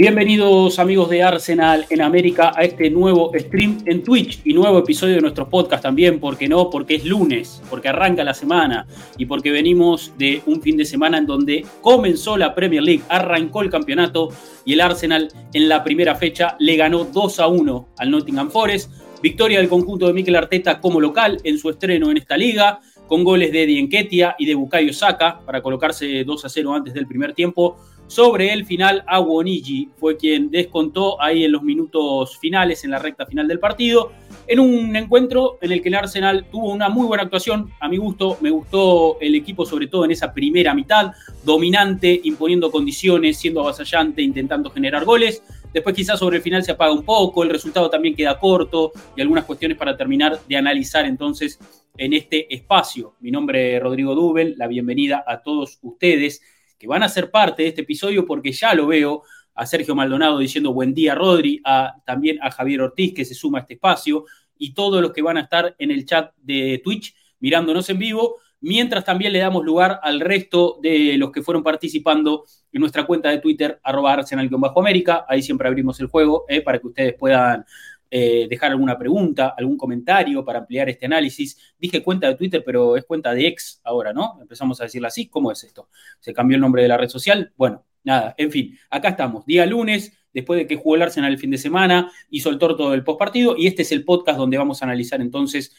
[0.00, 5.16] Bienvenidos amigos de Arsenal en América a este nuevo stream en Twitch y nuevo episodio
[5.16, 8.86] de nuestro podcast también, porque no, porque es lunes, porque arranca la semana
[9.18, 13.60] y porque venimos de un fin de semana en donde comenzó la Premier League, arrancó
[13.60, 14.30] el campeonato
[14.64, 18.90] y el Arsenal en la primera fecha le ganó 2 a 1 al Nottingham Forest.
[19.22, 23.22] Victoria del conjunto de Mikel Arteta como local en su estreno en esta liga, con
[23.22, 27.06] goles de Eddie Nketiah y de Bukayo Saka para colocarse 2 a 0 antes del
[27.06, 27.76] primer tiempo
[28.10, 33.24] sobre el final, Awoniji fue quien descontó ahí en los minutos finales, en la recta
[33.24, 34.10] final del partido,
[34.48, 37.70] en un encuentro en el que el Arsenal tuvo una muy buena actuación.
[37.78, 41.12] A mi gusto, me gustó el equipo, sobre todo en esa primera mitad,
[41.44, 45.44] dominante, imponiendo condiciones, siendo avasallante, intentando generar goles.
[45.72, 49.20] Después quizás sobre el final se apaga un poco, el resultado también queda corto y
[49.20, 51.60] algunas cuestiones para terminar de analizar entonces
[51.96, 53.14] en este espacio.
[53.20, 56.42] Mi nombre es Rodrigo Dubel, la bienvenida a todos ustedes
[56.80, 59.22] que van a ser parte de este episodio porque ya lo veo
[59.54, 63.58] a Sergio Maldonado diciendo buen día Rodri, a, también a Javier Ortiz que se suma
[63.58, 64.24] a este espacio
[64.56, 68.36] y todos los que van a estar en el chat de Twitch mirándonos en vivo,
[68.60, 73.28] mientras también le damos lugar al resto de los que fueron participando en nuestra cuenta
[73.28, 77.64] de Twitter, arroba arsenal-américa, ahí siempre abrimos el juego eh, para que ustedes puedan
[78.10, 81.74] eh, dejar alguna pregunta, algún comentario para ampliar este análisis.
[81.78, 84.38] Dije cuenta de Twitter, pero es cuenta de ex ahora, ¿no?
[84.40, 85.28] Empezamos a decirla así.
[85.28, 85.88] ¿Cómo es esto?
[86.18, 87.52] ¿Se cambió el nombre de la red social?
[87.56, 91.38] Bueno, nada, en fin, acá estamos, día lunes, después de que jugó el Arsenal el
[91.38, 94.82] fin de semana, y soltó todo el postpartido, y este es el podcast donde vamos
[94.82, 95.76] a analizar entonces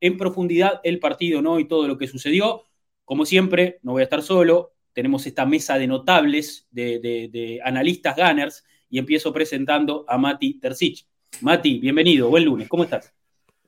[0.00, 1.60] en profundidad el partido, ¿no?
[1.60, 2.64] Y todo lo que sucedió.
[3.04, 8.16] Como siempre, no voy a estar solo, tenemos esta mesa de notables, de, de analistas
[8.16, 11.06] gunners, y empiezo presentando a Mati Tercich.
[11.40, 13.12] Mati, bienvenido, buen lunes, ¿cómo estás?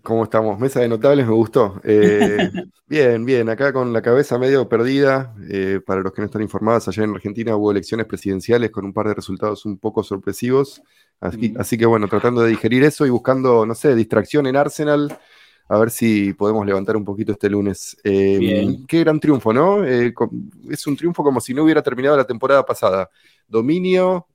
[0.05, 0.61] ¿Cómo estamos?
[0.61, 1.81] Mesa de notables, me gustó.
[1.83, 2.51] Eh,
[2.87, 5.35] bien, bien, acá con la cabeza medio perdida.
[5.49, 8.93] Eh, para los que no están informados, allá en Argentina hubo elecciones presidenciales con un
[8.93, 10.83] par de resultados un poco sorpresivos.
[11.21, 15.17] Así, así, que bueno, tratando de digerir eso y buscando, no sé, distracción en Arsenal,
[15.69, 17.97] a ver si podemos levantar un poquito este lunes.
[18.05, 19.85] Eh, qué gran triunfo, ¿no?
[19.85, 23.09] es un triunfo como si no hubiera terminado la temporada pasada.
[23.49, 24.27] Dominio,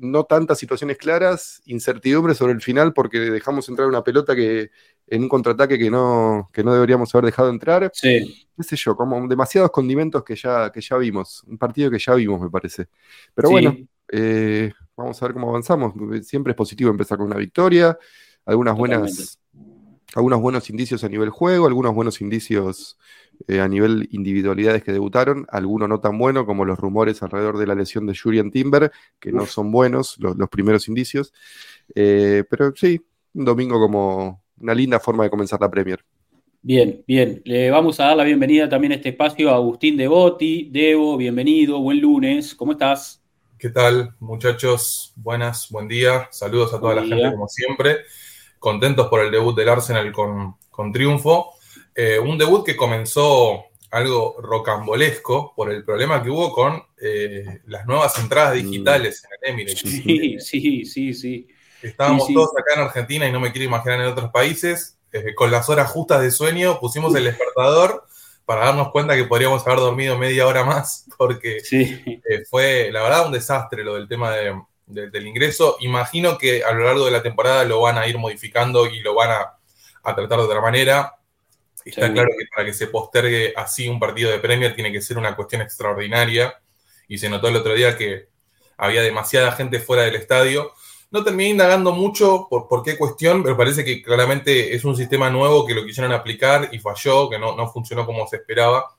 [0.00, 4.70] no tantas situaciones claras, incertidumbre sobre el final porque dejamos entrar una pelota que
[5.06, 7.90] en un contraataque que no, que no deberíamos haber dejado entrar.
[7.94, 8.46] Sí.
[8.56, 11.42] Qué sé yo, como demasiados condimentos que ya, que ya vimos.
[11.44, 12.86] Un partido que ya vimos, me parece.
[13.34, 13.76] Pero bueno,
[14.10, 15.94] eh, vamos a ver cómo avanzamos.
[16.26, 17.98] Siempre es positivo empezar con una victoria,
[18.46, 19.38] algunas buenas,
[20.14, 22.96] algunos buenos indicios a nivel juego, algunos buenos indicios
[23.48, 27.66] eh, a nivel individualidades que debutaron, algunos no tan buenos como los rumores alrededor de
[27.66, 28.90] la lesión de Julian Timber,
[29.20, 31.32] que no son buenos los, primeros indicios.
[31.94, 33.00] Eh, pero sí,
[33.34, 36.04] un domingo como una linda forma de comenzar la Premier.
[36.62, 37.42] Bien, bien.
[37.44, 40.70] Le vamos a dar la bienvenida también a este espacio a Agustín Devoti.
[40.72, 42.54] Debo, bienvenido, buen lunes.
[42.54, 43.22] ¿Cómo estás?
[43.58, 45.12] ¿Qué tal, muchachos?
[45.16, 46.28] Buenas, buen día.
[46.30, 47.98] Saludos a toda la gente, como siempre.
[48.58, 51.52] Contentos por el debut del Arsenal con, con triunfo.
[51.94, 57.86] Eh, un debut que comenzó algo rocambolesco por el problema que hubo con eh, las
[57.86, 58.66] nuevas entradas mm.
[58.66, 59.80] digitales en el Emirates.
[59.80, 61.48] Sí, sí, sí, sí.
[61.80, 64.98] Estábamos todos acá en Argentina y no me quiero imaginar en otros países.
[65.12, 68.04] Eh, con las horas justas de sueño pusimos el despertador
[68.44, 71.62] para darnos cuenta que podríamos haber dormido media hora más, porque
[72.50, 74.34] fue, la verdad, un desastre lo del tema
[74.86, 75.76] del ingreso.
[75.80, 79.14] Imagino que a lo largo de la temporada lo van a ir modificando y lo
[79.14, 79.58] van a,
[80.02, 81.14] a tratar de otra manera.
[81.84, 85.18] Está claro que para que se postergue así un partido de Premier tiene que ser
[85.18, 86.54] una cuestión extraordinaria.
[87.08, 88.28] Y se notó el otro día que
[88.76, 90.72] había demasiada gente fuera del estadio.
[91.10, 95.30] No terminé indagando mucho por, por qué cuestión, pero parece que claramente es un sistema
[95.30, 98.96] nuevo que lo quisieron aplicar y falló, que no, funcionó como se esperaba.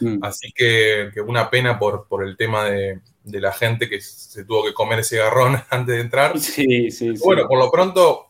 [0.00, 0.18] Mm.
[0.22, 4.72] Así que, una pena por, por el tema de, la gente que se tuvo que
[4.72, 6.38] comer ese garrón antes de entrar.
[6.38, 8.27] Sí, sí, Bueno, por lo pronto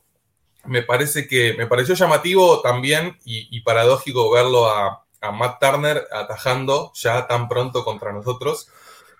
[0.68, 7.26] me parece que me pareció llamativo también y, paradójico verlo a, Matt Turner atajando ya
[7.26, 8.68] tan pronto contra nosotros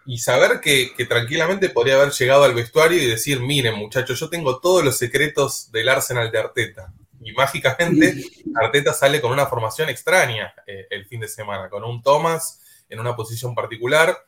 [0.06, 4.61] y saber que, tranquilamente podría haber llegado al vestuario y decir, miren muchachos, yo tengo
[4.61, 6.93] todos los secretos del Arsenal de Arteta.
[7.21, 8.23] Y mágicamente
[8.55, 13.00] Arteta sale con una formación extraña eh, el fin de semana, con un Thomas en
[13.00, 14.25] una posición particular,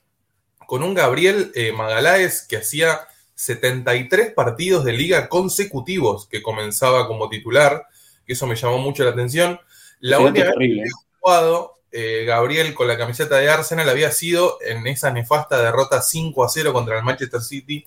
[0.66, 3.06] con un Gabriel eh, Magaláes que hacía
[3.40, 7.86] 73 partidos de liga consecutivos que comenzaba como titular,
[8.26, 9.58] que eso me llamó mucho la atención.
[10.00, 10.84] La última vez que había
[11.18, 16.44] jugado eh, Gabriel con la camiseta de Arsenal había sido en esa nefasta derrota 5
[16.44, 17.86] a 0 contra el Manchester City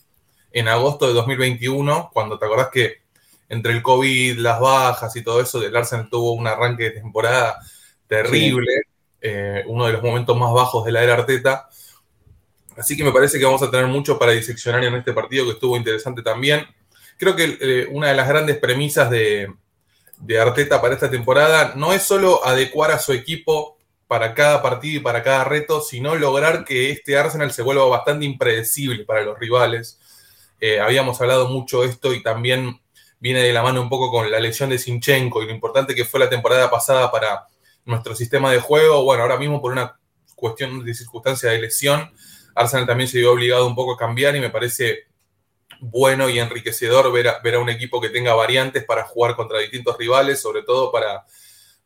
[0.52, 3.04] en agosto de 2021, cuando te acordás que
[3.48, 7.60] entre el COVID, las bajas y todo eso, el Arsenal tuvo un arranque de temporada
[8.08, 8.72] terrible,
[9.22, 11.70] eh, uno de los momentos más bajos de la era Arteta.
[12.78, 15.52] Así que me parece que vamos a tener mucho para diseccionar en este partido que
[15.52, 16.66] estuvo interesante también.
[17.18, 19.54] Creo que eh, una de las grandes premisas de,
[20.40, 23.78] Arteta para esta temporada no es solo adecuar a su equipo
[24.08, 28.26] para cada partido y para cada reto, sino lograr que este Arsenal se vuelva bastante
[28.26, 30.00] impredecible para los rivales.
[30.62, 32.80] Eh, habíamos hablado mucho esto y también
[33.20, 36.06] viene de la mano un poco con la lesión de Sinchenko y lo importante que
[36.06, 37.48] fue la temporada pasada para
[37.86, 39.04] nuestro sistema de juego.
[39.04, 39.98] Bueno, ahora mismo por una
[40.36, 42.12] cuestión de circunstancia de lesión,
[42.56, 45.08] Arsenal también se vio obligado un poco a cambiar y me parece
[45.80, 49.60] bueno y enriquecedor ver a, ver a un equipo que tenga variantes para jugar contra
[49.60, 51.26] distintos rivales, sobre todo para,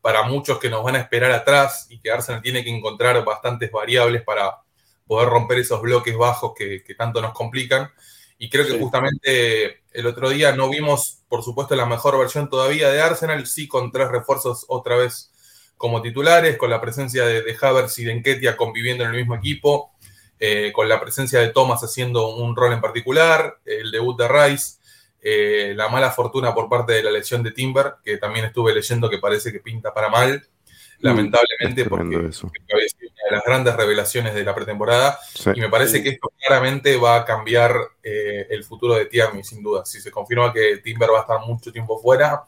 [0.02, 3.72] para muchos que nos van a esperar atrás y que Arsenal tiene que encontrar bastantes
[3.72, 4.62] variables para
[5.08, 7.90] poder romper esos bloques bajos que, tanto nos complican.
[8.38, 12.90] Y creo que justamente el otro día no vimos, por supuesto, la mejor versión todavía
[12.90, 15.32] de Arsenal, sí con tres refuerzos otra vez
[15.76, 19.36] como titulares, con la presencia de, de Havertz y de Enketia conviviendo en el mismo
[19.36, 19.92] equipo,
[20.40, 24.78] eh, con la presencia de Thomas haciendo un rol en particular, el debut de Rice,
[25.20, 29.10] eh, la mala fortuna por parte de la lesión de Timber, que también estuve leyendo
[29.10, 33.76] que parece que pinta para mal, mm, lamentablemente, porque, había sido una de las grandes
[33.76, 35.20] revelaciones de la pretemporada,
[35.56, 39.64] y me parece que esto claramente va a cambiar eh, el futuro de Tierney, sin
[39.64, 39.86] duda.
[39.86, 42.44] Si se confirma que Timber va a estar mucho tiempo fuera,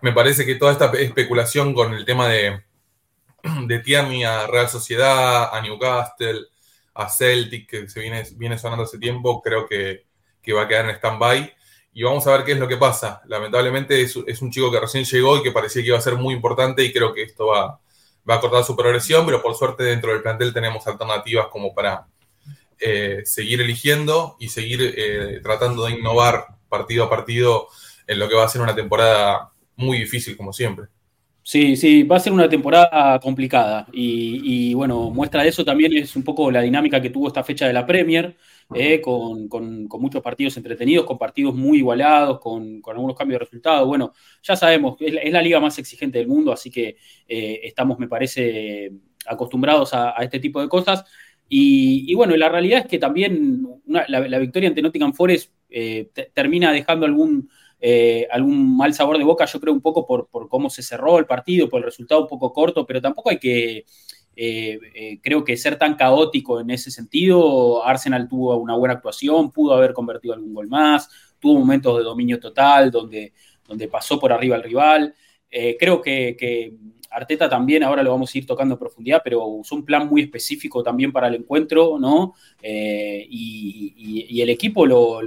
[0.00, 2.62] me parece que toda esta especulación con el tema de,
[3.66, 6.48] de Tierney a Real Sociedad, a Newcastle,
[6.98, 10.06] a Celtic, que se viene, viene sonando hace tiempo, creo que,
[10.52, 11.54] va a quedar en stand-by.
[11.92, 13.20] Y vamos a ver qué es lo que pasa.
[13.26, 16.34] Lamentablemente es, un chico que recién llegó y que parecía que iba a ser muy
[16.34, 17.78] importante y creo que esto va,
[18.28, 22.06] va a cortar su progresión, pero por suerte dentro del plantel tenemos alternativas como para
[22.80, 27.68] eh, seguir eligiendo y seguir eh, tratando de innovar partido a partido
[28.06, 30.86] en lo que va a ser una temporada muy difícil como siempre.
[31.48, 36.14] Sí, sí, va a ser una temporada complicada y, bueno, muestra de eso también es
[36.14, 38.36] un poco la dinámica que tuvo esta fecha de la Premier,
[38.74, 39.48] eh, con,
[39.98, 43.88] muchos partidos entretenidos, con partidos muy igualados, con, algunos cambios de resultados.
[43.88, 44.12] Bueno,
[44.42, 47.98] ya sabemos, es la, es la liga más exigente del mundo, así que eh, estamos,
[47.98, 48.92] me parece,
[49.24, 51.06] acostumbrados a, este tipo de cosas.
[51.48, 57.06] Y, bueno, la realidad es que también la, victoria ante Nottingham Forest eh, termina dejando
[57.06, 57.48] algún
[57.80, 61.26] eh, algún mal sabor de boca, yo creo un poco por, cómo se cerró el
[61.26, 63.84] partido, por el resultado un poco corto, pero tampoco hay que,
[64.36, 67.84] eh, eh, creo que ser tan caótico en ese sentido.
[67.84, 71.08] Arsenal tuvo una buena actuación, pudo haber convertido algún gol más,
[71.38, 73.32] tuvo momentos de dominio total donde,
[73.66, 75.14] donde pasó por arriba al rival.
[75.50, 76.74] creo que, que
[77.10, 80.22] Arteta también, ahora lo vamos a ir tocando en profundidad, pero usó un plan muy
[80.22, 82.34] específico también para el encuentro, ¿no?
[82.62, 85.18] Eh, y, el equipo, lo,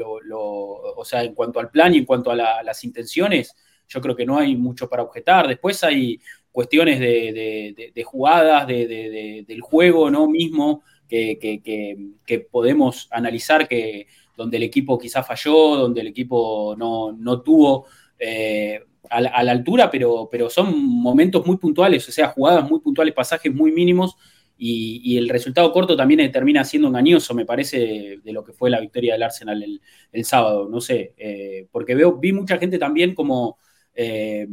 [0.95, 3.55] o sea, en cuanto al plan y en cuanto a, las intenciones,
[3.87, 5.47] yo creo que no hay mucho para objetar.
[5.47, 10.27] Después hay cuestiones de, jugadas, del juego, ¿no?
[10.27, 17.85] Mismo, que, podemos analizar que donde el equipo quizás falló, donde el equipo no, tuvo...
[18.17, 18.79] Eh,
[19.11, 23.53] a la, altura, pero, pero son momentos muy puntuales, o sea, jugadas muy puntuales, pasajes
[23.53, 24.15] muy mínimos,
[24.63, 28.79] y, el resultado corto también termina siendo engañoso, me parece, de lo que fue la
[28.79, 29.79] victoria del Arsenal
[30.11, 33.57] el, sábado, no sé, eh, porque veo, vi mucha gente también como
[33.95, 34.47] eh,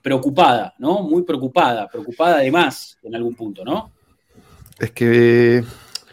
[0.00, 1.02] preocupada, ¿no?
[1.02, 3.90] Muy preocupada, preocupada además en algún punto, ¿no?
[4.78, 5.64] Es que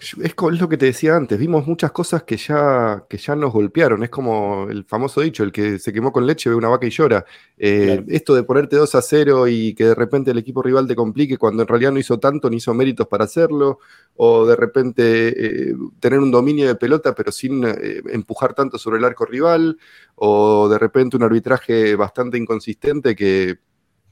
[0.02, 4.04] es, lo que te decía antes, vimos muchas cosas que ya, que ya nos golpearon.
[4.04, 6.90] Es como el famoso dicho, el que se quemó con leche ve una vaca y
[6.90, 7.24] llora.
[7.58, 10.96] Eh, esto de ponerte 2 a 0 y que de repente el equipo rival te
[10.96, 13.80] complique cuando en realidad no hizo tanto ni hizo méritos para hacerlo,
[14.16, 18.98] o de repente eh, tener un dominio de pelota pero sin eh, empujar tanto sobre
[18.98, 19.78] el arco rival,
[20.16, 23.60] o de repente un arbitraje bastante inconsistente que,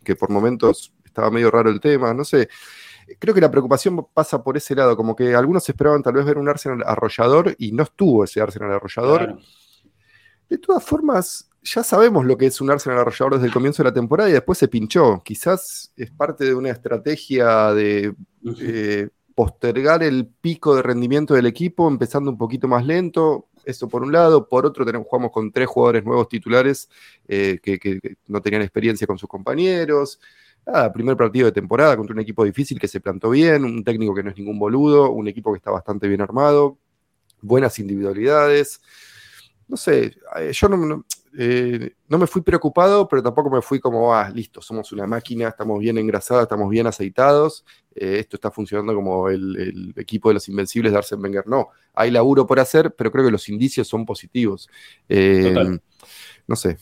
[0.04, 2.48] que por momentos estaba medio raro el tema, no sé
[3.18, 6.38] creo que la preocupación pasa por ese lado, como que algunos esperaban tal vez ver
[6.38, 9.40] un Arsenal arrollador y no estuvo ese Arsenal arrollador.
[10.50, 13.90] De todas formas, ya sabemos lo que es un Arsenal arrollador desde el comienzo de
[13.90, 15.22] la temporada y después se pinchó.
[15.24, 18.14] Quizás es parte de una estrategia de
[18.60, 23.48] eh, postergar el pico de rendimiento del equipo, empezando un poquito más lento.
[23.66, 24.48] Eso por un lado.
[24.48, 26.90] Por otro, tenemos, jugamos con tres jugadores nuevos titulares
[27.28, 30.20] eh, que no tenían experiencia con sus compañeros
[30.94, 34.24] primer partido de temporada contra un equipo difícil que se plantó bien, un técnico que
[34.24, 36.78] no es ningún boludo, un equipo que está bastante bien armado.
[37.42, 38.82] buenas individualidades.
[39.70, 41.06] No sé, eh, yo no,
[41.38, 45.50] eh, no, me fui preocupado, pero tampoco me fui como, ah, listo, somos una máquina,
[45.50, 47.64] estamos bien engrasados, estamos bien aceitados,
[47.94, 51.48] eh, esto está funcionando como el, equipo de los invencibles de Arsene Wenger.
[51.48, 54.68] No, hay laburo por hacer, pero creo que los indicios son positivos.
[56.48, 56.78] no sé,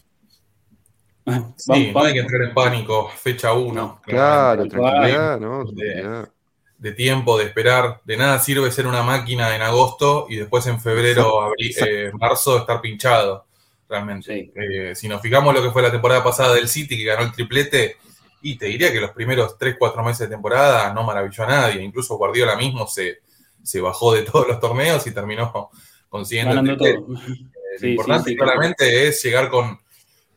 [1.57, 4.01] Sí, no hay que entrar en pánico, fecha 1.
[4.05, 5.65] Claro, tranquilidad, ¿no?
[5.65, 6.29] Tranquilidad
[6.77, 8.01] de tiempo, de esperar.
[8.05, 12.57] De nada sirve ser una máquina en agosto y después en febrero, abril, eh, marzo
[12.57, 13.45] estar pinchado,
[13.89, 14.51] realmente.
[14.55, 17.31] Eh, si nos fijamos lo que fue la temporada pasada del City, que ganó el
[17.31, 17.97] triplete,
[18.41, 21.81] y te diría que los primeros 3-4 meses de temporada no maravilló a nadie.
[21.81, 23.19] Incluso Guardiola mismo se,
[23.63, 25.71] se bajó de todos los torneos y terminó
[26.07, 26.99] consiguiendo el triplete.
[26.99, 29.79] Eh, lo importante claramente es llegar con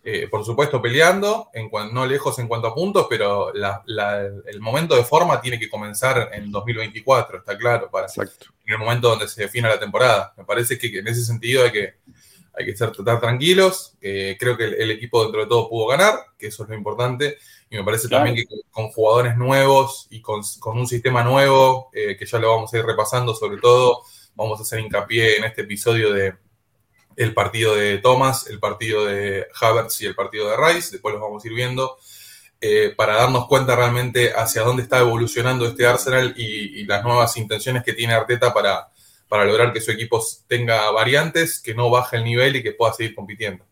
[0.02, 5.04] eh, por supuesto peleando, en no lejos en cuanto a puntos, pero el momento de
[5.04, 9.69] forma tiene que comenzar en 2024, está claro, para en el momento donde se defina
[9.69, 10.33] la temporada.
[10.38, 11.95] Me parece que, en ese sentido hay que,
[12.54, 13.97] hay que estar, tranquilos.
[14.00, 17.37] creo que el, equipo dentro de todo pudo ganar, que eso es lo importante.
[17.69, 22.26] Y me parece también que con, jugadores nuevos y con, un sistema nuevo, eh, que
[22.26, 24.02] ya lo vamos a ir repasando, sobre todo,
[24.35, 26.35] vamos a hacer hincapié en este episodio de,
[27.20, 31.20] el partido de Thomas, el partido de Havertz y el partido de Rice, después los
[31.20, 31.98] vamos a ir viendo,
[32.62, 37.84] eh, para darnos cuenta realmente hacia dónde está evolucionando este Arsenal y, las nuevas intenciones
[37.84, 38.88] que tiene Arteta para,
[39.28, 42.94] para lograr que su equipo tenga variantes, que no baje el nivel y que pueda
[42.94, 43.66] seguir compitiendo.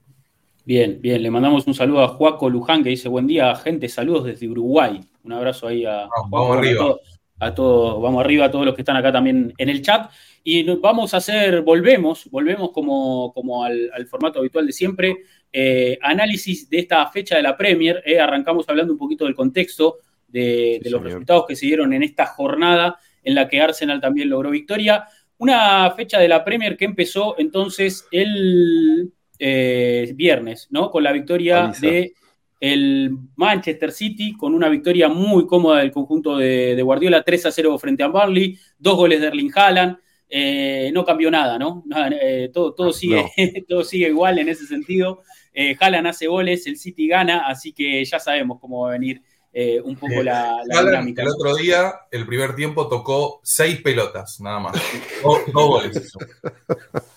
[0.66, 4.24] Bien, bien, le mandamos un saludo a Juaco Luján que dice buen día, gente, saludos
[4.24, 5.00] desde Uruguay.
[5.24, 6.82] Un abrazo ahí a, vamos, arriba.
[6.82, 10.10] a todos, vamos arriba a todos los que están acá también en el chat.
[10.44, 15.16] Y vamos a hacer, volvemos, volvemos como, como al, formato habitual de siempre,
[15.52, 18.02] eh, análisis de esta fecha de la Premier.
[18.06, 22.26] Eh, arrancamos hablando un poquito del contexto de, los resultados que se dieron en esta
[22.26, 25.06] jornada en la que Arsenal también logró victoria.
[25.38, 30.90] Una fecha de la Premier que empezó entonces el eh, viernes, ¿no?
[30.90, 32.14] Con la victoria de
[32.60, 37.52] el Manchester City, con una victoria muy cómoda del conjunto de, de Guardiola, 3 a
[37.52, 39.98] 0 frente a Barley, dos goles de Erling Haaland.
[40.30, 41.84] Eh, no cambió nada, ¿no?
[42.20, 43.24] Eh, todo, todo, sigue,
[43.68, 45.22] todo sigue igual en ese sentido.
[45.54, 49.80] Eh, hace goles, el City gana, así que ya sabemos cómo va a venir eh,
[49.82, 51.22] un poco la, dinámica.
[51.22, 54.76] El otro día, el primer tiempo, tocó seis pelotas, nada más.
[55.22, 56.12] dos, goles.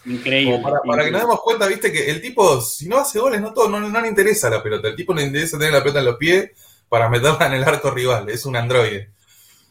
[0.05, 0.61] Increíble.
[0.85, 3.69] para, que nos demos cuenta, viste, que el tipo, si no hace goles, no, todo,
[3.69, 4.87] no, no le interesa la pelota.
[4.87, 6.51] El tipo le interesa tener la pelota en los pies
[6.89, 8.29] para meterla en el arco rival.
[8.29, 9.09] Es un androide.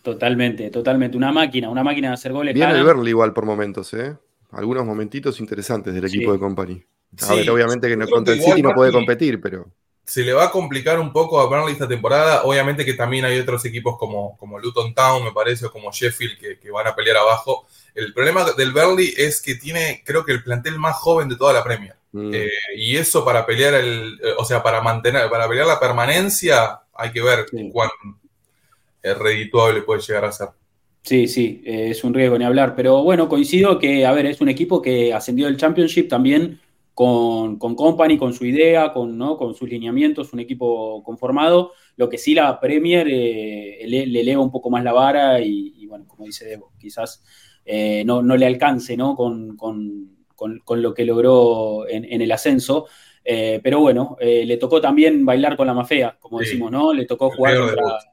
[0.02, 1.16] Totalmente, totalmente.
[1.16, 2.54] Una máquina, una máquina de hacer goles.
[2.54, 4.16] Viene el Burnley igual por momentos, ¿eh?
[4.52, 6.82] Algunos momentitos interesantes del equipo de Company.
[7.28, 9.70] A ver, obviamente que no, contra el City no puede competir, pero.
[10.10, 12.42] Se le va a complicar un poco a Burnley esta temporada.
[12.42, 16.36] Obviamente que también hay otros equipos como, como Luton Town, me parece, o como Sheffield,
[16.36, 17.68] que, van a pelear abajo.
[17.94, 21.52] El problema del Burnley es que tiene, creo que el plantel más joven de toda
[21.52, 21.94] la Premier.
[22.10, 22.34] Mm.
[22.34, 26.80] Eh, y eso para pelear el, eh, o sea, para mantener, para pelear la permanencia,
[26.92, 27.90] hay que ver cuán,
[29.00, 30.48] redituable puede llegar a ser.
[31.04, 32.74] Sí, sí, eh, es un riesgo ni hablar.
[32.74, 36.58] Pero bueno, coincido que, a ver, es un equipo que ascendió del Championship también
[36.94, 39.36] con, con Company, con su idea, con, ¿no?
[39.36, 41.72] con sus lineamientos, un equipo conformado.
[41.96, 46.06] Lo que sí la Premier eh, le, eleva un poco más la vara y, bueno,
[46.06, 47.22] como dice Debo, quizás
[47.64, 49.16] eh, no, le alcance ¿no?
[49.16, 49.56] Con,
[50.68, 52.86] lo que logró en, el ascenso.
[53.24, 56.92] pero bueno, le tocó también bailar con la mafia, como decimos, ¿no?
[56.92, 58.09] Le tocó jugar contra,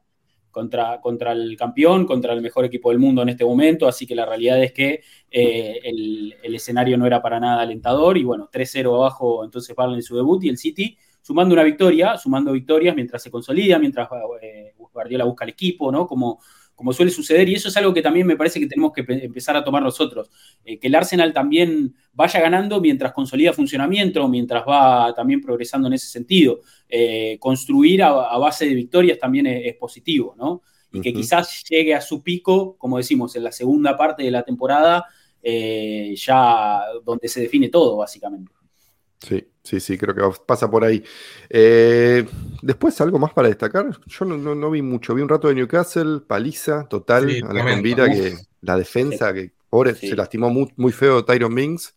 [0.57, 4.15] contra, contra el campeón, contra el mejor equipo del mundo en este momento, así que
[4.15, 8.95] la realidad es que eh, el, escenario no era para nada alentador y bueno, 3-0
[8.95, 13.29] abajo entonces en su debut y el City sumando una victoria, sumando victorias mientras se
[13.29, 14.09] consolida, mientras
[14.41, 16.07] eh, Guardiola busca el equipo, ¿no?
[16.07, 16.39] Como
[16.77, 19.57] como suele suceder, y eso es algo que también me parece que tenemos que empezar
[19.57, 20.29] a tomar nosotros,
[20.63, 25.95] eh, que el Arsenal también vaya ganando mientras consolida funcionamiento, mientras va también progresando en
[25.95, 26.61] ese sentido.
[26.87, 30.61] Eh, construir a, base de victorias también es, positivo, ¿no?
[30.93, 34.43] Y que quizás llegue a su pico, como decimos, en la segunda parte de la
[34.43, 35.07] temporada,
[35.41, 38.51] eh, ya donde se define todo, básicamente.
[39.19, 41.03] Sí, sí, sí, creo que pasa por ahí.
[41.49, 42.25] Eh,
[42.61, 43.87] después, algo más para destacar.
[44.05, 45.13] Yo no, vi mucho.
[45.13, 49.95] Vi un rato de Newcastle, paliza total a la convida, que la defensa, que pobre,
[49.95, 51.95] se lastimó muy, muy feo Tyron Minks.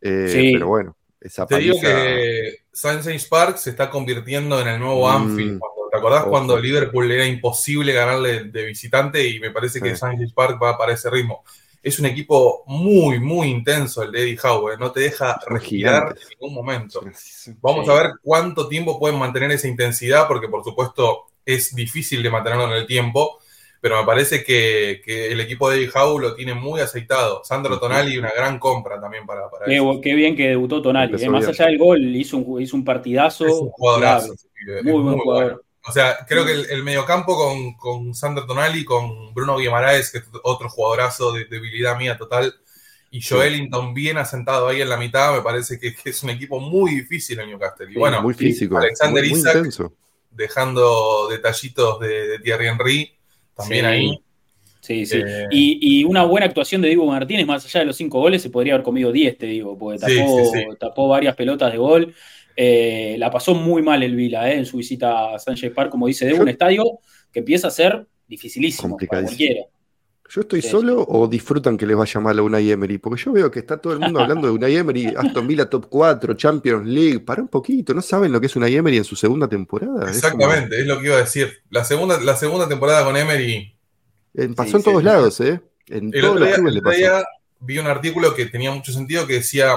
[0.00, 1.80] Eh, pero bueno, esa paliza.
[1.80, 5.12] Te digo que Sunshine Park se está convirtiendo en el nuevo mm.
[5.12, 5.60] Anfield.
[5.90, 9.28] ¿Te acordás cuando Liverpool era imposible ganarle de visitante?
[9.28, 11.44] Y me parece que Sunshine Park va para ese ritmo
[11.82, 14.76] es un equipo muy, muy intenso el de Eddie Howe, ¿eh?
[14.78, 17.00] no te deja respirar en ningún momento.
[17.60, 22.30] Vamos a ver cuánto tiempo pueden mantener esa intensidad, porque por supuesto es difícil de
[22.30, 23.38] mantenerlo en el tiempo,
[23.80, 27.42] pero me parece que, el equipo de Howe lo tiene muy aceitado.
[27.42, 31.20] Sandro Tonali, una gran compra también para, para qué, bien que debutó Tonali.
[31.20, 33.44] Eh, más allá del gol, hizo un, hizo un partidazo.
[33.44, 34.34] Es un jugadorazo.
[34.84, 35.64] muy, buen jugador.
[35.84, 40.24] O sea, creo que el, mediocampo con, con Sandro Tonali, con Bruno Guimaraes, que es
[40.44, 42.54] otro jugadorazo de debilidad mía total,
[43.10, 46.94] y Joelinton bien asentado ahí en la mitad, me parece que, es un equipo muy
[46.94, 47.90] difícil en Newcastle.
[47.90, 49.66] Y bueno, muy físico, Alexander Isaac,
[50.30, 53.12] dejando detallitos de, de Thierry Henry,
[53.54, 54.22] también ahí.
[54.82, 55.22] Sí, sí.
[55.24, 58.50] Eh, y, una buena actuación de Diego Martínez, más allá de los cinco goles, se
[58.50, 60.00] podría haber comido 10, te digo, porque
[60.78, 62.14] tapó, varias pelotas de gol.
[62.56, 66.06] Eh, la pasó muy mal el Vila eh, en su visita a Sánchez Park, como
[66.06, 66.84] dice, de un estadio
[67.32, 69.62] que empieza a ser dificilísimo para cualquiera.
[70.34, 72.96] ¿Yo estoy solo o disfrutan que les vaya mal a Unai Emery?
[72.96, 75.88] Porque yo veo que está todo el mundo hablando de Unai Emery, Aston Villa top
[75.90, 77.20] 4, Champions League.
[77.20, 80.08] Para un poquito, ¿no saben lo que es Unai Emery en su segunda temporada?
[80.08, 81.62] Exactamente, es, lo que iba a decir.
[81.68, 83.76] La segunda, la segunda temporada con Emery.
[84.56, 85.60] pasó en todos lados, ¿eh?
[85.88, 87.24] En todos los clubes le pasó.
[87.60, 89.74] vi un artículo que tenía mucho sentido que decía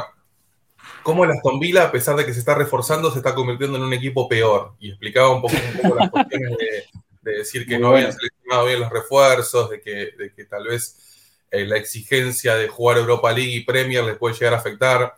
[1.05, 3.83] cómo el Aston Villa, a pesar de que se está reforzando, se está convirtiendo en
[3.83, 4.73] un equipo peor.
[4.79, 8.67] Y explicaba un poco, un poco las cuestiones de de decir que no habían seleccionado
[8.67, 13.31] bien los refuerzos, de que, de que tal vez eh, la exigencia de jugar Europa
[13.31, 15.15] League y Premier les puede llegar a afectar.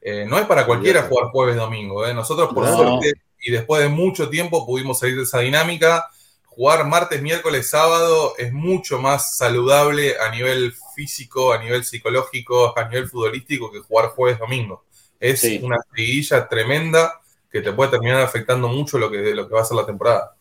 [0.00, 2.06] Eh, no es para cualquiera jugar jueves domingo.
[2.06, 2.14] ¿eh?
[2.14, 6.08] Nosotros, por suerte, y después de mucho tiempo pudimos salir de esa dinámica.
[6.44, 12.88] Jugar martes, miércoles, sábado es mucho más saludable a nivel físico, a nivel psicológico, a
[12.88, 14.84] nivel futbolístico que jugar jueves domingo.
[15.20, 17.20] Es una seguilla tremenda
[17.52, 20.34] que te puede terminar afectando mucho lo que, lo que va a ser la temporada.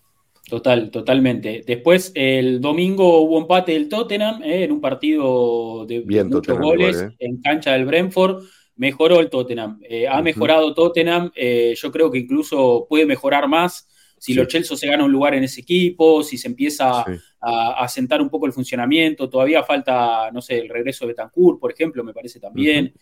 [0.50, 1.64] Total, totalmente.
[1.66, 7.16] Después, el domingo hubo empate del Tottenham eh, en un partido de muchos goles eh.
[7.20, 8.44] en cancha del Brentford.
[8.76, 9.80] Mejoró el Tottenham.
[9.88, 11.32] Eh, ha mejorado Tottenham.
[11.36, 15.44] yo creo que incluso puede mejorar más si los Chelsea se gana un lugar en
[15.44, 17.06] ese equipo, si se empieza
[17.40, 19.30] a, sentar un poco el funcionamiento.
[19.30, 22.94] Todavía falta, no sé, el regreso de Betancourt, por ejemplo, me parece también.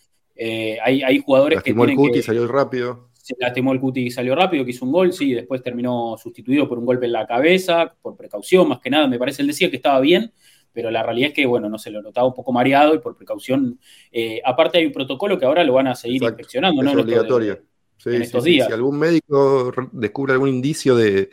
[0.84, 2.22] Hay, hay, jugadores que tienen el que...
[2.22, 5.62] salió rápido se lastimó el Cuti y salió rápido, que hizo un gol, sí, después
[5.62, 9.42] terminó sustituido por un golpe en la cabeza, por precaución, más que nada, me parece,
[9.42, 10.32] él decía que estaba bien,
[10.72, 13.18] pero la realidad es que, bueno, no se lo notaba un poco mareado y por
[13.18, 13.82] precaución,
[14.14, 16.92] eh, aparte hay un protocolo que ahora lo van a seguir inspeccionando, ¿no?
[16.92, 17.60] Es obligatorio.
[18.06, 18.68] en estos días.
[18.68, 21.30] Si algún médico descubre algún indicio de,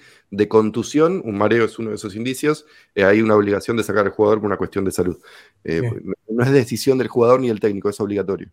[0.49, 4.13] contusión, un mareo es uno de esos indicios, eh, hay una obligación de sacar al
[4.13, 5.17] jugador por una cuestión de salud.
[5.63, 5.81] Eh,
[6.29, 8.51] no es decisión del jugador ni del técnico, es obligatorio.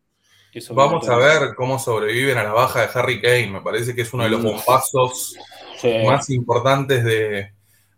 [0.72, 3.48] Vamos a ver cómo sobreviven a la baja de Harry Kane.
[3.48, 5.36] Me parece que es uno de los bombazos
[6.06, 7.52] más importantes de,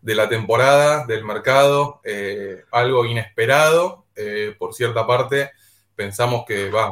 [0.03, 1.99] la temporada, del mercado.
[2.03, 5.49] Eh, algo inesperado, eh, por cierta parte.
[5.95, 6.91] Pensamos que, va,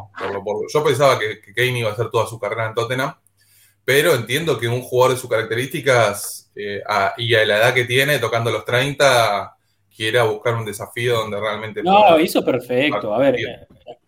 [0.74, 3.14] yo pensaba que, Kane iba a hacer toda su carrera en Tottenham,
[3.86, 6.82] pero entiendo que un jugador de sus características eh,
[7.18, 9.56] y a la edad que tiene, tocando los 30,
[9.96, 11.84] quiera buscar un desafío donde realmente...
[11.84, 13.14] No, hizo perfecto.
[13.14, 13.36] A ver,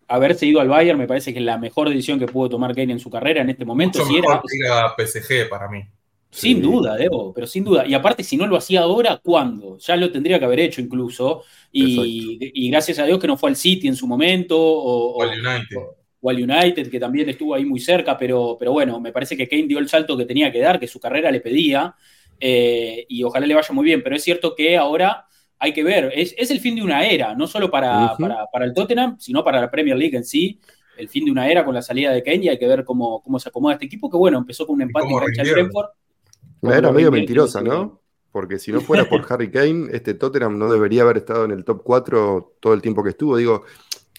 [0.08, 2.92] haberse ido al Bayern me parece que es la mejor decisión que pudo tomar Kane
[2.92, 3.98] en su carrera en este momento.
[3.98, 5.82] Mucho mejor era, PSG para mí.
[6.30, 7.86] Sin duda, Debo, pero sin duda.
[7.86, 9.78] Y aparte, si no lo hacía ahora, ¿cuándo?
[9.78, 11.44] Ya lo tendría que haber hecho incluso.
[11.70, 14.58] Y, gracias a Dios que no fue al City en su momento.
[14.58, 15.76] O, al United.
[16.20, 18.18] O, al United, que también estuvo ahí muy cerca.
[18.18, 20.88] Pero, pero bueno, me parece que Kane dio el salto que tenía que dar, que
[20.88, 21.94] su carrera le pedía.
[22.40, 24.02] Eh, y ojalá le vaya muy bien.
[24.02, 25.28] Pero es cierto que ahora
[25.64, 28.14] hay que ver, es, el fin de una era, no solo para,
[28.52, 30.60] para, el Tottenham, sino para la Premier League en sí,
[30.96, 33.22] el fin de una era con la salida de Kane y hay que ver cómo,
[33.22, 35.86] cómo se acomoda este equipo, que bueno, empezó con un empate en cancha Brentford.
[36.60, 38.00] Una era medio mentirosa, ¿no?
[38.30, 41.64] Porque si no fuera por Harry Kane, este Tottenham no debería haber estado en el
[41.64, 43.36] top 4 todo el tiempo que estuvo.
[43.36, 43.64] Digo,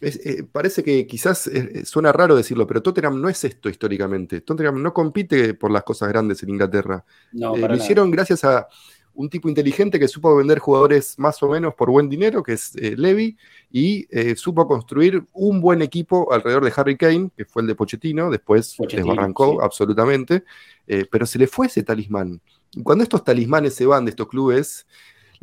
[0.01, 4.41] eh, parece que quizás eh, suena raro decirlo, pero Tottenham no es esto históricamente.
[4.41, 7.05] Tottenham no compite por las cosas grandes en Inglaterra.
[7.31, 8.67] No, eh, lo hicieron gracias a
[9.15, 12.75] un tipo inteligente que supo vender jugadores más o menos por buen dinero, que es
[12.75, 13.38] eh, Levy,
[13.71, 17.75] y eh, supo construir un buen equipo alrededor de Harry Kane, que fue el de
[17.75, 20.43] Pochettino, después desbarrancó absolutamente,
[20.88, 22.41] eh, pero se le fue ese talismán.
[22.84, 24.86] Cuando estos talismanes se van de estos clubes,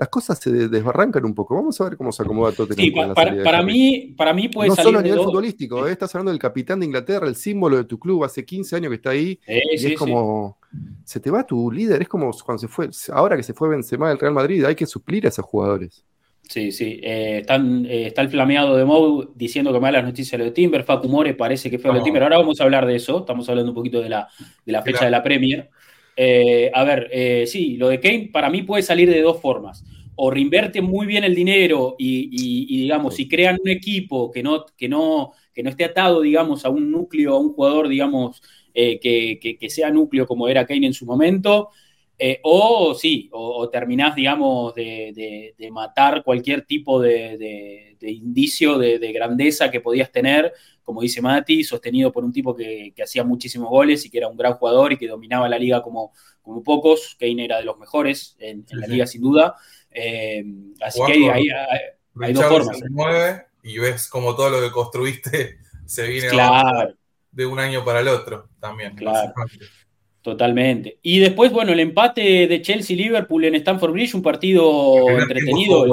[0.03, 1.55] las cosas se desbarrancan un poco.
[1.55, 4.99] Vamos a ver cómo se acomoda todo sí, para, mí, para mí puede No solo
[4.99, 5.93] a nivel futbolístico, ¿eh?
[5.93, 8.97] estás hablando del capitán de Inglaterra, el símbolo de tu club, hace 15 años que
[8.97, 10.59] está ahí, y es como,
[11.05, 14.09] se te va tu líder, es como cuando se fue, ahora que se fue Benzema
[14.09, 16.05] del Real Madrid, hay que suplir a esos jugadores.
[16.49, 16.99] Sí, sí.
[17.01, 20.83] Eh, están, eh, está el flameado de Mou diciendo que malas noticias lo de Timber.
[20.83, 22.25] Facu More parece que fue lo de Timber.
[22.25, 23.21] Ahora vamos a hablar de eso.
[23.21, 24.29] Estamos hablando un poquito de la,
[24.67, 25.71] de la fecha de la Premier.
[26.17, 29.85] A ver, sí, lo de Kane para mí puede salir de dos formas.
[30.15, 34.89] O reinvierte muy bien el dinero y, digamos, si crean un equipo que no, que,
[34.89, 38.43] no, que no esté atado, digamos, a un núcleo, a un jugador, digamos,
[38.75, 41.71] eh, que, sea núcleo como era Kane en su momento,
[42.19, 49.81] Eh, o sí, o, terminás, digamos, de, matar cualquier tipo de, indicio de, grandeza que
[49.81, 54.19] podías tener, como dice Mati, sostenido por un tipo que, hacía muchísimos goles y que
[54.19, 57.17] era un gran jugador y que dominaba la liga como, como pocos.
[57.19, 59.55] Kane era de los mejores en, la liga, sin duda.
[59.91, 60.45] Eh,
[60.81, 61.47] así que hay,
[62.21, 62.81] hay, dos formas.
[63.63, 66.31] y ves como todo lo que construiste se viene
[67.31, 68.95] de un año para el otro también.
[68.95, 69.33] Claro.
[70.23, 70.99] Totalmente.
[71.03, 75.85] Y después, bueno, el empate de Chelsea-Liverpool en Stamford Bridge, un partido entretenido.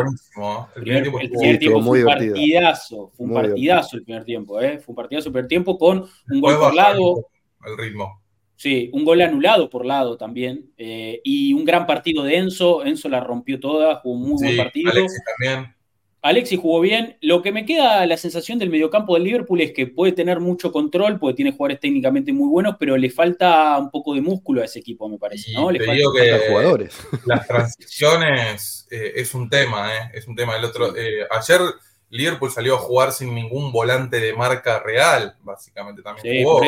[0.75, 4.77] El primer, tiempo fue un partidazo, fue un partidazo el primer tiempo, ¿eh?
[4.77, 7.27] fue un partidazo el primer tiempo con un gol por lado.
[7.65, 8.21] El ritmo.
[8.55, 10.73] Sí, un gol anulado por lado también.
[10.77, 12.85] Eh, y un gran partido de Enzo.
[12.85, 14.91] Enzo la rompió toda, jugó un muy buen partido.
[14.91, 15.73] Alexis también.
[16.21, 17.17] Alexis jugó bien.
[17.21, 20.71] Lo que me queda la sensación del mediocampo del Liverpool es que puede tener mucho
[20.71, 24.65] control, porque tiene jugadores técnicamente muy buenos, pero le falta un poco de músculo a
[24.65, 25.53] ese equipo, me parece.
[25.53, 25.71] ¿no?
[25.71, 26.95] Le digo que jugadores.
[27.25, 30.57] Las transiciones eh, es un tema, eh, es un tema.
[30.57, 31.61] El otro, eh, ayer
[32.09, 36.61] Liverpool salió a jugar sin ningún volante de marca real, básicamente también jugó.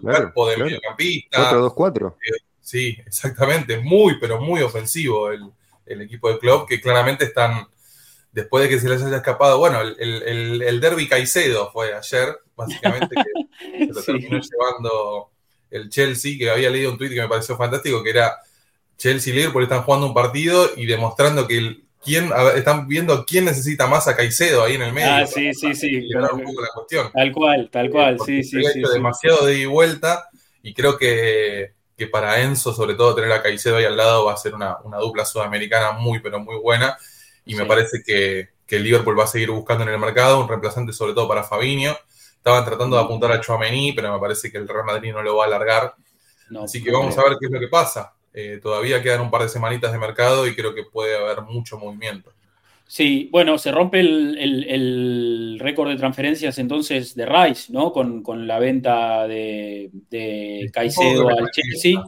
[0.00, 1.50] cuerpo de mediocampista.
[1.50, 2.14] 4-2-4.
[2.60, 3.78] sí, exactamente.
[3.78, 5.42] Muy, pero muy ofensivo el,
[5.86, 7.66] el equipo de club, que claramente están
[8.32, 13.14] después de que se les haya escapado, bueno, el, el, derby Caicedo fue ayer, básicamente,
[13.60, 15.30] que se lo terminó llevando
[15.70, 18.36] el Chelsea, que había leído un tweet que me pareció fantástico, que era
[18.96, 23.44] Chelsea y Liverpool están jugando un partido y demostrando que el, quién, están viendo quién
[23.44, 25.10] necesita más a Caicedo ahí en el medio.
[25.10, 26.08] Ah, sí, sí, sí.
[26.14, 27.10] Un poco la cuestión.
[27.12, 28.62] Tal cual, tal cual, sí, sí.
[28.64, 30.28] sí, demasiado de ida y vuelta
[30.62, 34.34] y creo que, que, para Enzo, sobre todo, tener a Caicedo ahí al lado va
[34.34, 36.96] a ser una, una dupla sudamericana muy, pero muy buena
[37.44, 40.48] y me parece que, que, el Liverpool va a seguir buscando en el mercado un
[40.48, 41.96] reemplazante sobre todo para Fabinho.
[42.36, 45.36] Estaban tratando de apuntar a Chouameni, pero me parece que el Real Madrid no lo
[45.36, 45.94] va a alargar.
[46.62, 48.14] Así que vamos a ver qué es lo que pasa.
[48.34, 51.78] Eh, todavía quedan un par de semanitas de mercado y creo que puede haber mucho
[51.78, 52.32] movimiento.
[52.86, 57.92] Sí, bueno, se rompe el, récord de transferencias entonces de Rice, ¿no?
[57.92, 62.02] Con, la venta de, de Caicedo al Chelsea.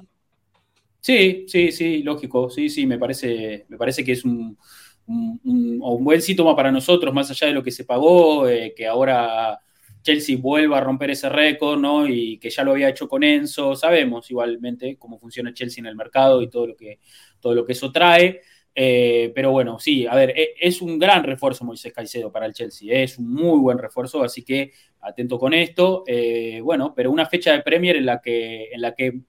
[1.01, 2.51] Sí, sí, sí, lógico.
[2.51, 4.59] Sí, sí, me parece, me parece que es un,
[5.07, 9.59] un, buen síntoma para nosotros, más allá de lo que se pagó, eh, que ahora
[10.03, 12.07] Chelsea vuelva a romper ese récord, ¿no?
[12.07, 13.75] Y que ya lo había hecho con Enzo.
[13.75, 17.01] Sabemos igualmente cómo funciona Chelsea en el mercado y todo lo que,
[17.40, 18.40] todo lo que eso trae.
[18.75, 22.53] Eh, pero bueno, sí, a ver, e, es un gran refuerzo Moisés Caicedo para el
[22.53, 23.05] Chelsea, ¿eh?
[23.05, 26.05] es un muy buen refuerzo, así que atento con esto.
[26.62, 29.21] bueno, pero una fecha de Premier en la que, en la que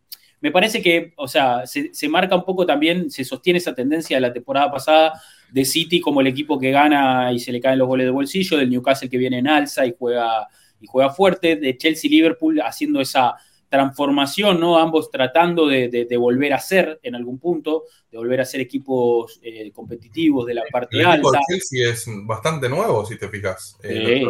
[0.45, 4.17] me parece que, o sea, se, se, marca un poco también, se sostiene esa tendencia
[4.17, 5.19] de la temporada pasada
[5.51, 8.55] de City como el equipo que gana y se le caen los goles de bolsillo,
[8.55, 10.47] del Newcastle que viene en alza y juega,
[10.79, 14.77] y juega fuerte, de Chelsea Liverpool haciendo esa transformación, ¿no?
[14.77, 19.71] Ambos tratando de, volver a ser en algún punto, de volver a ser equipos eh,
[19.71, 21.27] competitivos de la parte el alta.
[21.31, 23.79] De Chelsea es bastante nuevo, si te fijas.
[23.81, 24.23] Sí,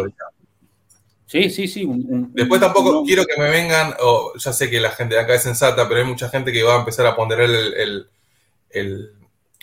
[1.26, 1.90] sí, sí.
[2.34, 3.94] Después tampoco quiero que me vengan,
[4.36, 6.76] ya sé que la gente de acá es sensata, pero hay mucha gente que va
[6.76, 8.08] a empezar a poner el,
[8.70, 9.12] el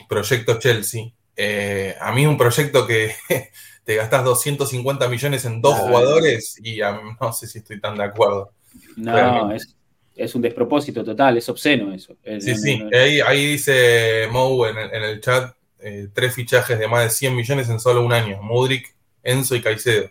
[0.09, 3.14] proyecto Chelsea eh, a mí un proyecto que
[3.85, 6.81] te gastas 250 millones en dos jugadores y
[7.20, 8.53] no sé si estoy tan de acuerdo.
[8.96, 12.16] No, es, un despropósito total, es obsceno eso.
[12.40, 12.83] sí, sí,
[13.27, 17.81] ahí, dice Mou en el, chat eh, tres fichajes de más de 100 millones en
[17.81, 20.11] solo un año, Mudrik, Enzo y Caicedo.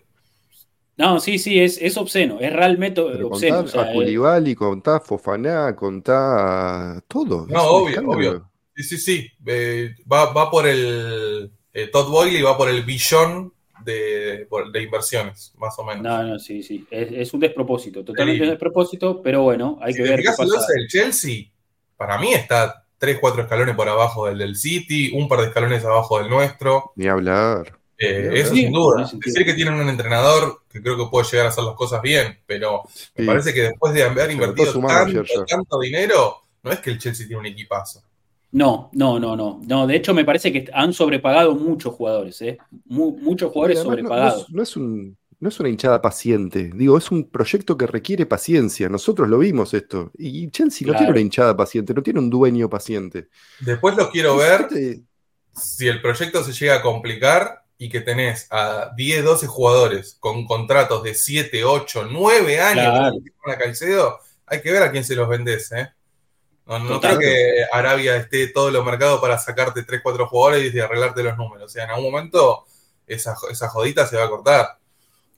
[0.98, 3.64] No, sí, sí, es, es obsceno, es realmente obsceno.
[3.64, 7.48] Contá a Culibali, contá a Fofaná, contá todo.
[7.48, 8.52] No, obvio, obvio.
[8.76, 9.32] Sí, sí, sí.
[9.46, 11.52] Eh, va, por el.
[11.74, 14.48] Eh, Todd Boyle va por el billón de,
[14.82, 16.04] inversiones, más o menos.
[16.04, 16.86] No, no, sí, sí.
[16.92, 20.22] Es, un despropósito, totalmente un despropósito, pero bueno, hay que ver.
[20.22, 20.68] qué pasa.
[20.76, 21.46] el Chelsea,
[21.98, 25.84] para mí está 3, 4 escalones por abajo del del City, un par de escalones
[25.84, 26.92] abajo del nuestro.
[26.96, 27.81] Ni hablar.
[28.02, 29.10] Eh, eso sin duda.
[29.14, 32.40] Decir que tienen un entrenador que creo que puede llegar a hacer las cosas bien,
[32.48, 32.82] pero
[33.16, 37.28] me parece que después de haber invertido tanto, tanto dinero, no es que el Chelsea
[37.28, 38.02] tiene un equipazo.
[38.54, 39.62] No, no, no, no.
[39.66, 42.58] No, de hecho me parece que han sobrepagado muchos jugadores, ¿eh?
[42.86, 44.50] muchos jugadores sobrepagados.
[44.50, 48.90] No, es, un, no es una hinchada paciente, digo, es un proyecto que requiere paciencia.
[48.90, 50.12] Nosotros lo vimos esto.
[50.18, 53.30] Y Chelsea no tiene una hinchada paciente, no tiene un dueño paciente.
[53.60, 54.68] Después lo quiero ver
[55.54, 60.46] si el proyecto se llega a complicar y que tenés a 10, 12 jugadores con
[60.46, 65.28] contratos de 7, 8, 9 años con Caicedo, hay que ver a quién se los
[65.28, 65.90] vendés, ¿eh?
[66.68, 71.24] No, creo que Arabia esté todo lo mercado para sacarte 3, 4 jugadores y arreglarte
[71.24, 71.66] los números.
[71.66, 72.66] O sea, en algún momento
[73.08, 74.68] esa, esa jodita se va a cortar.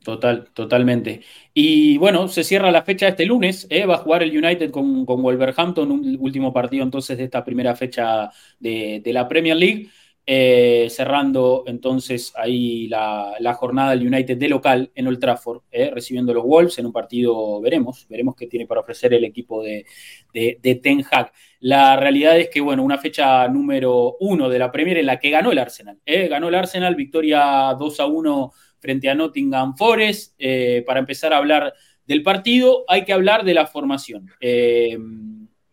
[0.04, 1.22] Total, totalmente.
[1.54, 3.86] Y bueno, se cierra la fecha este lunes, ¿eh?
[3.86, 8.30] va a jugar el United con, Wolverhampton, un último partido entonces de esta primera fecha
[8.60, 9.90] de, la Premier League,
[10.26, 15.92] eh, cerrando entonces ahí la, jornada del United de local en Old Trafford, ¿eh?
[15.94, 19.86] recibiendo los Wolves en un partido, veremos, veremos qué tiene para ofrecer el equipo de,
[20.34, 21.32] de, Ten Hag.
[21.60, 25.30] La realidad es que, bueno, una fecha número uno de la Premier en la que
[25.30, 28.52] ganó el Arsenal, ganó el Arsenal, victoria 2 a 1
[28.84, 30.36] frente a Nottingham Forest.
[30.38, 31.74] Eh, para empezar a hablar
[32.06, 34.30] del partido, hay que hablar de la formación.
[34.42, 34.98] Eh,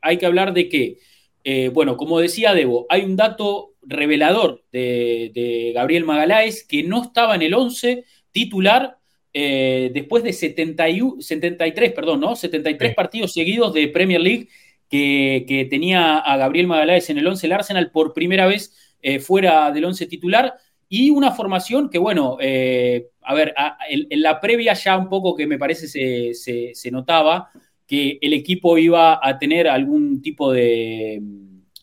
[0.00, 0.98] hay que hablar de que,
[1.42, 7.34] eh, bueno, como decía Debo, hay un dato revelador de, Gabriel Magaláes que no estaba
[7.34, 8.98] en el 11 titular
[9.32, 12.34] después de 73, perdón, ¿no?
[12.34, 14.48] 73 partidos seguidos de Premier League
[14.88, 18.74] que, tenía a Gabriel Magaláes en el 11 el Arsenal por primera vez
[19.20, 20.54] fuera del 11 titular
[20.92, 23.54] y una formación que, bueno, eh, a ver,
[23.88, 27.48] en, la previa ya un poco que me parece se, notaba
[27.86, 31.22] que el equipo iba a tener algún tipo de,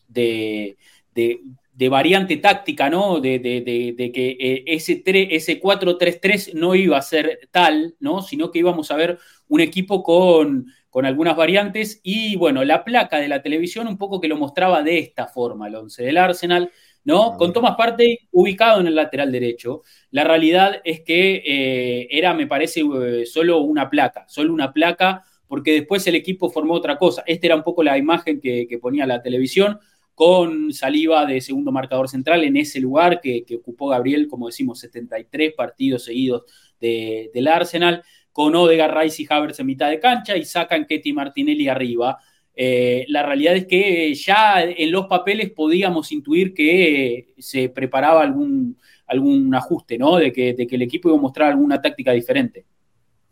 [0.06, 0.76] de,
[1.88, 3.20] variante táctica, ¿no?
[3.20, 8.22] De, que eh, ese, ese 4-3-3 no iba a ser tal, ¿no?
[8.22, 13.18] Sino que íbamos a ver un equipo con, con algunas variantes y, bueno, la placa
[13.18, 16.72] de la televisión un poco que lo mostraba de esta forma, el 11 del Arsenal
[17.08, 17.38] ¿no?
[17.38, 19.80] Con Thomas Partey ubicado en el lateral derecho.
[20.10, 25.24] La realidad es que eh, era, me parece, eh, solo una placa, solo una placa,
[25.46, 27.22] porque después el equipo formó otra cosa.
[27.26, 29.78] Esta era un poco la imagen que, ponía la televisión,
[30.18, 35.54] con saliva de segundo marcador central en ese lugar que, ocupó Gabriel, como decimos, 73
[35.54, 36.42] partidos seguidos
[36.80, 38.02] del Arsenal,
[38.32, 42.18] con Odegaard, Rice y Havertz en mitad de cancha y sacan Ketty Martinelli arriba.
[42.52, 48.76] Eh, la realidad es que ya en los papeles podíamos intuir que se preparaba algún,
[49.06, 50.16] algún ajuste, ¿no?
[50.16, 52.66] De que, de que el equipo iba a mostrar alguna táctica diferente.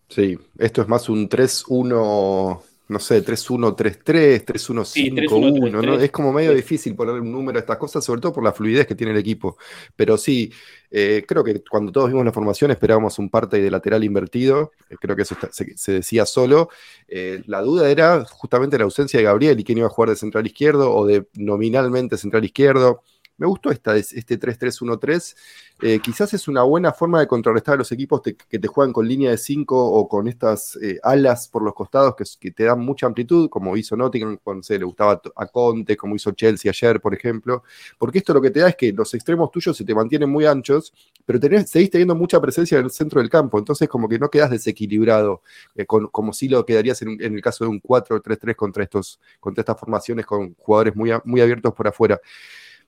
[0.09, 5.95] Sí, esto es más un 3-1 no sé, 3-1-3-3, 3-1-5-1, ¿no?
[5.95, 8.87] Es como medio difícil poner un número a estas cosas, sobre todo por la fluidez
[8.87, 9.57] que tiene el equipo.
[9.97, 10.53] Pero sí,
[10.91, 14.97] eh, creo que cuando todos vimos la formación esperábamos un parte de lateral invertido, eh,
[15.01, 16.69] creo que eso se, decía solo.
[17.09, 20.17] Eh, la duda era justamente la ausencia de Gabriel y quién iba a jugar de
[20.17, 23.03] central izquierdo o de nominalmente central izquierdo.
[23.39, 25.37] Me gustó esta, este 3-3-1-3.
[25.83, 29.07] Eh, quizás es una buena forma de contrarrestar a los equipos que te juegan con
[29.07, 33.07] línea de 5 o con estas eh, alas por los costados que, te dan mucha
[33.07, 37.13] amplitud, como hizo Nottingham cuando se le gustaba a Conte, como hizo Chelsea ayer, por
[37.13, 37.63] ejemplo.
[37.99, 40.47] Porque esto lo que te da es que los extremos tuyos se te mantienen muy
[40.47, 40.95] anchos,
[41.27, 43.59] pero tenés, seguís teniendo mucha presencia en el centro del campo.
[43.59, 45.43] Entonces, como que no quedas desequilibrado,
[45.75, 49.79] eh, como si lo quedarías en, el caso de un 4-3-3 contra, estos, contra estas
[49.79, 52.19] formaciones con jugadores muy, muy abiertos por afuera.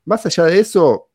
[0.09, 1.11] Más allá de eso,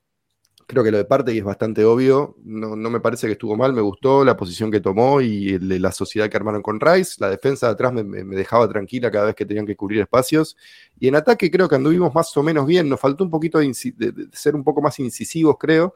[0.68, 2.36] creo que lo de parte es bastante obvio.
[2.44, 6.30] No, me parece que estuvo mal, me gustó la posición que tomó y la sociedad
[6.30, 7.16] que armaron con Rice.
[7.18, 10.56] La defensa de atrás me, dejaba tranquila cada vez que tenían que cubrir espacios.
[11.00, 12.88] Y en ataque creo que anduvimos más o menos bien.
[12.88, 13.74] Nos faltó un poquito de,
[14.32, 15.96] ser un poco más incisivos, creo.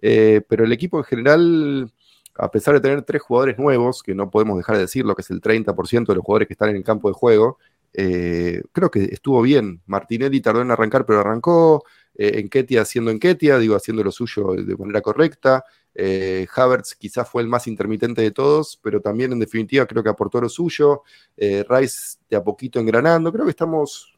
[0.00, 1.92] Eh, pero el equipo en general,
[2.36, 5.30] a pesar de tener tres jugadores nuevos, que no podemos dejar de decirlo, que es
[5.30, 7.58] el 30% de los jugadores que están en el campo de juego,
[7.98, 9.80] eh, creo que estuvo bien.
[9.86, 11.82] Martinelli tardó en arrancar, pero arrancó.
[12.18, 15.64] Eh, haciendo en Ketia, digo, haciendo lo suyo de manera correcta.
[15.94, 20.10] Eh, Havertz quizás fue el más intermitente de todos, pero también en definitiva creo que
[20.10, 21.02] aportó lo suyo.
[21.36, 23.32] Eh, Rice de a poquito engranando.
[23.32, 24.14] Creo que estamos.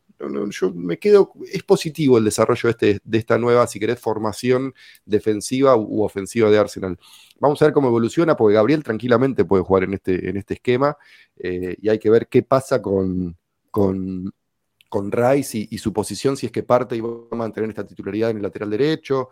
[0.51, 1.33] yo me quedo.
[1.53, 6.59] Es positivo el desarrollo este, de esta nueva, si querés, formación defensiva u, ofensiva de
[6.59, 6.99] Arsenal.
[7.41, 10.97] Vamos a ver cómo evoluciona, porque Gabriel tranquilamente puede jugar en este, en este esquema
[11.41, 13.37] y hay que ver qué pasa con,
[13.79, 14.33] con
[14.89, 18.31] con Rice y, su posición, si es que parte y va a mantener esta titularidad
[18.31, 19.29] en el lateral derecho.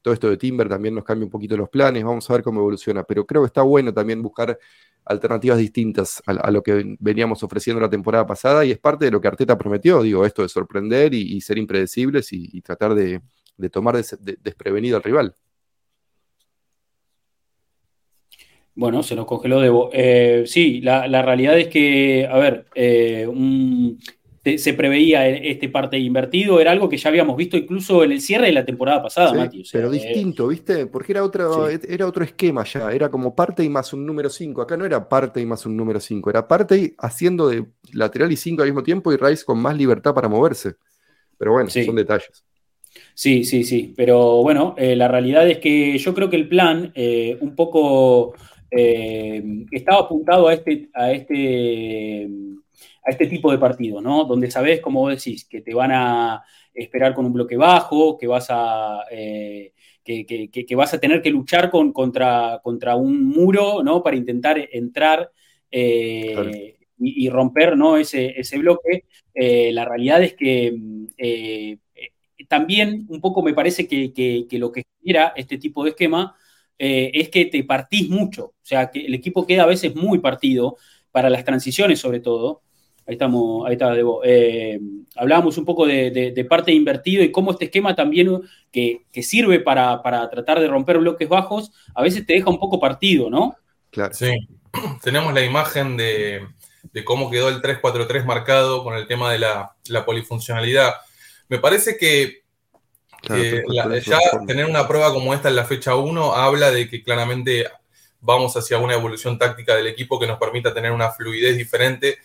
[0.00, 2.60] Todo esto de Timber también nos cambia un poquito los planes, vamos a ver cómo
[2.60, 3.04] evoluciona.
[3.04, 4.58] Pero creo que está bueno también buscar
[5.04, 9.20] alternativas distintas a, lo que veníamos ofreciendo la temporada pasada y es parte de lo
[9.20, 13.20] que Arteta prometió, digo, esto de sorprender y, ser impredecibles y, tratar de,
[13.70, 14.02] tomar
[14.40, 15.34] desprevenido al rival.
[18.74, 19.90] Bueno, se nos congeló Debo.
[19.92, 23.98] Eh, sí, la, realidad es que, a ver, eh, un,
[24.58, 28.46] se preveía este parte invertido, era algo que ya habíamos visto incluso en el cierre
[28.46, 29.62] de la temporada pasada, Mati.
[29.72, 30.86] pero eh, distinto, ¿viste?
[30.86, 34.60] Porque era otro, era otro esquema ya, era como parte y más un número 5.
[34.60, 38.36] Acá no era parte y más un número 5, era parte haciendo de lateral y
[38.36, 40.74] 5 al mismo tiempo y Rice con más libertad para moverse.
[41.38, 42.44] Pero bueno, son detalles.
[43.14, 43.94] Sí, sí, sí.
[43.96, 48.34] Pero bueno, eh, la realidad es que yo creo que el plan eh, un poco
[48.76, 52.28] estaba apuntado a este, a este
[53.04, 54.24] a este tipo de partido, ¿no?
[54.24, 58.26] Donde sabes, como vos decís, que te van a esperar con un bloque bajo, que
[58.26, 59.72] vas a, eh,
[60.04, 64.02] que, vas a tener que luchar con, contra, contra un muro, ¿no?
[64.02, 65.30] Para intentar entrar
[65.70, 67.96] eh, y, romper, ¿no?
[67.96, 69.04] Ese, ese bloque.
[69.34, 70.74] Eh, la realidad es que
[71.18, 71.78] eh,
[72.48, 76.36] también un poco me parece que, lo que genera este tipo de esquema
[76.78, 80.76] es que te partís mucho, o sea, que el equipo queda a veces muy partido
[81.12, 82.62] para las transiciones sobre todo,
[83.06, 84.22] Ahí estamos, ahí está, Debo.
[84.24, 84.80] Eh,
[85.16, 88.40] hablábamos un poco de, parte invertido y cómo este esquema también
[88.72, 93.28] que, sirve para, tratar de romper bloques bajos, a veces te deja un poco partido,
[93.28, 93.56] ¿no?
[93.90, 94.14] Claro.
[94.14, 94.32] Sí,
[95.02, 96.46] tenemos la imagen de,
[97.04, 100.94] cómo quedó el 3-4-3 marcado con el tema de la, polifuncionalidad.
[101.48, 102.43] Me parece que
[104.04, 107.66] ya tener una prueba como esta en la fecha 1 habla de que claramente
[108.20, 112.18] vamos hacia una evolución táctica del equipo que nos permita tener una fluidez diferente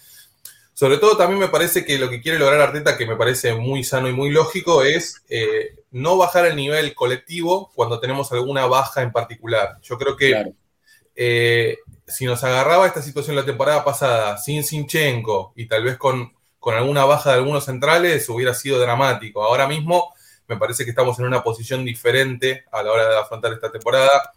[0.79, 3.83] sobre todo también me parece que lo que quiere lograr Arteta, que me parece muy
[3.83, 9.01] sano y muy lógico, es eh, no bajar el nivel colectivo cuando tenemos alguna baja
[9.01, 9.77] en particular.
[9.81, 10.53] Yo creo que
[11.17, 16.31] eh, si nos agarraba esta situación la temporada pasada sin Sinchenko y tal vez con,
[16.59, 19.43] con alguna baja de algunos centrales, hubiera sido dramático.
[19.43, 20.13] Ahora mismo
[20.49, 24.33] me parece que estamos en una posición diferente a la hora de afrontar esta temporada.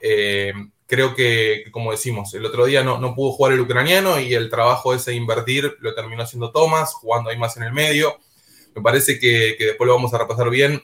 [0.00, 0.52] Eh,
[0.86, 4.50] creo que, como decimos, el otro día no, no, pudo jugar el ucraniano y el
[4.50, 8.18] trabajo ese de invertir lo terminó haciendo Thomas, jugando ahí más en el medio.
[8.74, 10.82] Me parece que, después lo vamos a repasar bien.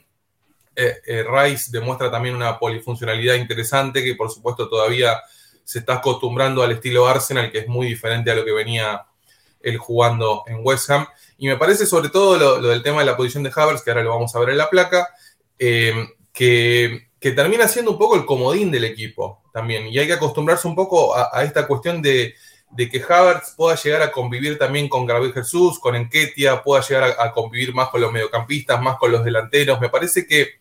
[0.77, 5.21] Eh, eh, Rice demuestra también una polifuncionalidad interesante que por supuesto todavía
[5.65, 9.05] se está acostumbrando al estilo Arsenal, que es muy diferente a lo que venía
[9.61, 11.07] él jugando en West Ham.
[11.39, 14.03] Y me parece sobre todo lo, del tema de la posición de Havers, que ahora
[14.03, 15.09] lo vamos a ver en la placa,
[15.59, 15.95] eh,
[16.33, 19.89] que que termina siendo un poco el comodín del equipo también.
[19.89, 22.35] Y hay que acostumbrarse un poco a, esta cuestión de,
[22.77, 27.33] que Havertz pueda llegar a convivir también con Gabriel Jesús, con Enquetia, pueda llegar a,
[27.33, 29.81] convivir más con los mediocampistas, más con los delanteros.
[29.81, 30.61] Me parece que,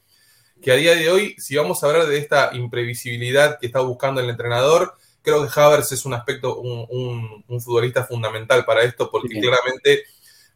[0.62, 4.20] que, a día de hoy, si vamos a hablar de esta imprevisibilidad que está buscando
[4.20, 10.06] el entrenador, creo que Havertz es un aspecto, un, futbolista fundamental para esto, porque claramente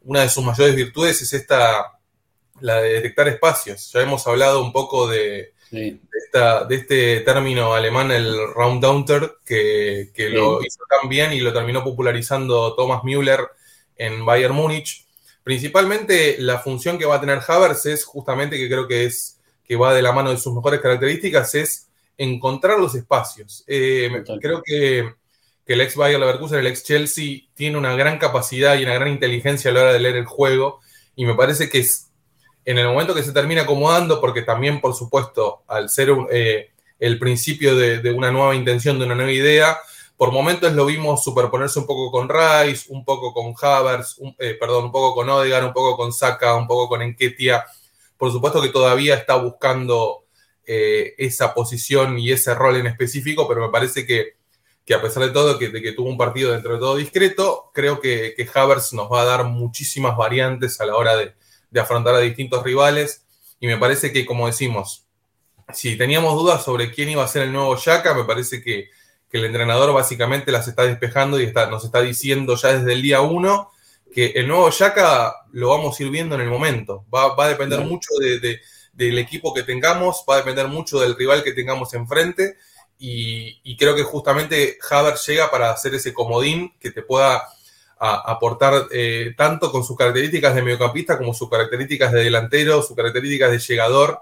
[0.04, 1.98] una de sus mayores virtudes es esta,
[2.60, 3.90] la de detectar espacios.
[3.92, 5.98] Ya hemos hablado un poco de de,
[6.70, 12.74] este término alemán, el Roundounter, que, que lo hizo tan bien y lo terminó popularizando
[12.74, 13.40] Thomas Müller
[13.96, 15.06] en Bayern Múnich.
[15.42, 19.76] Principalmente la función que va a tener Havers es justamente, que creo que es que
[19.76, 21.88] va de la mano de sus mejores características, es
[22.18, 23.64] encontrar los espacios.
[23.66, 25.14] Eh, creo que,
[25.66, 29.08] que, el ex Bayern Leverkusen, el ex Chelsea, tiene una gran capacidad y una gran
[29.08, 30.80] inteligencia a la hora de leer el juego
[31.14, 32.08] y me parece que es
[32.64, 37.18] en el momento que se termina acomodando, porque también, por supuesto, al ser eh, el
[37.18, 39.78] principio de, una nueva intención, de una nueva idea,
[40.16, 44.84] por momentos lo vimos superponerse un poco con Rice, un poco con Havers, eh, perdón,
[44.84, 47.64] un poco con Odegaard, un poco con Saka, un poco con Enketia.
[48.16, 50.26] Por supuesto que todavía está buscando
[50.64, 54.36] eh, esa posición y ese rol en específico, pero me parece que,
[54.90, 58.00] a pesar de todo, que, de que tuvo un partido dentro de todo discreto, creo
[58.00, 61.34] que, que Havers nos va a dar muchísimas variantes a la hora de,
[61.70, 63.24] de afrontar a distintos rivales.
[63.58, 65.06] Y me parece que, como decimos,
[65.72, 68.90] si teníamos dudas sobre quién iba a ser el nuevo Yaka, me parece que,
[69.30, 73.22] el entrenador básicamente las está despejando y está, nos está diciendo ya desde el día
[73.22, 73.70] uno
[74.14, 77.06] que el nuevo Yaka lo vamos a ir viendo en el momento.
[77.12, 78.10] Va, a depender mucho
[78.92, 82.58] del equipo que tengamos, va a depender mucho del rival que tengamos enfrente.
[83.04, 87.48] Y, creo que justamente Haber llega para hacer ese comodín que te pueda
[87.98, 93.50] aportar eh, tanto con sus características de mediocampista como sus características de delantero, sus características
[93.50, 94.20] de llegador.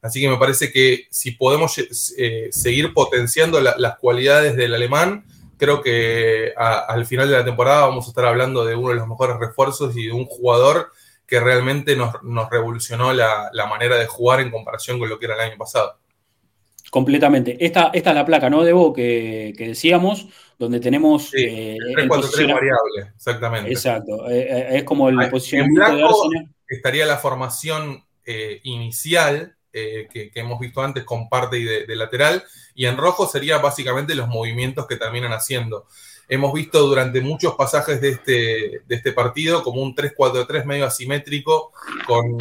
[0.00, 1.74] Así que me parece que si podemos
[2.16, 5.24] eh, seguir potenciando las cualidades del alemán,
[5.58, 9.08] creo que al final de la temporada vamos a estar hablando de uno de los
[9.08, 10.92] mejores refuerzos y de un jugador
[11.26, 12.14] que realmente nos,
[12.48, 15.96] revolucionó la, manera de jugar en comparación con lo que era el año pasado.
[16.90, 17.56] Completamente.
[17.64, 18.92] Esta, esta es la placa, ¿no, Debo?
[18.92, 20.26] Que, que decíamos
[20.60, 21.30] donde tenemos...
[21.30, 22.08] Sí, eh, el 3
[22.48, 23.70] variable, exactamente.
[23.70, 26.54] Exacto, eh, eh, es como el posicionamiento de Arsenal.
[26.68, 28.04] Estaría la formación
[28.62, 34.14] inicial que, hemos visto antes con parte de, de, lateral, y en rojo sería básicamente
[34.14, 35.86] los movimientos que terminan haciendo.
[36.28, 41.72] Hemos visto durante muchos pasajes de este, de este partido como un 3-4-3 medio asimétrico
[42.06, 42.38] con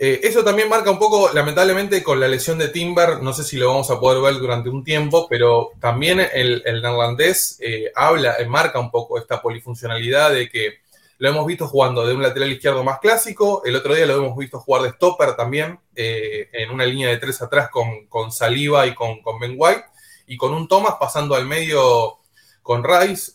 [0.00, 3.56] eh, eso también marca un poco, lamentablemente, con la lesión de Timber, no sé si
[3.56, 8.46] lo vamos a poder ver durante un tiempo, pero también el, neerlandés eh, habla, eh,
[8.46, 10.74] marca un poco esta polifuncionalidad de que
[11.18, 14.36] lo hemos visto jugando de un lateral izquierdo más clásico, el otro día lo hemos
[14.36, 18.94] visto jugar de stopper también, en una línea de tres atrás con, con Saliba y
[18.94, 19.82] con, con, Ben White,
[20.28, 22.18] y con un Thomas pasando al medio
[22.62, 23.32] con Rice,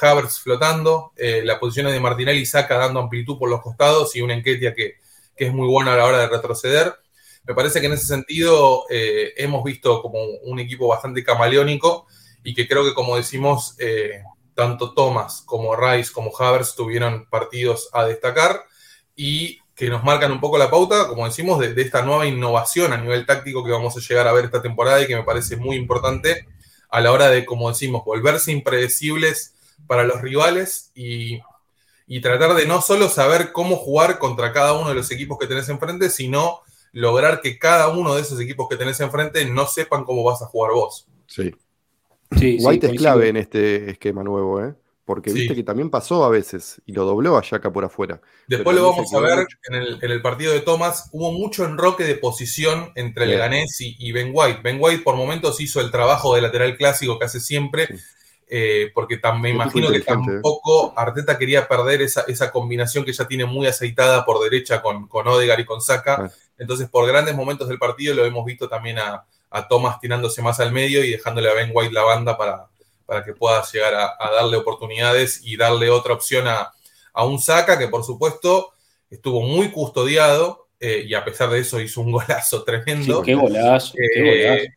[0.00, 4.72] Havertz flotando, la posición de Martinelli saca dando amplitud por los costados y una Enquetia
[4.72, 5.02] que
[5.36, 6.94] que es muy bueno a la hora de retroceder.
[7.44, 12.06] me parece que en ese sentido eh, hemos visto como un equipo bastante camaleónico
[12.44, 14.22] y que creo que, como decimos, eh,
[14.54, 18.64] tanto Thomas como Rice como Havers tuvieron partidos a destacar
[19.16, 22.98] y que nos marcan un poco la pauta, como decimos, de, esta nueva innovación a
[22.98, 25.76] nivel táctico que vamos a llegar a ver esta temporada y que me parece muy
[25.76, 26.46] importante
[26.90, 29.54] a la hora de, como decimos, volverse impredecibles
[29.86, 31.40] para los rivales y,
[32.12, 35.46] y tratar de no solo saber cómo jugar contra cada uno de los equipos que
[35.46, 36.60] tenés enfrente, sino
[36.92, 40.44] lograr que cada uno de esos equipos que tenés enfrente no sepan cómo vas a
[40.44, 41.08] jugar vos.
[41.26, 41.54] Sí.
[42.30, 44.74] White es clave en este esquema nuevo, ¿eh?
[45.06, 48.20] Porque viste que también pasó a veces y lo dobló a acá por afuera.
[48.46, 51.08] Después lo vamos a ver en el, partido de Thomas.
[51.12, 54.60] Hubo mucho enroque de posición entre Leganés y, Ben White.
[54.62, 57.88] Ben White por momentos hizo el trabajo de lateral clásico que hace siempre.
[58.54, 60.04] Eh, porque me imagino que ¿eh?
[60.06, 65.26] tampoco Arteta quería perder esa, combinación que ya tiene muy aceitada por derecha con, con
[65.26, 66.30] Odegar y con Saka.
[66.58, 70.60] Entonces, por grandes momentos del partido lo hemos visto también a, a Thomas tirándose más
[70.60, 72.68] al medio y dejándole a Ben White la banda para,
[73.06, 76.74] para que pueda llegar a, darle oportunidades y darle otra opción a,
[77.24, 78.72] un Saka que por supuesto
[79.08, 83.22] estuvo muy custodiado eh, y a pesar de eso hizo un golazo tremendo.
[83.22, 84.68] qué golazo, eh,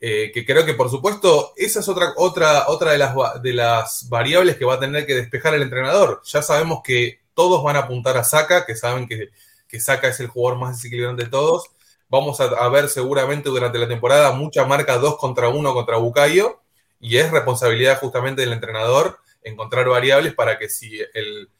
[0.00, 4.08] eh, que creo que por supuesto esa es otra, otra, otra de, las, de las
[4.08, 6.20] variables que va a tener que despejar el entrenador.
[6.24, 9.30] Ya sabemos que todos van a apuntar a Saka, que saben que,
[9.68, 11.70] que Saka es el jugador más desequilibrante de todos
[12.16, 16.60] Vamos a, ver seguramente durante la temporada mucha marca 2 contra 1 contra Bucayo
[17.00, 21.50] y es responsabilidad justamente del entrenador encontrar variables para que si el,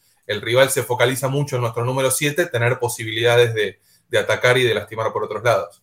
[0.40, 3.80] rival se focaliza mucho en nuestro número 7, tener posibilidades de,
[4.16, 5.82] atacar y de lastimar por otros lados.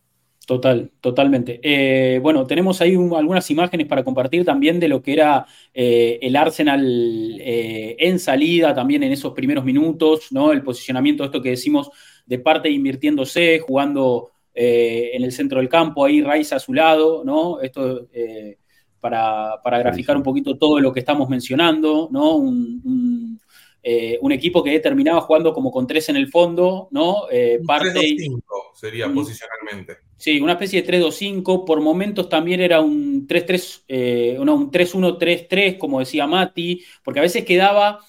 [0.51, 1.61] Total, totalmente.
[1.63, 6.35] Eh, bueno, tenemos ahí algunas imágenes para compartir también de lo que era eh, el
[6.35, 10.51] Arsenal eh, en salida, también en esos primeros minutos, ¿no?
[10.51, 11.89] El posicionamiento, esto que decimos,
[12.25, 17.23] de parte invirtiéndose, jugando eh, en el centro del campo, ahí Rice a su lado,
[17.23, 17.61] ¿no?
[17.61, 18.57] Esto eh,
[18.99, 22.35] para, graficar un poquito todo lo que estamos mencionando, ¿no?
[22.35, 23.39] Un,
[23.83, 27.27] eh, equipo que terminaba jugando como con tres en el fondo, ¿no?
[27.65, 28.41] parte 3-2-5
[28.75, 30.10] sería posicionalmente.
[30.21, 36.27] Sí, una especie de 3-2-5, por momentos también era un 3-3, un 3-1-3-3, como decía
[36.27, 37.99] Mati, porque a veces quedaba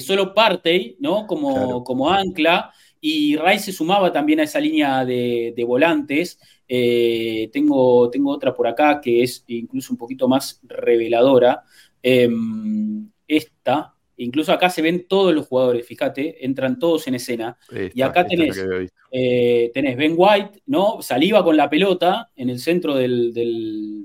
[0.00, 1.26] solo parte, ¿no?
[1.26, 2.70] Como, como ancla,
[3.06, 6.38] y Rice se sumaba también a esa línea de, volantes.
[6.66, 11.64] Eh, tengo, tengo otra por acá que es incluso un poquito más reveladora.
[12.02, 17.56] Em, esta, incluso acá se ven todos los jugadores, fíjate, entran todos en escena.
[17.94, 18.64] y acá tenés,
[19.10, 21.02] eh, tenés Ben White, ¿no?
[21.02, 24.04] Saliva con la pelota en el centro de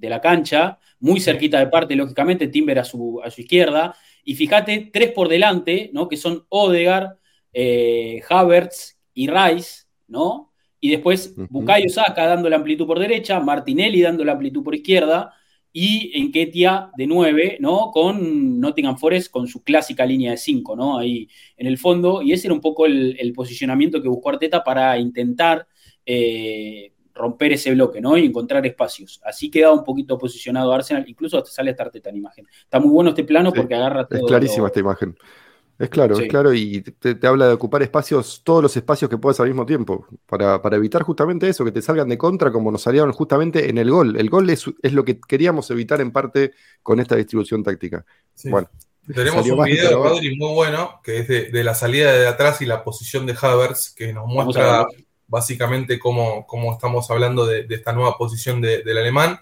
[0.00, 3.94] la cancha, muy cerquita de parte, lógicamente, Timber a su, a su izquierda.
[4.24, 6.08] Y fíjate, tres por delante, ¿no?
[6.08, 7.16] Que son Odegar,
[7.52, 10.52] eh, Havertz y Rice, ¿no?
[10.80, 15.34] Y después Bukayo Saka dando la amplitud por derecha, Martinelli dando la amplitud por izquierda,
[15.72, 17.90] y Enketia de 9, ¿no?
[17.92, 20.98] Con Nottingham Forest con su clásica línea de 5, ¿no?
[20.98, 24.98] Ahí en el fondo, y ese era un poco el, posicionamiento que buscó Arteta para
[24.98, 25.66] intentar
[26.04, 28.16] eh, romper ese bloque, ¿no?
[28.18, 29.20] Y encontrar espacios.
[29.24, 32.46] Así queda un poquito posicionado Arsenal, incluso hasta sale esta Arteta en imagen.
[32.62, 34.18] Está muy bueno este plano porque agarra todo.
[34.18, 35.16] Es clarísima esta imagen.
[35.80, 39.40] Es claro, es claro, y te, habla de ocupar espacios, todos los espacios que puedas
[39.40, 43.10] al mismo tiempo, para, evitar justamente eso, que te salgan de contra como nos salieron
[43.12, 44.14] justamente en el gol.
[44.18, 46.52] El gol es, lo que queríamos evitar en parte
[46.82, 48.04] con esta distribución táctica.
[48.44, 48.68] Bueno.
[49.14, 52.84] Tenemos un video, Rodri, muy bueno, que es de, la salida de atrás y la
[52.84, 54.86] posición de Havertz, que nos muestra
[55.28, 59.40] básicamente cómo, cómo, estamos hablando de, esta nueva posición del alemán.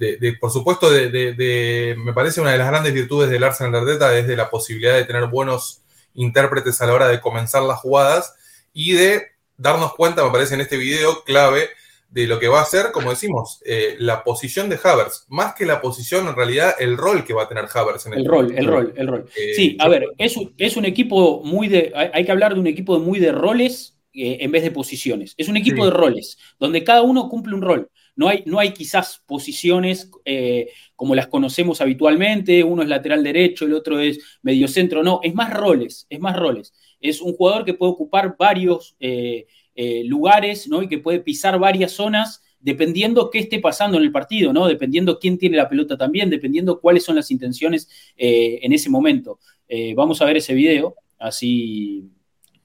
[0.00, 4.16] De, por supuesto, de, me parece una de las grandes virtudes del Arsenal de Arteta
[4.16, 5.82] es de la posibilidad de tener buenos
[6.14, 8.34] intérpretes a la hora de comenzar las jugadas
[8.72, 9.26] y de
[9.58, 11.68] darnos cuenta, me parece en este video clave,
[12.08, 15.26] de lo que va a ser, como decimos, eh, la posición de Havers.
[15.28, 18.20] Más que la posición, en realidad, el rol que va a tener Havers en el,
[18.20, 19.26] el rol, el rol, el rol.
[19.36, 21.92] Eh, sí, a ver, es un, es un equipo muy de.
[21.94, 25.34] Hay, que hablar de un equipo muy de roles eh, en vez de posiciones.
[25.36, 27.88] Es un equipo de roles, donde cada uno cumple un rol.
[28.16, 30.10] No hay, no hay quizás posiciones
[31.00, 35.50] como las conocemos habitualmente, uno es lateral derecho, el otro es mediocentro, no, es más
[35.50, 36.74] roles, es más roles.
[37.00, 40.82] Es un jugador que puede ocupar varios eh, eh, lugares, ¿no?
[40.82, 44.66] Y que puede pisar varias zonas dependiendo qué esté pasando en el partido, ¿no?
[44.66, 47.88] Dependiendo quién tiene la pelota también, dependiendo cuáles son las intenciones
[48.18, 49.38] eh, en ese momento.
[49.96, 52.10] vamos a ver ese video, así,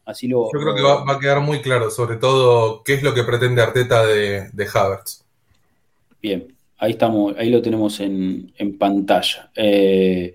[0.04, 0.52] así lo...
[0.52, 3.62] Yo creo que va, a quedar muy claro, sobre todo, qué es lo que pretende
[3.62, 5.25] Arteta de, de Havertz.
[6.26, 6.58] Bien.
[6.80, 9.52] Ahí estamos, ahí lo tenemos en, pantalla.
[9.56, 10.34] Eh,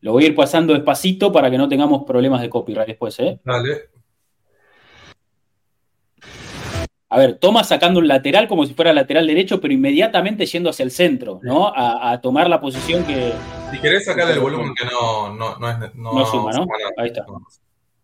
[0.00, 3.38] lo voy a ir pasando despacito para que no tengamos problemas de copyright después, ¿eh?
[3.44, 3.90] Dale.
[7.10, 10.84] a ver, toma sacando un lateral como si fuera lateral derecho, pero inmediatamente yendo hacia
[10.84, 11.70] el centro, ¿no?
[11.76, 13.34] A, tomar la posición que.
[13.70, 16.66] Si querés sacar el volumen que no, no, no, es, no, suma, ¿no?
[16.96, 17.26] Ahí está.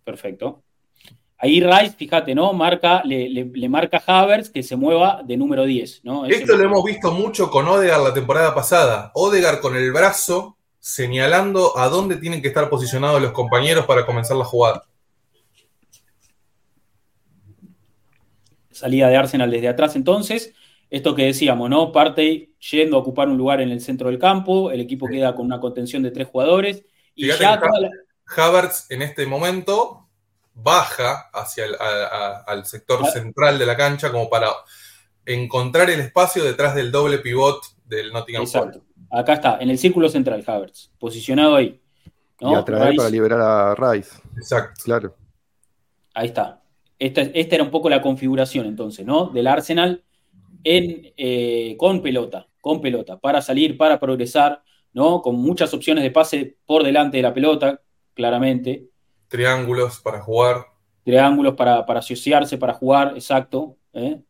[0.04, 0.62] Perfecto.
[1.42, 2.52] Ahí Rice, fíjate, ¿no?
[2.52, 6.24] Marca, le, le, marca Havers que se mueva de número 10, ¿no?
[6.24, 9.10] Esto lo hemos visto mucho con Odegar la temporada pasada.
[9.14, 14.36] Odegar con el brazo señalando a dónde tienen que estar posicionados los compañeros para comenzar
[14.36, 14.84] la jugada.
[18.82, 20.54] salida de Arsenal desde atrás entonces.
[20.90, 21.90] Esto que decíamos, ¿no?
[21.90, 25.46] Parte yendo a ocupar un lugar en el centro del campo, el equipo queda con
[25.46, 26.84] una contención de tres jugadores.
[27.14, 27.60] Y ya
[28.36, 30.01] Havertz en este momento
[30.54, 34.48] baja hacia el al sector central de la cancha como para
[35.24, 38.82] encontrar el espacio detrás del doble pivot del Nottingham Forest.
[39.10, 41.78] Acá está, en el círculo central, Havertz, posicionado ahí.
[42.40, 44.18] Y atraer para liberar a Rice.
[44.36, 44.82] Exacto.
[44.84, 45.14] Claro.
[46.14, 46.62] Ahí está.
[46.98, 49.26] Esta, era un poco la configuración entonces, ¿no?
[49.26, 50.02] Del Arsenal
[50.64, 55.20] en, eh, con pelota, con pelota, para salir, para progresar, ¿no?
[55.20, 57.80] Con muchas opciones de pase por delante de la pelota,
[58.14, 58.88] claramente.
[59.32, 60.66] Triángulos para jugar.
[61.04, 63.78] Triángulos para, para asociarse, para jugar, exacto.
[63.94, 64.20] ¿eh?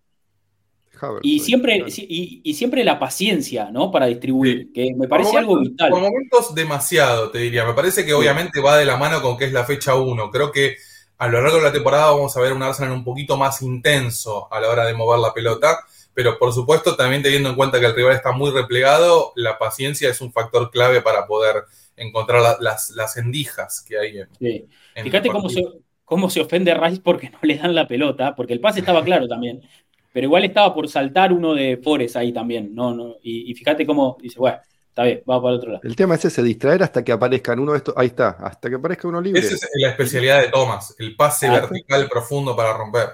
[1.22, 3.90] y, siempre, y, siempre la paciencia, ¿no?
[3.90, 5.90] Para distribuir, que me parece algo vital.
[5.90, 7.64] Por momentos demasiado, te diría.
[7.64, 10.30] Me parece que obviamente va de la mano con que es la fecha 1.
[10.30, 10.76] Creo que
[11.18, 14.46] a lo largo de la temporada vamos a ver un Arsenal un poquito más intenso
[14.52, 15.80] a la hora de mover la pelota,
[16.14, 20.08] pero por supuesto también teniendo en cuenta que el rival está muy replegado, la paciencia
[20.08, 21.64] es un factor clave para poder
[22.02, 24.68] encontrar las, las endijas que hay en, sí.
[25.02, 25.62] Fíjate cómo se,
[26.04, 29.26] cómo se ofende Rice porque no le dan la pelota, porque el pase estaba claro
[29.26, 29.62] también,
[30.12, 33.86] pero igual estaba por saltar uno de Forest ahí también, no, no, y, y fíjate
[33.86, 34.58] cómo dice, bueno,
[34.92, 35.80] Está bien, va para el otro lado.
[35.84, 37.94] El tema es ese, distraer hasta que aparezcan uno de estos.
[37.96, 39.40] Ahí está, hasta que aparezca uno libre.
[39.40, 43.08] Esa es la especialidad de Thomas, el pase ah, vertical profundo para romper.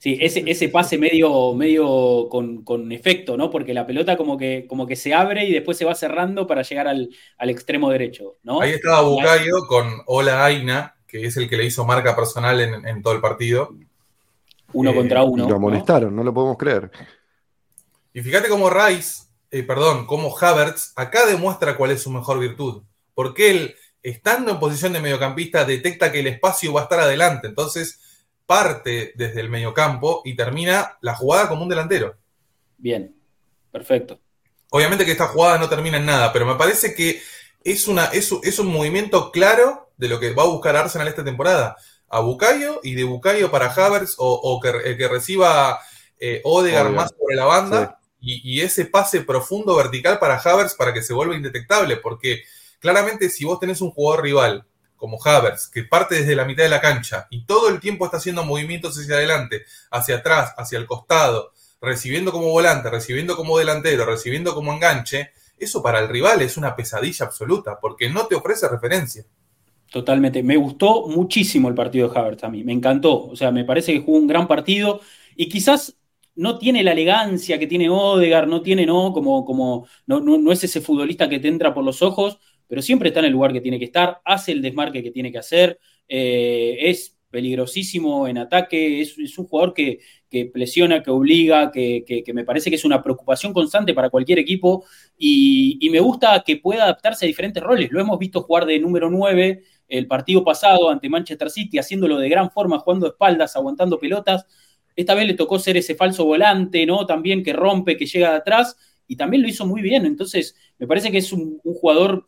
[0.00, 3.50] Sí, ese, ese pase medio, medio con, efecto, ¿no?
[3.50, 6.62] Porque la pelota como que, como que se abre y después se va cerrando para
[6.62, 8.62] llegar al, extremo derecho, ¿no?
[8.62, 13.02] Ahí estaba Bucayo con Ola Aina, que es el que le hizo marca personal en,
[13.02, 13.76] todo el partido.
[14.72, 15.46] Uno contra uno.
[15.46, 16.24] lo amonestaron, ¿no?
[16.24, 16.90] lo podemos creer.
[18.14, 22.84] Y fíjate cómo Rice eh, perdón, como Havertz, acá demuestra cuál es su mejor virtud.
[23.12, 27.48] Porque él, estando en posición de mediocampista, detecta que el espacio va a estar adelante.
[27.48, 28.00] Entonces,
[28.50, 32.16] parte desde el mediocampo y termina la jugada como un delantero.
[32.76, 33.14] Bien,
[33.70, 34.18] perfecto.
[34.70, 37.22] Obviamente que esta jugada no termina en nada, pero me parece que
[37.62, 41.76] es, una, es, un movimiento claro de lo que va a buscar Arsenal esta temporada.
[42.08, 45.78] A Bucayo y de Bucayo para Havertz o, que, que, reciba
[46.18, 51.02] eh, Odegaard más por la banda y, ese pase profundo vertical para Havers para que
[51.02, 52.42] se vuelva indetectable, porque
[52.80, 54.66] claramente si vos tenés un jugador rival
[55.00, 58.18] como Havers, que parte desde la mitad de la cancha y todo el tiempo está
[58.18, 64.04] haciendo movimientos hacia adelante, hacia atrás, hacia el costado, recibiendo como volante, recibiendo como delantero,
[64.04, 68.68] recibiendo como enganche, eso para el rival es una pesadilla absoluta, porque no te ofrece
[68.68, 69.24] referencia.
[69.90, 70.42] Totalmente.
[70.42, 72.62] Me gustó muchísimo el partido de Havertz a mí.
[72.62, 73.26] Me encantó.
[73.26, 75.00] O sea, me parece que jugó un gran partido.
[75.34, 75.96] Y quizás
[76.36, 80.64] no tiene la elegancia que tiene Odegar, no tiene, no, como, como, no, no, es
[80.64, 82.38] ese futbolista que te entra por los ojos,
[82.70, 85.32] pero siempre está en el lugar que tiene que estar, hace el desmarque que tiene
[85.32, 89.98] que hacer, eh, es peligrosísimo en ataque, es, un jugador que,
[90.52, 94.84] presiona, que obliga, que, me parece que es una preocupación constante para cualquier equipo
[95.18, 97.90] y, y, me gusta que pueda adaptarse a diferentes roles.
[97.90, 102.28] Lo hemos visto jugar de número 9 el partido pasado ante Manchester City, haciéndolo de
[102.28, 104.46] gran forma, jugando espaldas, aguantando pelotas.
[104.94, 107.04] Esta vez le tocó ser ese falso volante, ¿no?
[107.04, 108.76] También que rompe, que llega de atrás,
[109.10, 110.06] y también lo hizo muy bien.
[110.06, 112.26] Entonces, me parece que es un, jugador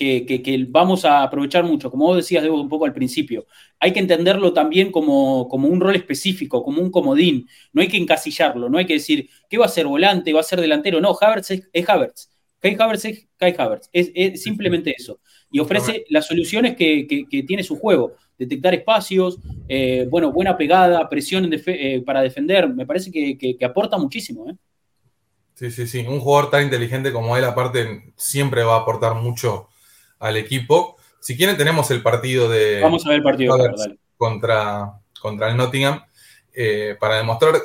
[0.00, 1.90] que, vamos a aprovechar mucho.
[1.90, 3.46] Como vos decías, Debo, un poco al principio.
[3.78, 7.48] Hay que entenderlo también como, como, un rol específico, como un comodín.
[7.72, 10.32] No hay que encasillarlo, no hay que decir, ¿qué va a ser volante?
[10.32, 11.00] ¿Va a ser delantero?
[11.00, 12.30] No, Havertz es, Havertz.
[12.58, 13.88] Kai Havertz es Kai Havertz.
[13.92, 15.20] Es, simplemente eso.
[15.50, 19.38] Y ofrece las soluciones que, que tiene su juego detectar espacios,
[19.68, 24.48] eh, bueno, buena pegada, presión eh, para defender, me parece que, aporta muchísimo.
[24.48, 24.54] ¿eh?
[25.54, 29.68] Sí, sí, sí, un jugador tan inteligente como él aparte siempre va a aportar mucho
[30.20, 30.96] al equipo.
[31.18, 32.80] Si quieren tenemos el partido de...
[32.80, 33.58] Vamos a ver el partido.
[34.16, 36.04] contra, contra el Nottingham
[37.00, 37.56] para demostrar...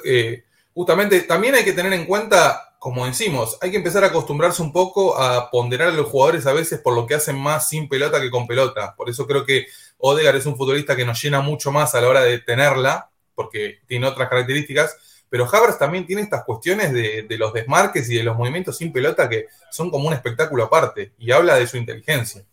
[0.73, 4.71] justamente también hay que tener en cuenta como decimos, hay que empezar a acostumbrarse un
[4.71, 8.21] poco a ponderar a los jugadores a veces por lo que hacen más sin pelota
[8.21, 8.93] que con pelota.
[8.95, 9.65] Por eso creo que
[9.97, 13.79] Odegaard es un futbolista que nos llena mucho más a la hora de tenerla, porque
[13.87, 15.14] tiene otras características.
[15.29, 19.27] Pero Havertz también tiene estas cuestiones de, los desmarques y de los movimientos sin pelota
[19.27, 22.43] que son como un espectáculo aparte y habla de su inteligencia.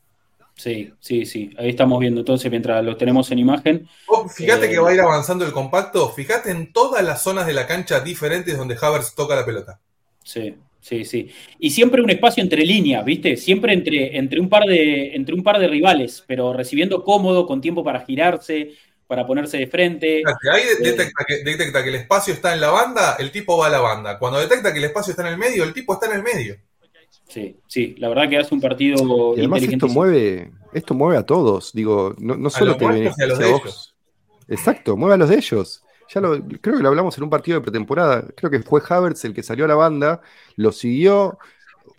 [0.54, 1.50] Sí, sí, sí.
[1.58, 3.88] Ahí estamos viendo entonces mientras lo tenemos en imagen.
[4.06, 6.10] Oh, fíjate que va a ir avanzando el compacto.
[6.10, 9.80] Fíjate en todas las zonas de la cancha diferentes donde Havertz toca la pelota.
[10.22, 11.30] Sí, sí, sí.
[11.58, 13.36] Y siempre un espacio entre líneas, ¿viste?
[13.36, 17.60] Siempre entre, entre, un, par de, entre un par de rivales, pero recibiendo cómodo, con
[17.60, 18.72] tiempo para girarse,
[19.12, 20.22] para ponerse de frente.
[20.50, 23.66] Ahí eh, detecta, que, detecta que el espacio está en la banda, el tipo va
[23.66, 24.18] a la banda.
[24.18, 26.56] Cuando detecta que el espacio está en el medio, el tipo está en el medio.
[27.28, 29.34] Sí, sí, la verdad que hace un partido.
[29.36, 31.74] Y además esto mueve, esto mueve a todos.
[31.74, 33.94] Digo, no, solo te beneficia a, vos.
[34.48, 35.82] Exacto, mueve a los de ellos.
[36.08, 38.24] Ya lo, creo que lo hablamos en un partido de pretemporada.
[38.34, 40.22] Creo que fue Havertz el que salió a la banda,
[40.56, 41.38] lo siguió.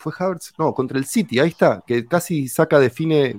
[0.03, 3.37] Fue Havertz, no, contra el City, ahí está, que casi saca, define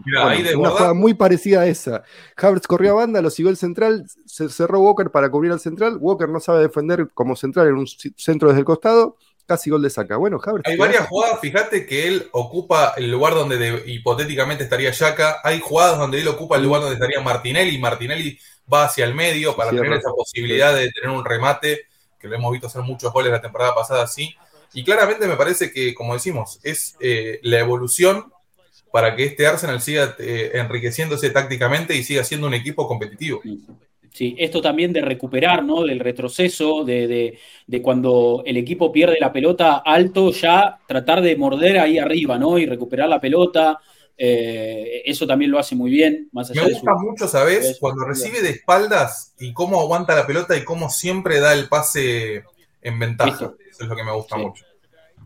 [0.56, 2.04] una jugada muy parecida a esa.
[2.36, 5.98] Havertz corrió a banda, lo siguió el central, se cerró Walker para cubrir al central.
[6.00, 9.90] Walker no sabe defender como central en un centro desde el costado casi gol de
[9.90, 10.16] saca.
[10.16, 15.40] Bueno, Hay varias jugadas, fíjate que él ocupa el lugar donde hipotéticamente estaría Yaka.
[15.44, 17.78] Hay jugadas donde él ocupa el lugar donde estaría Martinelli.
[17.78, 18.38] Martinelli
[18.72, 21.88] va hacia el medio para tener esa posibilidad de tener un remate,
[22.18, 24.34] que lo hemos visto hacer muchos goles la temporada pasada así.
[24.72, 28.32] Y claramente me parece que, como decimos, es eh, la evolución
[28.92, 33.42] para que este Arsenal siga eh, enriqueciéndose tácticamente y siga siendo un equipo competitivo.
[34.12, 35.82] Sí, esto también de recuperar, ¿no?
[35.82, 37.36] Del retroceso, de,
[37.82, 42.56] cuando el equipo pierde la pelota alto, ya tratar de morder ahí arriba, ¿no?
[42.56, 43.80] Y recuperar la pelota.
[44.16, 46.28] Eh, eso también lo hace muy bien.
[46.32, 47.78] Me gusta mucho, ¿sabes?
[47.80, 52.44] Cuando recibe de espaldas y cómo aguanta la pelota y cómo siempre da el pase
[52.84, 53.52] en ventaja.
[53.68, 54.64] Eso es lo que me gusta mucho.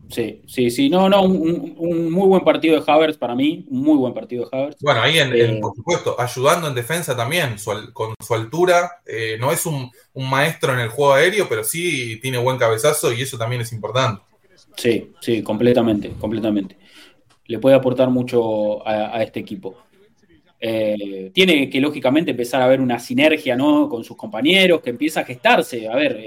[0.08, 0.88] Sí, sí, sí.
[0.88, 3.66] No, no, un, muy buen partido de Havertz para mí.
[3.68, 4.80] Un muy buen partido de Havertz.
[4.80, 7.56] Bueno, ahí, en, eh, por supuesto, ayudando en defensa también,
[7.92, 9.02] con su altura.
[9.04, 13.22] Eh, no es un, maestro en el juego aéreo, pero sí tiene buen cabezazo y
[13.22, 14.22] eso también es importante.
[14.76, 16.76] Sí, sí, completamente, completamente.
[17.46, 19.76] Le puede aportar mucho a, este equipo.
[20.60, 23.88] Eh, tiene que, lógicamente, empezar a ver una sinergia ¿no?
[23.88, 25.88] con sus compañeros, que empieza a gestarse.
[25.88, 26.18] A ver,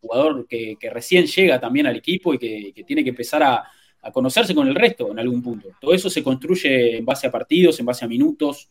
[0.00, 3.70] jugador que, recién llega también al equipo y que, tiene que empezar a,
[4.12, 5.70] conocerse con el resto en algún punto.
[5.80, 8.68] Todo eso se construye en base a partidos, en base a minutos.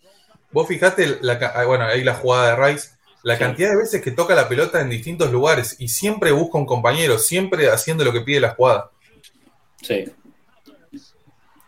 [0.49, 4.11] Vos fijate, la, ah, bueno, ahí la jugada de Rice, la cantidad de veces que
[4.11, 8.21] toca la pelota en distintos lugares y siempre busca un compañero, siempre haciendo lo que
[8.21, 8.91] pide la jugada.
[9.81, 10.05] Sí.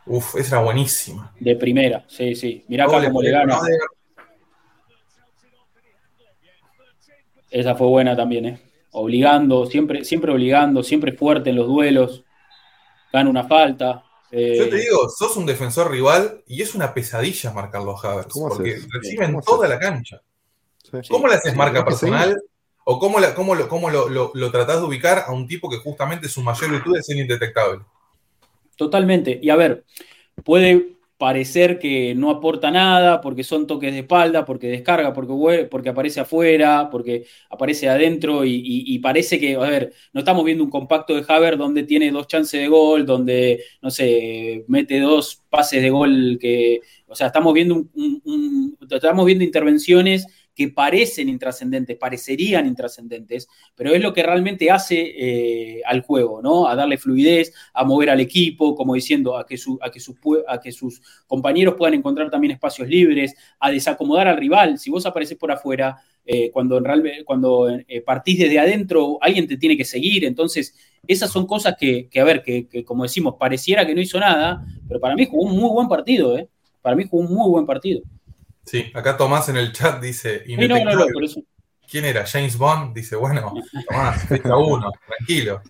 [0.05, 1.33] Uf, esa era buenísima.
[1.37, 2.63] De primera, sí, sí.
[2.69, 3.59] Mirá acá cómo le gana.
[7.49, 8.59] Esa fue buena también, ¿eh?
[8.97, 12.23] Obligando, siempre, siempre obligando, siempre fuerte en los duelos,
[13.13, 14.03] gana una falta.
[14.31, 18.33] Eh, Yo te digo, sos un defensor rival y es una pesadilla marcar los Havertz,
[18.33, 20.21] porque reciben toda la cancha.
[21.09, 22.41] ¿Cómo le haces marca personal?
[22.89, 25.77] ¿O cómo, la, cómo, lo, cómo lo, lo, tratás de ubicar a un tipo que
[25.77, 27.81] justamente su mayor virtud es ser indetectable?
[28.77, 29.39] Totalmente.
[29.41, 29.83] Y a ver,
[30.45, 35.89] puede parecer que no aporta nada, porque son toques de espalda, porque descarga, porque, porque
[35.89, 41.15] aparece afuera, porque aparece adentro y, parece que, a ver, no estamos viendo un compacto
[41.15, 45.89] de Haver donde tiene dos chances de gol, donde, no sé, mete dos pases de
[45.89, 47.85] gol que, o sea, estamos viendo,
[48.89, 50.27] estamos viendo intervenciones
[50.57, 56.67] que parecen intrascendentes, parecerían intrascendentes, pero es lo que realmente hace eh, al juego, ¿no?
[56.67, 60.99] A darle fluidez, a mover al equipo, como diciendo, a que, a, que sus, que
[61.27, 64.79] compañeros puedan encontrar también espacios libres, a desacomodar al rival.
[64.79, 65.95] Si vos apareces por afuera,
[66.25, 70.25] eh, cuando, en cuando eh, partís desde adentro, alguien te tiene que seguir.
[70.25, 70.73] Entonces,
[71.05, 74.65] esas son cosas que, a ver, que, que, como decimos, pareciera que no hizo nada,
[74.87, 76.49] pero para mí jugó un muy buen partido, ¿eh?
[76.81, 78.01] Para mí jugó un muy buen partido.
[78.67, 80.43] Sí, acá Tomás en el chat dice.
[81.89, 82.25] ¿Quién era?
[82.25, 82.93] James Bond.
[82.93, 83.53] Dice, bueno,
[83.89, 85.61] Tomás, fecha uno, tranquilo.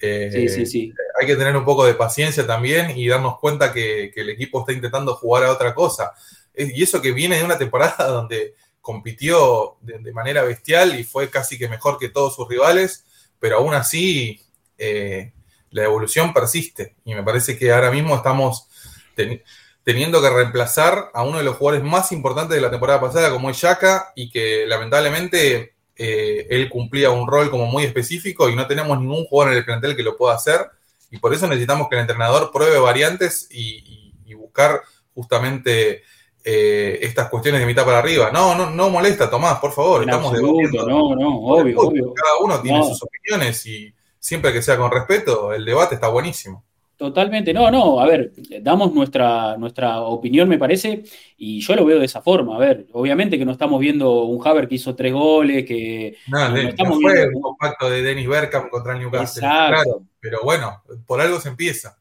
[0.00, 0.92] Eh, sí, sí, sí.
[1.20, 4.72] Hay que tener un poco de paciencia también y darnos cuenta que, el equipo está
[4.72, 6.12] intentando jugar a otra cosa.
[6.56, 11.58] Y eso que viene de una temporada donde compitió de, manera bestial y fue casi
[11.58, 13.04] que mejor que todos sus rivales,
[13.38, 14.40] pero aún así
[14.78, 15.34] eh,
[15.70, 16.96] la evolución persiste.
[17.04, 18.66] Y me parece que ahora mismo estamos
[19.84, 23.50] teniendo que reemplazar a uno de los jugadores más importantes de la temporada pasada, como
[23.50, 28.66] es Shaka, y que lamentablemente eh, él cumplía un rol como muy específico y no
[28.66, 30.66] tenemos ningún jugador en el plantel que lo pueda hacer.
[31.10, 33.98] Y por eso necesitamos que el entrenador pruebe variantes y,
[34.36, 34.80] buscar
[35.14, 36.02] justamente
[36.42, 38.30] eh, estas cuestiones de mitad para arriba.
[38.32, 40.02] No, no, no molesta, Tomás, por favor.
[40.02, 40.88] estamos debatiendo.
[40.88, 42.14] No, no, obvio, obvio.
[42.14, 46.64] Cada uno tiene sus opiniones y siempre que sea con respeto, el debate está buenísimo.
[47.00, 48.30] Totalmente, no, no, a ver,
[48.60, 51.02] damos nuestra, nuestra opinión, me parece,
[51.38, 52.56] y yo lo veo de esa forma.
[52.56, 56.18] A ver, obviamente que no estamos viendo un Haber que hizo tres goles, que.
[56.26, 57.38] No, no, estamos fue viendo...
[57.38, 59.40] un compacto de Dennis Bergkamp contra el Newcastle.
[59.40, 61.96] Claro, pero bueno, por algo se empieza.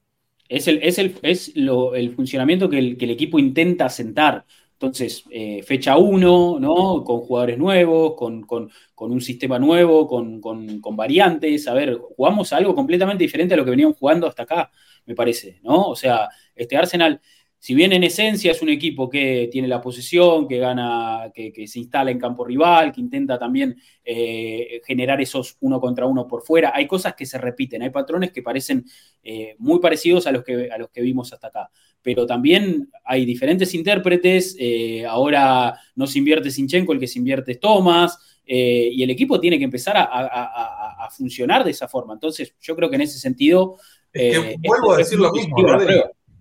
[0.50, 4.44] Es el, es el, es lo, el funcionamiento que el, que el, equipo intenta sentar.
[4.82, 7.04] Entonces, eh, fecha 1, ¿no?
[7.04, 11.68] Con jugadores nuevos, con, con, con un sistema nuevo, con, con, variantes.
[11.68, 14.72] A ver, jugamos algo completamente diferente a lo que venían jugando hasta acá,
[15.06, 15.90] me parece, ¿no?
[15.90, 17.20] O sea, este Arsenal
[17.62, 21.80] si bien en esencia es un equipo que tiene la posesión, que gana, que, se
[21.80, 26.72] instala en campo rival, que intenta también eh, generar esos uno contra uno por fuera,
[26.74, 28.86] hay cosas que se repiten, hay patrones que parecen
[29.22, 31.70] eh, muy parecidos a los que, a los que vimos hasta acá.
[32.02, 37.52] Pero también hay diferentes intérpretes, eh, ahora no se invierte Sinchenko, el que se invierte
[37.52, 38.18] es Thomas,
[38.52, 42.14] y el equipo tiene que empezar a, funcionar de esa forma.
[42.14, 43.78] Entonces, yo creo que en ese sentido...
[44.12, 45.56] Es que vuelvo a decir lo mismo,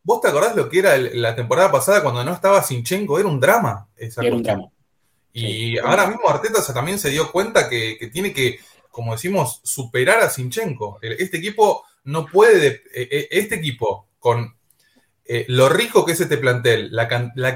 [0.02, 3.18] ¿Vos te acordás lo que era la temporada pasada cuando no estaba Sinchenko?
[3.18, 3.88] Era un drama.
[3.96, 4.68] Esa era un drama.
[5.32, 8.58] Y ahora mismo Arteta también se dio cuenta que, tiene que,
[8.90, 10.98] como decimos, superar a Sinchenko.
[11.02, 14.56] Este equipo no puede, e, e, este equipo con
[15.30, 17.06] eh, lo rico que es este plantel, la,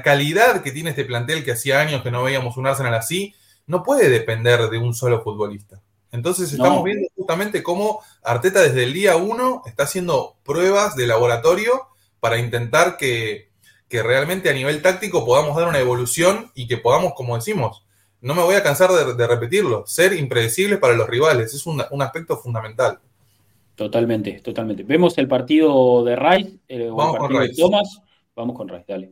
[0.03, 3.33] calidad que tiene este plantel que hacía años que no veíamos un Arsenal así,
[3.65, 5.81] no puede depender de un solo futbolista.
[6.11, 11.87] Entonces estamos viendo justamente cómo Arteta desde el día uno está haciendo pruebas de laboratorio
[12.23, 13.49] para intentar que,
[13.91, 17.83] realmente a nivel táctico podamos dar una evolución y que podamos, como decimos,
[18.21, 22.37] no me voy a cansar de, repetirlo, ser impredecibles para los rivales, es un, aspecto
[22.37, 22.99] fundamental.
[23.75, 24.83] Totalmente, totalmente.
[24.83, 28.01] Vemos el partido de Rice, eh, el partido de Thomas.
[28.33, 29.11] Vamos con Rice, dale.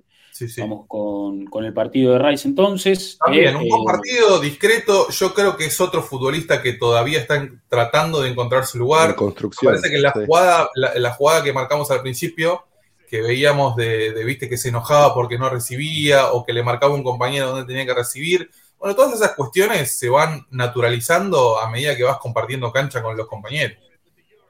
[0.58, 3.18] Vamos con, el partido de Rice entonces.
[3.24, 5.10] También, un buen eh, partido discreto.
[5.10, 9.16] Yo creo que es otro futbolista que todavía está tratando de encontrar su lugar.
[9.16, 9.74] construcción.
[9.74, 12.64] Parece que la, jugada, la, jugada que marcamos al principio
[13.12, 17.04] que veíamos de, viste que se enojaba porque no recibía o que le marcaba un
[17.04, 18.50] compañero donde tenía que recibir.
[18.80, 23.28] Bueno, todas esas cuestiones se van naturalizando a medida que vas compartiendo cancha con los
[23.28, 23.78] compañeros.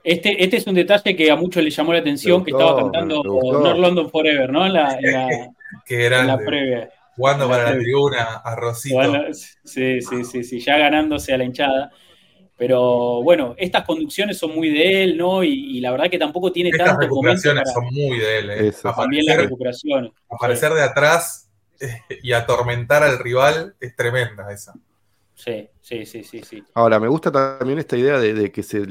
[0.03, 3.23] Este, este es un detalle que a muchos le llamó la atención, que estaba cantando
[3.23, 4.67] North London Forever, ¿no?
[4.67, 4.95] En la,
[6.23, 6.91] la previa.
[7.15, 9.33] Jugando para la tribuna a Rosito.
[9.33, 11.91] sí, sí, sí, sí, ya ganándose a la hinchada.
[12.61, 15.43] Pero bueno, estas conducciones son muy de él, ¿no?
[15.43, 18.49] Y, la verdad que tampoco tiene estas tanto recuperaciones son muy de él.
[18.51, 18.73] ¿eh?
[18.83, 20.11] También las recuperaciones.
[20.29, 21.49] Aparecer de atrás
[21.79, 24.75] eh, y atormentar al rival es tremenda esa.
[25.43, 26.63] Sí, sí, sí, sí, sí.
[26.75, 28.83] Ahora, me gusta también esta idea de, que se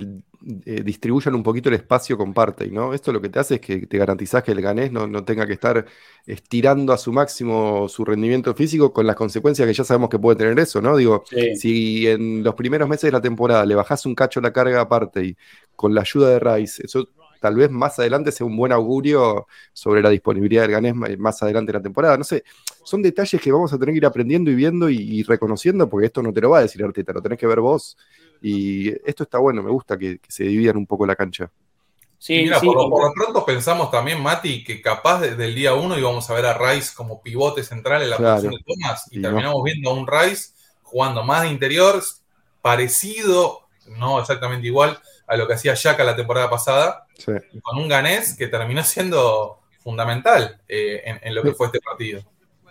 [0.66, 2.92] eh, distribuyan un poquito el espacio con parte, ¿no?
[2.92, 5.46] Esto lo que te hace es que te garantizás que el ganés no, no, tenga
[5.46, 5.86] que estar
[6.26, 10.38] estirando a su máximo su rendimiento físico con las consecuencias que ya sabemos que puede
[10.38, 10.96] tener eso, ¿no?
[10.96, 11.22] Digo,
[11.54, 15.24] si en los primeros meses de la temporada le bajás un cacho la carga aparte
[15.24, 15.36] y
[15.76, 20.02] con la ayuda de Rice, eso tal vez más adelante sea un buen augurio sobre
[20.02, 22.16] la disponibilidad del ganés más adelante de la temporada.
[22.16, 22.44] No sé,
[22.84, 26.22] son detalles que vamos a tener que ir aprendiendo y viendo y, reconociendo, porque esto
[26.22, 27.96] no te lo va a decir Arteta, lo tenés que ver vos.
[28.42, 31.50] Y esto está bueno, me gusta que, se dividan un poco la cancha.
[32.18, 36.28] Sí, Mira, por, lo, pronto pensamos también, Mati, que capaz desde el día uno íbamos
[36.28, 39.90] a ver a Rice como pivote central en la posición de Thomas y, terminamos viendo
[39.90, 42.02] a un Rice jugando más de interior,
[42.60, 44.98] parecido, no exactamente igual,
[45.30, 47.06] a lo que hacía Yaka la temporada pasada,
[47.62, 52.20] con un ganés que terminó siendo fundamental eh, en, lo que fue este partido.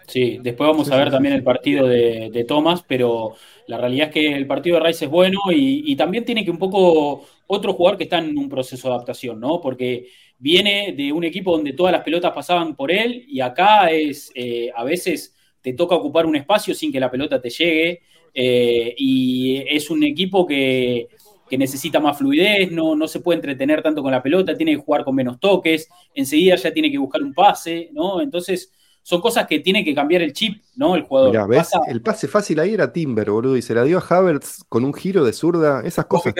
[0.06, 3.36] Sí, después vamos a ver también el partido de, Thomas, pero
[3.68, 6.58] la realidad es que el partido de Rice es bueno y, también tiene que un
[6.58, 9.62] poco otro jugador que está en un proceso de adaptación, ¿no?
[9.62, 14.32] Porque viene de un equipo donde todas las pelotas pasaban por él y acá es
[14.36, 18.02] eh, a veces te toca ocupar un espacio sin que la pelota te llegue
[18.34, 21.08] eh, y es un equipo que
[21.50, 24.82] que necesita más fluidez, no, no se puede entretener tanto con la pelota, tiene que
[24.82, 28.22] jugar con menos toques, enseguida ya tiene que buscar un pase, ¿no?
[28.22, 28.72] Entonces,
[29.02, 30.96] son cosas que tiene que cambiar el chip, ¿no?
[30.96, 31.48] El jugador.
[31.50, 31.70] ¿ves?
[31.88, 34.94] El pase fácil ahí era Timber, boludo, y se la dio a Havertz con un
[34.94, 36.34] giro de zurda, esas cosas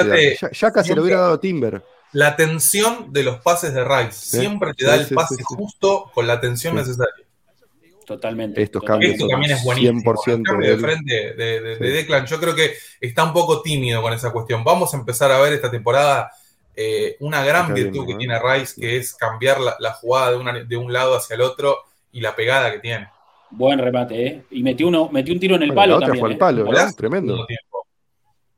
[0.52, 1.84] Ya, casi lo hubiera dado Timber.
[2.12, 6.40] La tensión de los pases de Rice, siempre te da el pase justo con la
[6.40, 7.26] tensión necesaria.
[8.10, 8.60] Totalmente.
[8.64, 10.02] Estos cambios Esto también es buenísimo.
[10.02, 14.12] 100% el cambio de, frente de, Declan, yo creo que está un poco tímido con
[14.14, 14.64] esa cuestión.
[14.64, 16.32] Vamos a empezar a ver esta temporada
[16.76, 18.18] eh, una gran virtud que ¿eh?
[18.18, 21.78] tiene Rice, que es cambiar la, jugada de, un lado hacia el otro
[22.12, 23.10] y la pegada que tiene.
[23.52, 24.44] Buen remate, ¿eh?
[24.50, 26.20] Y metió, uno, metió un tiro en el palo también.
[26.20, 26.40] Fue el ¿eh?
[26.40, 26.66] palo,
[26.98, 27.46] Tremendo.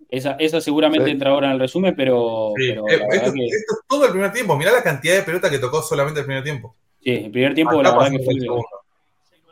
[0.08, 2.54] Esa, esa, seguramente entra ahora en el resumen, pero.
[2.58, 4.56] esto, es todo el primer tiempo.
[4.56, 6.74] Mirá la cantidad de pelota que tocó solamente el primer tiempo.
[7.04, 8.36] Sí, el primer tiempo, la verdad que fue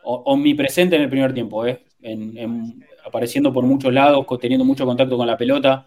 [0.04, 1.82] omnipresente en el primer tiempo, ¿eh?
[3.06, 5.86] apareciendo por muchos lados, teniendo mucho contacto con la pelota.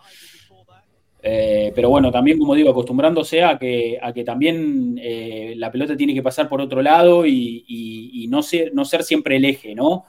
[1.24, 5.96] Eh, pero bueno, también, como digo, acostumbrándose a que, a que también eh, la pelota
[5.96, 10.06] tiene que pasar por otro lado y, no, ser, no ser siempre el eje, ¿no?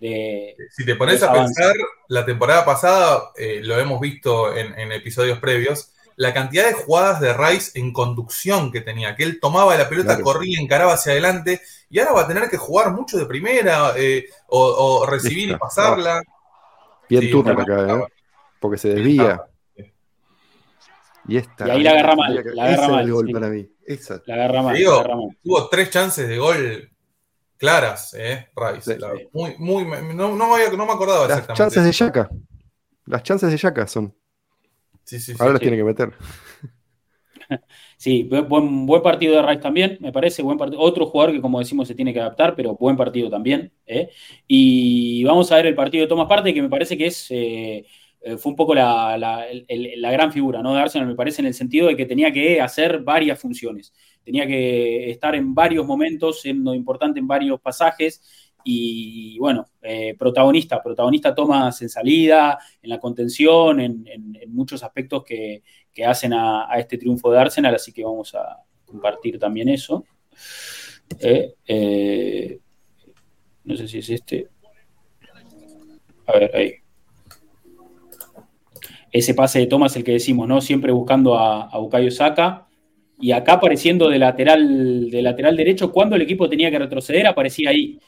[0.00, 1.72] si te pones a pensar,
[2.08, 3.22] la temporada pasada,
[3.62, 8.80] lo hemos visto en, episodios previos, la cantidad de jugadas de Rice en conducción que
[8.80, 12.48] tenía, que él tomaba la pelota, corría, encaraba hacia adelante, y ahora va a tener
[12.48, 16.22] que jugar mucho de primera, eh, o, recibir y pasarla.
[17.08, 18.04] Bien turno acá, ¿eh?
[18.60, 19.42] porque se desvía.
[21.28, 22.44] Y, esta, y ahí la agarra mal.
[22.54, 23.04] La agarra mal.
[23.04, 23.68] El gol para mí.
[24.26, 24.76] La agarra mal,
[25.42, 26.90] Tuvo tres chances de gol
[27.62, 28.48] claras, ¿eh?
[28.56, 28.98] Rice.
[29.32, 29.84] Muy, muy,
[30.14, 32.28] no, no, me, no me acordaba Las chances de Yaka.
[33.06, 34.12] Las chances de Yaka son.
[35.04, 36.12] Sí, sí, Ahora las tiene que meter.
[37.96, 40.42] Sí, buen, buen partido de Rice también, me parece.
[40.42, 40.80] Buen partido.
[40.80, 43.72] Otro jugador que, como decimos, se tiene que adaptar, pero buen partido también.
[43.86, 44.10] ¿eh?
[44.46, 47.26] Y vamos a ver el partido de Tomás Parte, que me parece que es.
[47.30, 47.84] Eh,
[48.24, 49.16] eh, fue un poco la,
[50.12, 50.74] gran figura ¿no?
[50.74, 53.92] de Arsenal, me parece, en el sentido de que tenía que hacer varias funciones.
[54.24, 58.51] Tenía que estar en varios momentos, siendo importante en varios pasajes.
[58.64, 59.66] Y bueno,
[60.18, 64.04] protagonista, protagonista Tomás en salida, en la contención, en
[64.48, 69.38] muchos aspectos que, que hacen a, este triunfo de Arsenal, así que vamos a compartir
[69.38, 70.04] también eso.
[71.20, 72.58] Eh, eh,
[73.64, 74.48] no sé si es este.
[76.26, 76.74] A ver, ahí.
[79.10, 80.60] Ese pase de Thomas, el que decimos, ¿no?
[80.62, 82.66] Siempre buscando a, a Bukayo Saka.
[83.20, 87.70] Y acá apareciendo de lateral, de lateral derecho, cuando el equipo tenía que retroceder, aparecía
[87.70, 88.00] ahí.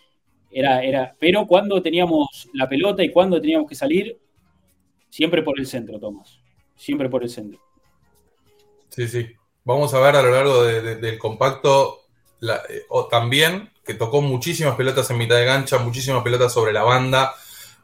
[0.56, 4.16] Era, era, pero cuando teníamos la pelota y cuando teníamos que salir,
[5.10, 6.38] siempre por el centro, Thomas.
[6.76, 7.60] Siempre por el centro.
[8.88, 9.26] Sí, sí.
[9.64, 12.02] Vamos a ver a lo largo del compacto
[12.40, 17.34] eh, también que tocó muchísimas pelotas en mitad de gancha, muchísimas pelotas sobre la banda.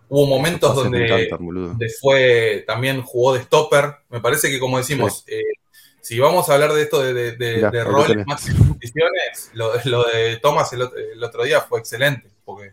[0.09, 1.29] Hubo momentos donde,
[2.01, 3.97] fue también jugó de stopper.
[4.11, 5.43] Me parece que, como decimos, eh,
[6.01, 10.73] si vamos a hablar de esto de, de, roles más posiciones, lo, lo, de Thomas
[10.73, 12.71] el, el, otro día fue excelente, porque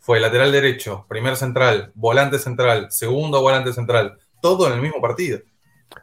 [0.00, 5.40] fue lateral derecho, primer central, volante central, segundo volante central, todo en el mismo partido.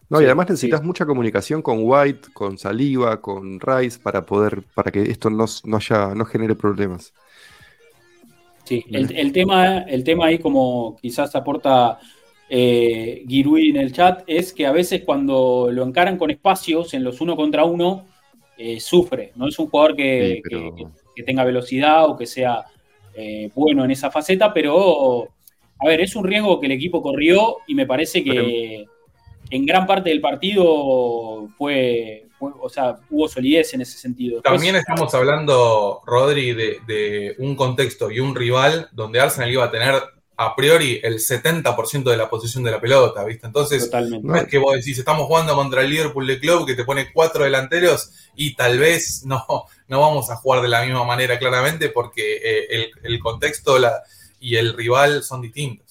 [0.10, 4.92] No, y además necesitas mucha comunicación con White, con Saliva, con Rice para poder, para
[4.92, 7.14] que esto no, no, haya, no genere problemas.
[8.64, 12.00] Sí, el, tema, el tema ahí, como quizás aporta
[12.50, 17.04] eh, Girui en el chat, es que a veces cuando lo encaran con espacios en
[17.04, 18.08] los uno contra uno,
[18.58, 19.34] eh, sufre.
[19.36, 20.42] No es un jugador que,
[21.26, 22.66] tenga velocidad o que sea
[23.16, 25.30] eh, bueno en esa faceta, pero
[25.80, 28.86] a ver, es un riesgo que el equipo corrió y me parece que
[29.50, 34.42] en gran parte del partido fue, o sea, hubo solidez en ese sentido.
[34.42, 39.96] También estamos hablando, Rodri, de, un contexto y un rival donde Arsenal iba a tener
[40.38, 43.48] a priori el 70% de la posición de la pelota, ¿viste?
[43.48, 43.90] Entonces,
[44.22, 47.12] no es que vos decís, estamos jugando contra el Liverpool de Club que te pone
[47.14, 49.46] cuatro delanteros y tal vez no,
[49.88, 53.78] no vamos a jugar de la misma manera claramente porque eh, el, contexto
[54.40, 55.86] y el rival son distintos.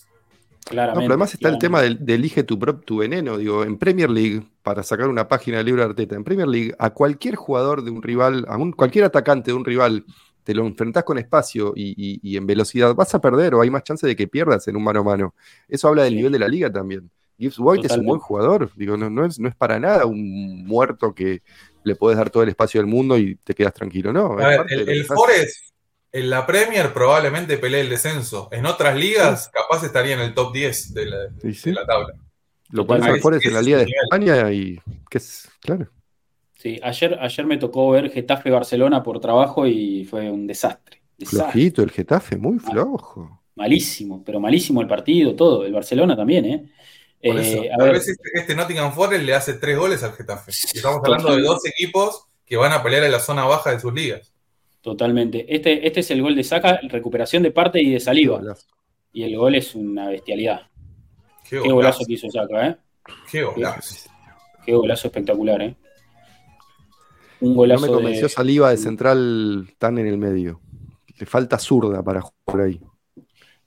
[0.64, 3.38] Claramente, no, pero además está el tema de, elige tu, tu veneno.
[3.38, 6.74] Digo, en Premier League, para sacar una página del libro de Arteta, en Premier League,
[6.78, 10.04] a cualquier jugador de un rival, a un, cualquier atacante de un rival,
[10.44, 14.06] te lo enfrentás con espacio y, en velocidad, vas a perder o hay más chance
[14.06, 15.34] de que pierdas en un mano a mano.
[15.68, 17.10] Eso habla del nivel de la liga también.
[17.38, 20.64] Gibbs White es un buen jugador, digo, no, no, es, no es para nada un
[20.64, 21.42] muerto que
[21.82, 24.38] le puedes dar todo el espacio del mundo y te quedas tranquilo, ¿no?
[24.38, 25.74] A ver, el, el Forest
[26.14, 28.48] en la Premier probablemente pelee el descenso.
[28.52, 32.14] En otras ligas, capaz estaría en el top 10 de la, tabla.
[32.70, 34.80] Lo cual mejor es en la Liga de España y
[35.10, 35.88] que es, claro.
[36.64, 41.02] Sí, ayer, ayer me tocó ver Getafe Barcelona por trabajo y fue un desastre.
[41.22, 43.42] Flojito el Getafe, muy flojo.
[43.54, 45.66] Malísimo, pero malísimo el partido, todo.
[45.66, 46.72] El Barcelona también, ¿eh?
[47.20, 50.52] eh a, veces este, este, Nottingham Forest le hace tres goles al Getafe.
[50.52, 53.92] estamos hablando de dos equipos que van a pelear en la zona baja de sus
[53.92, 54.32] ligas.
[54.80, 55.44] Totalmente.
[55.54, 58.40] Este, este es el gol de Saca, recuperación de parte y de saliva.
[59.12, 60.62] Y el gol es una bestialidad.
[61.46, 62.76] Qué, golazo que hizo Saca, ¿eh?
[63.30, 64.08] Qué golazo.
[64.64, 65.76] Qué golazo espectacular, ¿eh?
[67.44, 67.86] Un golazo.
[67.86, 70.60] No me convenció saliva de central tan en el medio.
[71.18, 72.80] Le falta zurda para jugar ahí.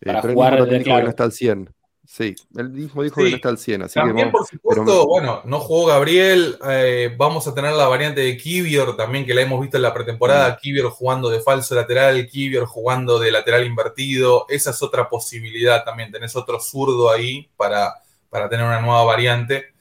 [0.04, 1.04] Para eh, jugar de, claro.
[1.04, 1.70] no está al 100.
[2.08, 3.82] Sí, él mismo dijo que no está al 100.
[3.82, 6.58] Así también, por supuesto, bueno, no jugó Gabriel.
[6.70, 9.94] Eh, vamos a tener la variante de Kivior también, que la hemos visto en la
[9.94, 10.52] pretemporada.
[10.52, 10.58] Mm.
[10.62, 14.46] Kivior jugando de falso lateral, Kivior jugando de lateral invertido.
[14.48, 16.10] Esa es otra posibilidad también.
[16.10, 17.94] Tenés otro zurdo ahí para,
[18.30, 19.74] para tener una nueva variante.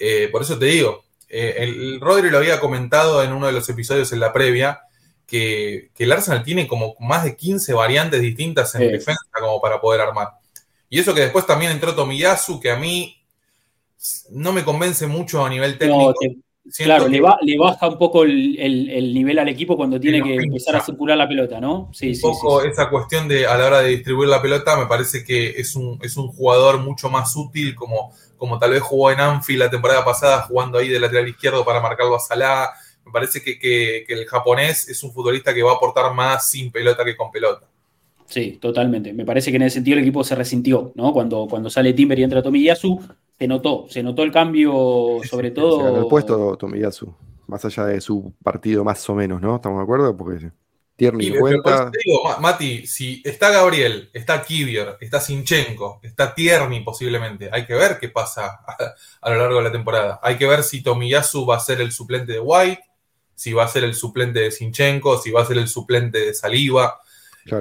[0.00, 3.68] Eh, por eso te digo, eh, el, Rodri lo había comentado en uno de los
[3.68, 4.80] episodios en la previa.
[5.26, 10.00] Que, el Arsenal tiene como más de 15 variantes distintas en defensa como para poder
[10.00, 10.28] armar.
[10.88, 13.18] Y eso que después también entró Tomiyasu, que a mí
[14.30, 16.14] no me convence mucho a nivel técnico.
[16.78, 20.80] claro, le, le, baja un poco el, nivel al equipo cuando tiene que empezar a
[20.80, 21.90] circular la pelota, ¿no?
[21.92, 25.24] Sí, un poco esa cuestión de a la hora de distribuir la pelota, me parece
[25.24, 29.20] que es un, es un jugador mucho más útil, como, como tal vez jugó en
[29.20, 32.70] Anfield la temporada pasada, jugando ahí de lateral izquierdo para marcarlo a Salah.
[33.04, 36.70] Me parece que, que el japonés es un futbolista que va a aportar más sin
[36.70, 37.66] pelota que con pelota.
[38.28, 39.14] Sí, totalmente.
[39.14, 41.14] Me parece que en ese sentido el equipo se resintió, ¿no?
[41.14, 43.00] Cuando, cuando sale Timber y entra Tomiyasu,
[43.38, 45.94] se notó, se notó el cambio, sobre todo.
[45.94, 47.14] Se el puesto Tomiyasu,
[47.46, 49.56] más allá de su partido más o menos, ¿no?
[49.56, 50.14] ¿Estamos de acuerdo?
[50.14, 50.50] Porque
[50.98, 51.90] Tierney cuenta.
[52.04, 57.98] digo, Mati, si está Gabriel, está Kivier, está Sinchenko, está Tierney posiblemente, hay que ver
[57.98, 58.60] qué pasa
[59.22, 60.20] a, lo largo de la temporada.
[60.22, 62.82] Hay que ver si Tomiyasu va a ser el suplente de White,
[63.34, 66.34] si va a ser el suplente de Sinchenko, si va a ser el suplente de
[66.34, 67.00] Saliva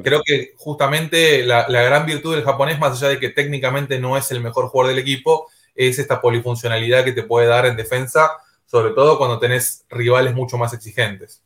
[0.04, 4.32] Creo que justamente la, gran virtud del japonés, más allá de que técnicamente no es
[4.32, 8.32] el mejor jugador del equipo, es esta polifuncionalidad que te puede dar en defensa,
[8.66, 11.42] sobre todo cuando tenés rivales mucho más exigentes.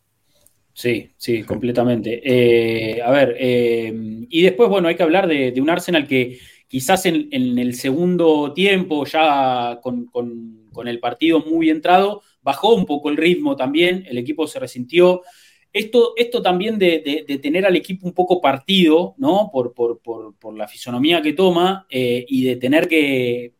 [0.74, 2.22] Sí, sí, completamente.
[2.24, 3.94] Eh, a ver, eh,
[4.30, 9.06] y después, bueno, hay que hablar de, un Arsenal que quizás en, el segundo tiempo,
[9.06, 10.10] ya con,
[10.88, 15.22] el partido muy entrado, bajó un poco el ritmo también, el equipo se resintió.
[15.74, 19.50] Esto, esto también de, tener al equipo un poco partido, ¿no?
[19.52, 19.74] Por,
[20.56, 23.54] la fisonomía que toma eh, y de tener que,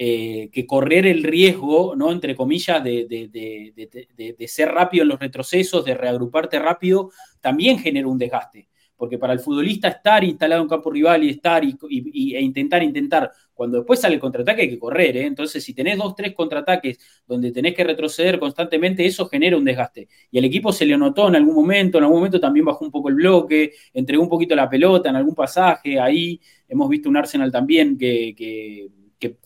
[0.00, 2.12] eh, que, correr el riesgo, ¿no?
[2.12, 8.68] Entre comillas, de, ser rápido en los retrocesos, de reagruparte rápido, también genera un desgaste
[8.96, 13.30] porque para el futbolista estar instalado en campo rival y estar y, e intentar, intentar,
[13.54, 15.24] cuando después sale el contraataque hay que correr, ¿eh?
[15.24, 20.08] entonces si tenés dos, tres contraataques donde tenés que retroceder constantemente, eso genera un desgaste.
[20.32, 22.90] Y el equipo se le notó en algún momento, en algún momento también bajó un
[22.90, 27.16] poco el bloque, entregó un poquito la pelota en algún pasaje, ahí hemos visto un
[27.16, 28.90] Arsenal también que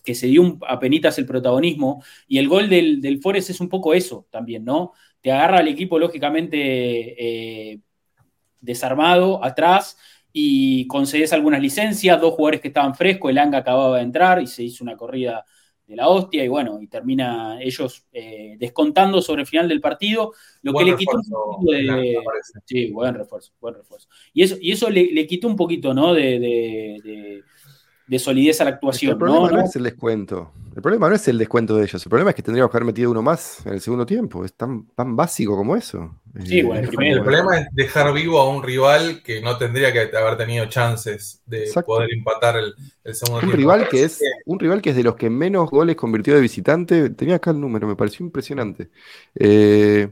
[0.05, 2.03] se dio un, penitas el protagonismo.
[2.27, 4.93] Y el gol del, del Forest es un poco eso también, ¿no?
[5.21, 7.81] Te agarra al equipo, lógicamente, eh,
[8.61, 9.99] desarmado atrás
[10.33, 14.47] y concedes algunas licencias, dos jugadores que estaban frescos, el Anga acababa de entrar y
[14.47, 15.45] se hizo una corrida
[15.87, 20.33] de la hostia y bueno, y termina ellos eh, descontando sobre el final del partido,
[20.63, 22.17] lo que le quitó un poquito de...
[22.65, 24.09] Sí, buen refuerzo, buen refuerzo.
[24.33, 26.15] Y eso, y eso le, quitó un poquito, ¿no?
[26.15, 27.43] de de
[28.19, 29.13] solidez a la actuación.
[29.13, 29.65] El problema ¿no?
[29.65, 30.53] es el descuento.
[30.75, 32.03] El problema no es el descuento de ellos.
[32.05, 34.45] El problema es que tendríamos que haber metido uno más en el segundo tiempo.
[34.45, 36.19] Es tan, tan básico como eso.
[36.45, 40.17] Sí, eh, bueno, el, problema es dejar vivo a un rival que no tendría que
[40.17, 42.75] haber tenido chances de poder empatar el,
[43.15, 43.57] segundo un tiempo.
[43.57, 47.11] Rival que es, un rival que es de los que menos goles convirtió de visitante.
[47.11, 48.89] Tenía acá el número, me pareció impresionante.
[49.35, 50.09] Eh,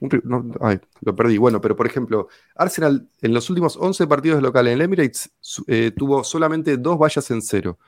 [0.00, 1.38] lo perdí.
[1.38, 5.30] Bueno, pero por ejemplo, Arsenal en los últimos 11 partidos locales en el Emirates
[5.66, 7.78] eh, tuvo solamente dos vallas en cero.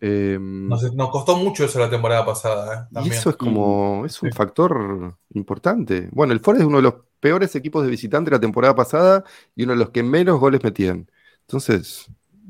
[0.00, 2.88] Em, nos, costó mucho eso la temporada pasada.
[2.94, 3.00] ¿eh?
[3.04, 6.08] Y eso es como, es un factor importante.
[6.12, 9.24] Bueno, el Forest es uno de los peores equipos de visitante de la temporada pasada
[9.54, 11.10] y uno de los que menos goles metían.
[11.42, 12.08] Entonces,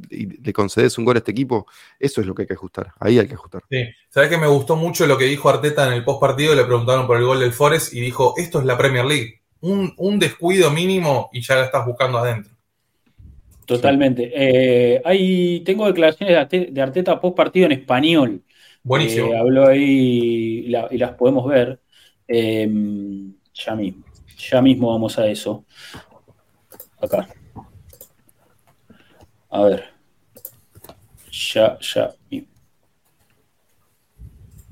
[0.09, 1.67] y le concedes un gol a este equipo,
[1.99, 2.93] eso es lo que hay que ajustar.
[2.99, 3.63] Ahí hay que ajustar.
[3.71, 3.85] Sí.
[4.09, 6.55] ¿Sabes que me gustó mucho lo que dijo Arteta en el post partido?
[6.55, 9.41] Le preguntaron por el gol del Forest y dijo: Esto es la Premier League.
[9.63, 12.53] Un, descuido mínimo y ya la estás buscando adentro.
[13.67, 14.33] Totalmente.
[14.35, 18.43] Eh, ahí tengo declaraciones de Arteta post partido en español.
[18.83, 19.33] Buenísimo.
[19.33, 21.81] Eh, habló ahí y, las podemos ver.
[22.27, 24.05] Em, ya mismo.
[24.39, 25.65] Ya mismo vamos a eso.
[27.01, 27.29] Acá.
[29.51, 29.85] A ver.
[31.31, 32.15] Ya, ya.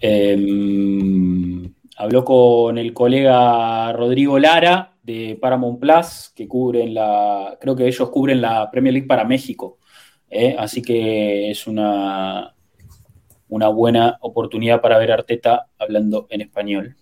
[0.00, 7.86] Em, habló con el colega Rodrigo Lara de Paramount Plus, que cubren la, creo que
[7.86, 9.78] ellos cubren la Premier League para México.
[10.30, 10.54] ¿eh?
[10.58, 12.54] Así que es una,
[13.48, 16.96] una buena oportunidad para ver a Arteta hablando en español.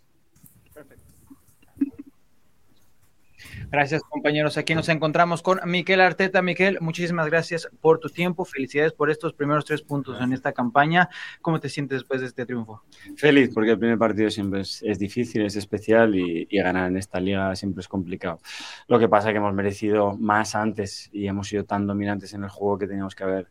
[3.71, 4.57] Gracias, compañeros.
[4.59, 6.41] Aquí nos encontramos con Miquel Arteta.
[6.41, 8.45] Miquel, muchísimas gracias por tu tiempo.
[8.45, 11.09] Felicidades por estos primeros tres puntos en esta campaña.
[11.43, 12.85] ¿Cómo te sientes después de este triunfo?
[13.17, 17.55] Feliz, porque el primer partido siempre es, difícil, es especial y, ganar en esta liga
[17.57, 18.39] siempre es complicado.
[18.87, 22.45] Lo que pasa es que hemos merecido más antes y hemos sido tan dominantes en
[22.45, 23.49] el juego que teníamos que haber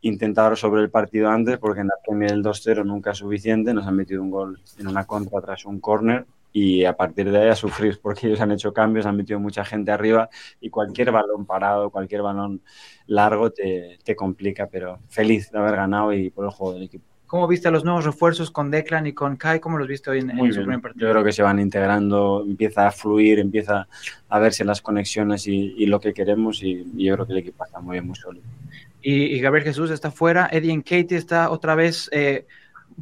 [0.00, 3.72] intentado sobre el partido antes, porque en la Premier el 2-0 nunca es suficiente.
[3.72, 7.38] Nos han metido un gol en una contra tras un córner y a partir de
[7.38, 10.28] ahí a sufrir porque ellos han hecho cambios, han metido mucha gente arriba
[10.60, 12.60] y cualquier balón parado, cualquier balón
[13.06, 17.04] largo te, te complica, pero feliz de haber ganado y por el juego del equipo.
[17.32, 19.58] ¿Cómo viste los nuevos refuerzos con Declan y con Kai?
[19.58, 21.06] ¿Cómo los viste hoy en, en su primer partido?
[21.06, 23.88] Yo creo que se van integrando, empieza a fluir, empieza
[24.28, 27.64] a verse las conexiones y, y lo que queremos y, yo creo que el equipo
[27.64, 28.44] está muy bien, muy sólido.
[29.00, 32.46] Y, Gabriel Jesús está fuera, Eddie Katie está otra vez eh,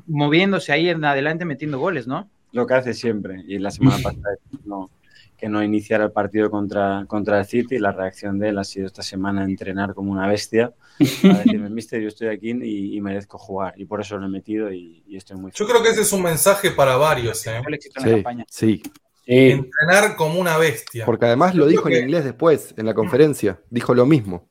[0.06, 2.30] moviéndose ahí en adelante metiendo goles, ¿no?
[2.52, 3.42] Lo que hace siempre.
[3.46, 4.90] Y la semana pasada no,
[5.36, 7.78] que no iniciara el partido contra, contra el City.
[7.78, 10.72] La reacción de él ha sido esta semana entrenar como una bestia.
[10.98, 10.98] A
[11.44, 13.74] decirme, mister, yo estoy aquí y, merezco jugar.
[13.76, 16.22] Y por eso lo he metido y, estoy muy Yo creo que ese es un
[16.22, 17.46] mensaje para varios.
[17.46, 17.62] ¿eh?
[17.96, 18.82] Sí, sí.
[19.26, 21.06] Entrenar como una bestia.
[21.06, 23.60] Porque además lo dijo en inglés después, en la conferencia.
[23.70, 24.50] Dijo lo mismo.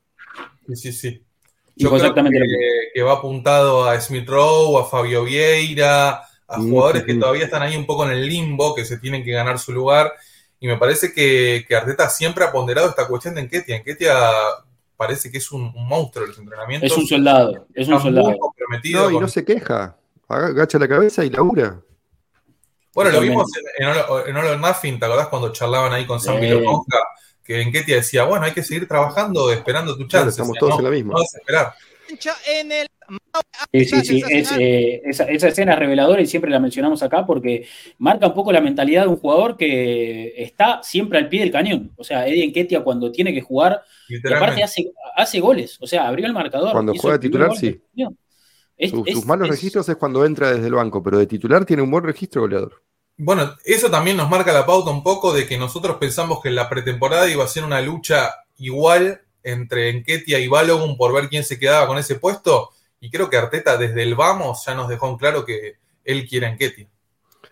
[0.68, 1.26] Sí, sí, sí.
[1.76, 7.46] Yo creo que, va apuntado a Smith Rowe, a Fabio Vieira, a jugadores que todavía
[7.46, 10.14] están ahí un poco en el limbo, que se tienen que ganar su lugar.
[10.60, 13.78] Y me parece que, Arteta siempre ha ponderado esta cuestión de Enketia.
[13.78, 14.16] Enketia
[14.98, 16.92] parece que es un, monstruo de los entrenamientos.
[16.92, 18.36] Es un soldado, es un soldado.
[18.92, 19.96] No, y no se queja.
[20.28, 21.80] Agacha la cabeza y labura.
[22.94, 26.38] Bueno, lo vimos en, en, All, or Nothing, ¿te acordás cuando charlaban ahí con Sam
[26.42, 26.62] eh.
[27.44, 30.30] Que Enketia decía, bueno, hay que seguir trabajando, esperando tu chance.
[30.30, 31.14] estamos todos en la misma.
[31.14, 31.74] No vas a esperar.
[32.48, 32.88] En el
[33.72, 34.24] Sí, sí, sí.
[34.30, 38.62] Eh, esa, escena es reveladora y siempre la mencionamos acá porque marca un poco la
[38.62, 41.92] mentalidad de un jugador que está siempre al pie del cañón.
[41.96, 43.82] O sea, Eddie Enketia cuando tiene que jugar,
[44.36, 45.78] aparte hace, goles.
[45.82, 46.72] O sea, abrió el marcador.
[46.72, 47.82] Cuando juega titular, sí.
[48.90, 52.04] sus, malos registros es cuando entra desde el banco, pero de titular tiene un buen
[52.04, 52.82] registro goleador.
[53.18, 56.56] Bueno, eso también nos marca la pauta un poco de que nosotros pensamos que en
[56.56, 61.44] la pretemporada iba a ser una lucha igual entre Enketia y Balogun por ver quién
[61.44, 65.10] se quedaba con ese puesto y creo que Arteta desde el vamos ya nos dejó
[65.10, 66.88] en claro que él quiere a Enquetia.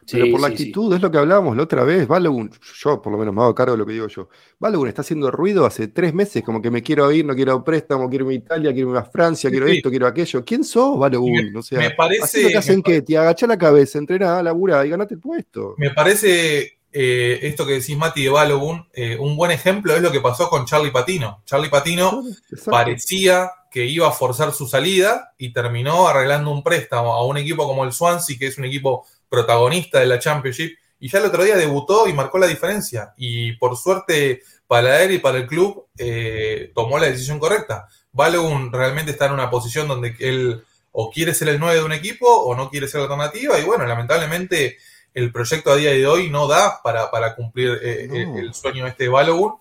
[0.10, 2.08] Pero por la actitud, es lo que hablábamos la otra vez.
[2.08, 4.30] Balogun, yo por lo menos me hago cargo de lo que digo yo.
[4.58, 8.10] Balogun está haciendo ruido hace tres meses, como que me quiero ir, no quiero préstamo,
[8.10, 10.46] quiero irme a Italia, quiero irme a Francia, quiero esto, quiero aquello.
[10.46, 11.52] ¿Quién sos, Balogun?
[11.52, 12.44] Me, o sea, me parece.
[12.44, 15.76] lo que hacen que te agacha la cabeza, entrena, labura y ganate el puesto.
[15.78, 20.12] Me parece eh, esto que decís, Mati, de Balogun, eh, un buen ejemplo es lo
[20.12, 21.42] que pasó con Charlie Patino.
[21.46, 22.24] Charlie Patino
[22.66, 27.68] parecía que iba a forzar su salida y terminó arreglando un préstamo a un equipo
[27.68, 31.44] como el Swansea, que es un equipo protagonista de la Championship, y ya el otro
[31.44, 33.14] día debutó y marcó la diferencia.
[33.18, 37.88] Y por suerte para él y para el club eh, tomó la decisión correcta.
[38.12, 41.94] Balogun realmente está en una posición donde él o quiere ser el 9 de un
[41.94, 44.78] equipo o no quiere ser la alternativa, y bueno, lamentablemente
[45.14, 49.10] el proyecto a día de hoy no da para, cumplir eh, el, sueño este de
[49.10, 49.54] Balogun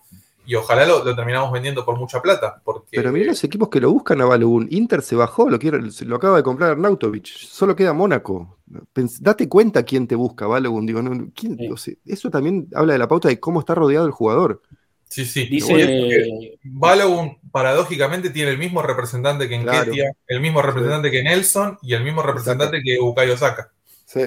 [0.47, 2.61] y ojalá lo, terminamos vendiendo por mucha plata.
[2.63, 2.87] Porque...
[2.91, 4.69] Pero mirá los equipos que lo buscan a Balogun.
[4.71, 7.25] Inter se bajó, lo, quiere, lo acaba de comprar Arnautovic.
[7.25, 8.57] Solo queda Mónaco.
[9.19, 10.85] date cuenta quién te busca, Balogun.
[10.85, 11.01] Digo,
[12.05, 14.61] eso también habla de la pauta de cómo está rodeado el jugador.
[15.09, 15.47] Sí, sí.
[15.47, 16.57] Dice...
[16.63, 19.67] Balogun, paradójicamente, tiene el mismo representante que en
[20.27, 23.73] el mismo representante que Nelson y el mismo representante que Bukayo Saka.
[24.05, 24.21] Sí.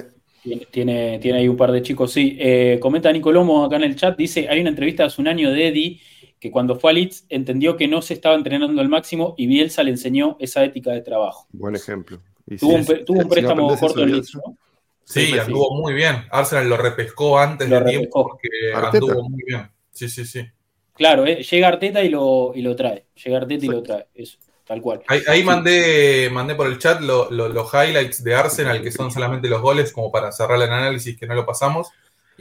[0.71, 2.37] Tiene, tiene ahí un par de chicos, sí.
[2.39, 5.69] Eh, comenta Nicolomo acá en el chat, dice, hay una entrevista hace un año de
[5.69, 6.01] Eddie
[6.41, 9.83] que cuando fue a Leeds entendió que no se estaba entrenando al máximo y Bielsa
[9.83, 11.47] le enseñó esa ética de trabajo.
[11.53, 12.21] Buen ejemplo.
[12.59, 14.57] tuvo, un, préstamo corto en Leeds, ¿no?
[15.05, 16.25] Sí, anduvo muy bien.
[16.31, 19.71] Arsenal lo repescó antes de tiempo porque anduvo muy bien.
[19.93, 20.47] Sí, sí, sí.
[20.95, 23.07] Claro, eh, llega Arteta y lo, y lo trae.
[23.23, 24.07] Llega Arteta y lo trae.
[24.15, 24.39] Eso
[24.71, 25.03] tal cual.
[25.09, 29.93] Ahí, mandé, mandé por el chat los highlights de Arsenal, que son solamente los goles,
[29.93, 31.89] como para cerrar el análisis que no lo pasamos.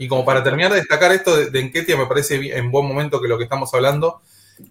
[0.00, 3.28] Y como para terminar de destacar esto de, Enquetia, me parece en buen momento que
[3.28, 4.22] lo que estamos hablando.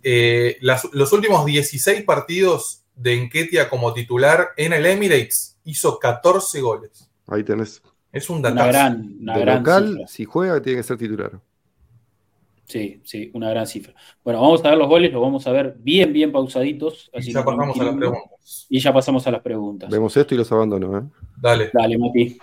[0.01, 7.11] Eh, los últimos 16 partidos de Enquetia como titular en el Emirates hizo 14 goles.
[7.27, 7.79] Ahí tenés.
[8.11, 8.63] Es un datazo.
[8.63, 11.39] Una gran, una de local, si juega, tiene que ser titular.
[12.65, 13.93] Sí, sí, una gran cifra.
[14.23, 17.11] Bueno, vamos a ver los goles, los vamos a ver bien, bien pausaditos.
[17.13, 18.65] y ya pasamos a las preguntas.
[18.67, 19.89] Y ya pasamos a las preguntas.
[19.91, 21.03] Vemos esto y los abandono, ¿eh?
[21.37, 21.69] Dale.
[21.71, 22.39] Dale, Mati.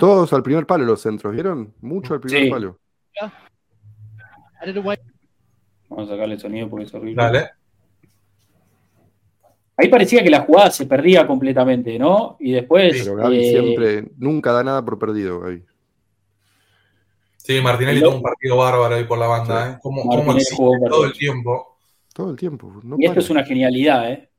[0.00, 1.74] Todos al primer palo los centros, ¿vieron?
[1.80, 2.78] Mucho al primer palo.
[5.88, 7.22] Vamos a sacarle el sonido porque es horrible.
[7.22, 7.50] Dale.
[9.76, 12.36] Ahí parecía que la jugada se perdía completamente, ¿no?
[12.38, 13.02] Y después.
[13.02, 15.64] Pero Gaby eh, siempre, nunca da nada por perdido, Gaby.
[17.36, 19.78] Sí, Martinelli tuvo un partido bárbaro ahí por la banda, ¿eh?
[19.82, 20.02] Como,
[20.88, 21.76] todo el tiempo.
[22.14, 22.72] Todo el tiempo.
[22.98, 24.30] y esto es una genialidad, ¿eh?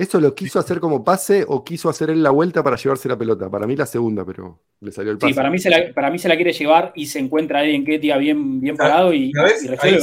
[0.00, 3.18] ¿Esto lo quiso hacer como pase o quiso hacer él la vuelta para llevarse la
[3.18, 3.50] pelota?
[3.50, 5.34] Para mí la segunda, pero le salió el pase.
[5.34, 7.74] Sí, para mí se la, para mí se la quiere llevar y se encuentra ahí
[7.74, 10.00] en Ketia bien, bien parado y, y resuelve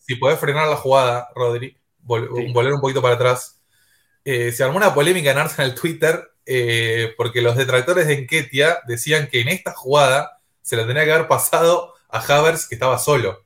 [0.00, 3.62] si, podés, frenar la jugada, Rodri, volver un poquito para atrás.
[4.24, 9.28] Eh, se armó una polémica en Arsenal Twitter eh, porque los detractores de Enketia decían
[9.28, 13.45] que en esta jugada se la tenía que haber pasado a Havers que estaba solo.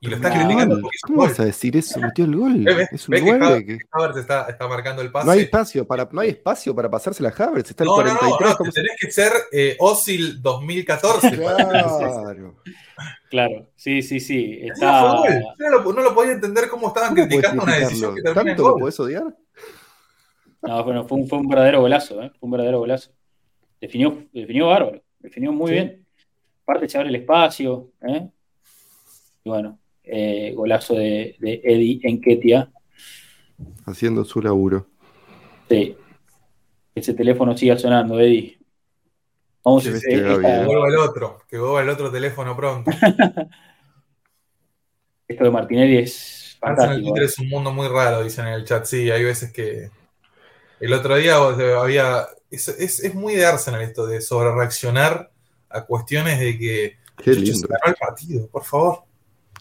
[0.00, 2.00] Y lo está criticando porque ¿Cómo vas a decir eso?
[2.00, 2.64] Metió el gol.
[2.92, 3.64] es un gol.
[3.64, 5.26] que, Havers está, está, marcando el pase.
[5.26, 7.70] No hay espacio para, no hay espacio para pasársela a Havers.
[7.70, 8.40] Está el no, 43.
[8.40, 11.40] No, no, tenés que ser eh, Osil 2014.
[12.24, 12.56] Claro.
[13.28, 14.60] claro, sí, sí, sí.
[14.62, 15.16] Está...
[15.58, 18.68] Yo no lo, no lo podía entender cómo estaban criticando una decisión que termina ¿Tanto
[18.68, 19.34] lo podés odiar?
[20.62, 22.30] No, bueno, fue un, fue un verdadero golazo, ¿eh?
[22.38, 23.10] Fue un verdadero golazo.
[23.80, 26.06] definió, definió bárbaro, definió muy bien.
[26.62, 28.30] Aparte se abre el espacio, ¿eh?
[29.44, 32.70] y bueno, eh, golazo de, de Eddie Enquetia.
[33.86, 34.86] Haciendo su laburo.
[35.68, 35.96] Sí.
[36.94, 38.58] Ese teléfono siga sonando, Eddie.
[39.64, 40.00] Vamos a ver.
[40.02, 40.20] Que
[40.66, 42.90] vuelva el otro, que vuelva el otro teléfono pronto.
[45.26, 47.16] Esto de Martinelli es fantástico.
[47.16, 47.24] ¿eh?
[47.24, 48.84] es un mundo muy raro, dicen en el chat.
[48.84, 49.90] Sí, hay veces que.
[50.80, 52.26] El otro día había.
[52.50, 55.32] Es, es, muy de Arsenal esto de sobre reaccionar
[55.70, 56.98] a cuestiones de que.
[57.16, 57.66] Qué lindo.
[57.68, 59.04] Se el partido, por favor.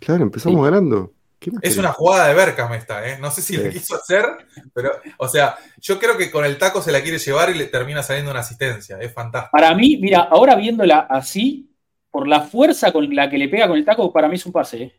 [0.04, 1.14] Claro, empezamos ganando.
[1.62, 3.18] Es una jugada de Berkham esta, ¿eh?
[3.20, 4.26] No sé si le quiso hacer,
[4.74, 7.66] pero, o sea, yo creo que con el taco se la quiere llevar y le
[7.66, 8.98] termina saliendo una asistencia.
[9.00, 9.52] Es fantástico.
[9.52, 11.70] Para mí, mira, ahora viéndola así,
[12.12, 14.52] por la fuerza con la que le pega con el taco, para mí es un
[14.52, 14.84] pase.
[14.84, 14.94] ¿eh?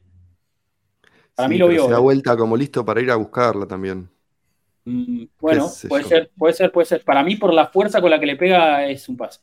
[1.34, 1.84] Para mí lo vio.
[1.84, 2.00] Se da ¿eh?
[2.00, 4.08] vuelta como listo para ir a buscarla también.
[4.84, 7.04] Mm, bueno, puede ser, puede ser, puede ser.
[7.04, 9.40] Para mí, por la fuerza con la que le pega, es un pase.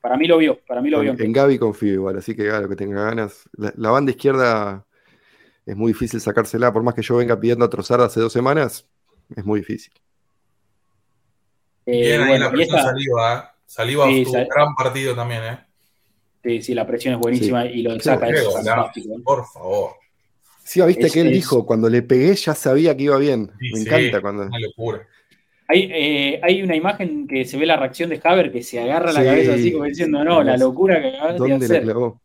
[0.00, 1.14] Para mí lo vio, para mí lo vio.
[1.18, 3.48] En Gaby confío igual, así que claro, que tenga ganas.
[3.56, 4.86] la banda izquierda
[5.66, 8.88] es muy difícil sacársela, por más que yo venga pidiendo a Trozar hace dos semanas,
[9.36, 9.92] es muy difícil.
[11.84, 15.58] Eh, Bien, ahí la presión Saliva, Saliva sí, tuvo un gran partido también, ¿eh?
[16.42, 19.14] Sí, sí, la presión es buenísima y lo saca es fantástico.
[19.14, 19.22] ¿eh?
[19.22, 19.90] Por favor.
[20.64, 23.50] Sí, viste que él dijo, cuando le pegué ya sabía que iba bien.
[23.58, 24.44] Me encanta cuando.
[24.44, 25.06] Una locura.
[25.70, 29.12] Hay, eh, hay, una imagen que se ve la reacción de Haber que se agarra
[29.12, 31.84] la cabeza así como diciendo, no, la locura que acabas de hacer.
[31.84, 32.20] La clavó?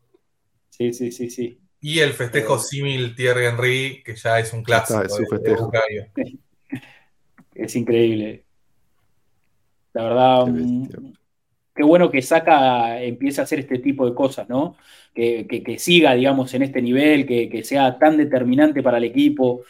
[0.70, 1.60] Sí, sí, sí, sí.
[1.80, 5.02] Y el festejo símil Thierry Henry, que ya es un clásico.
[5.02, 5.70] es, su festejo.
[7.54, 8.44] es increíble.
[9.92, 10.46] La verdad,
[11.74, 14.76] qué, bueno que Saca empiece a hacer este tipo de cosas, ¿no?
[15.14, 19.62] Que, siga, digamos, en este nivel, que, sea tan determinante para el equipo,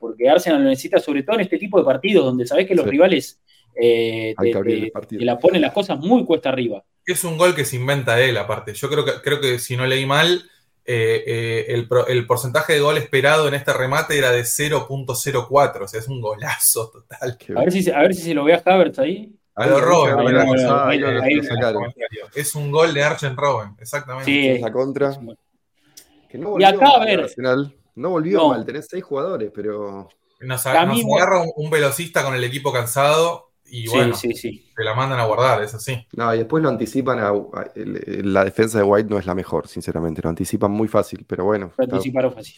[0.00, 2.86] porque Arsenal lo necesita sobre todo en este tipo de partidos, donde sabes que los
[2.86, 3.38] rivales
[3.80, 6.82] eh, te, la ponen las cosas muy cuesta arriba.
[7.04, 8.72] Es un gol que se inventa él, aparte.
[8.72, 10.42] Yo creo que, creo que si no leí mal,
[10.86, 11.22] eh,
[11.68, 16.08] eh, el, porcentaje de gol esperado en este remate era de 0.04, o sea, es
[16.08, 17.38] un golazo total.
[17.56, 19.36] A ver si, a ver si se lo ve a Havertz ahí.
[19.54, 20.36] A lo Robben,
[22.34, 24.24] es un gol de Archen Robben, exactamente.
[24.24, 25.12] Sí, esa contra.
[26.58, 27.30] y acá, a ver.
[28.00, 30.08] No volvió mal, tenés seis jugadores, pero.
[30.40, 35.20] Nos, agarra un velocista con el equipo cansado y bueno, sí, sí, te la mandan
[35.20, 36.04] a guardar, es así.
[36.12, 37.20] No, y después lo anticipan.
[37.20, 37.32] A,
[37.76, 40.20] la defensa de White no es la mejor, sinceramente.
[40.22, 41.72] Lo anticipan muy fácil, pero bueno.
[41.76, 42.56] Lo anticiparon fácil.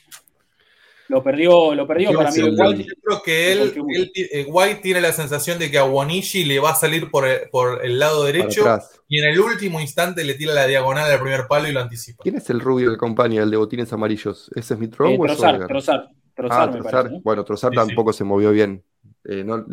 [1.09, 2.43] Lo perdió, lo perdió para mí.
[2.43, 2.85] White.
[2.85, 6.71] Yo creo que él, eh, White tiene la sensación de que a Wanishi le va
[6.71, 8.65] a salir por el, por el lado derecho
[9.09, 12.23] y en el último instante le tira la diagonal al primer palo y lo anticipa.
[12.23, 14.51] ¿Quién es el rubio de compañía, el de botines amarillos?
[14.55, 17.11] ¿Ese es Rowe eh, Trozar, Trozar, Trozar, ah, Trozar.
[17.23, 18.85] Bueno, Trozar tampoco se movió bien.
[19.25, 19.65] Eh, no,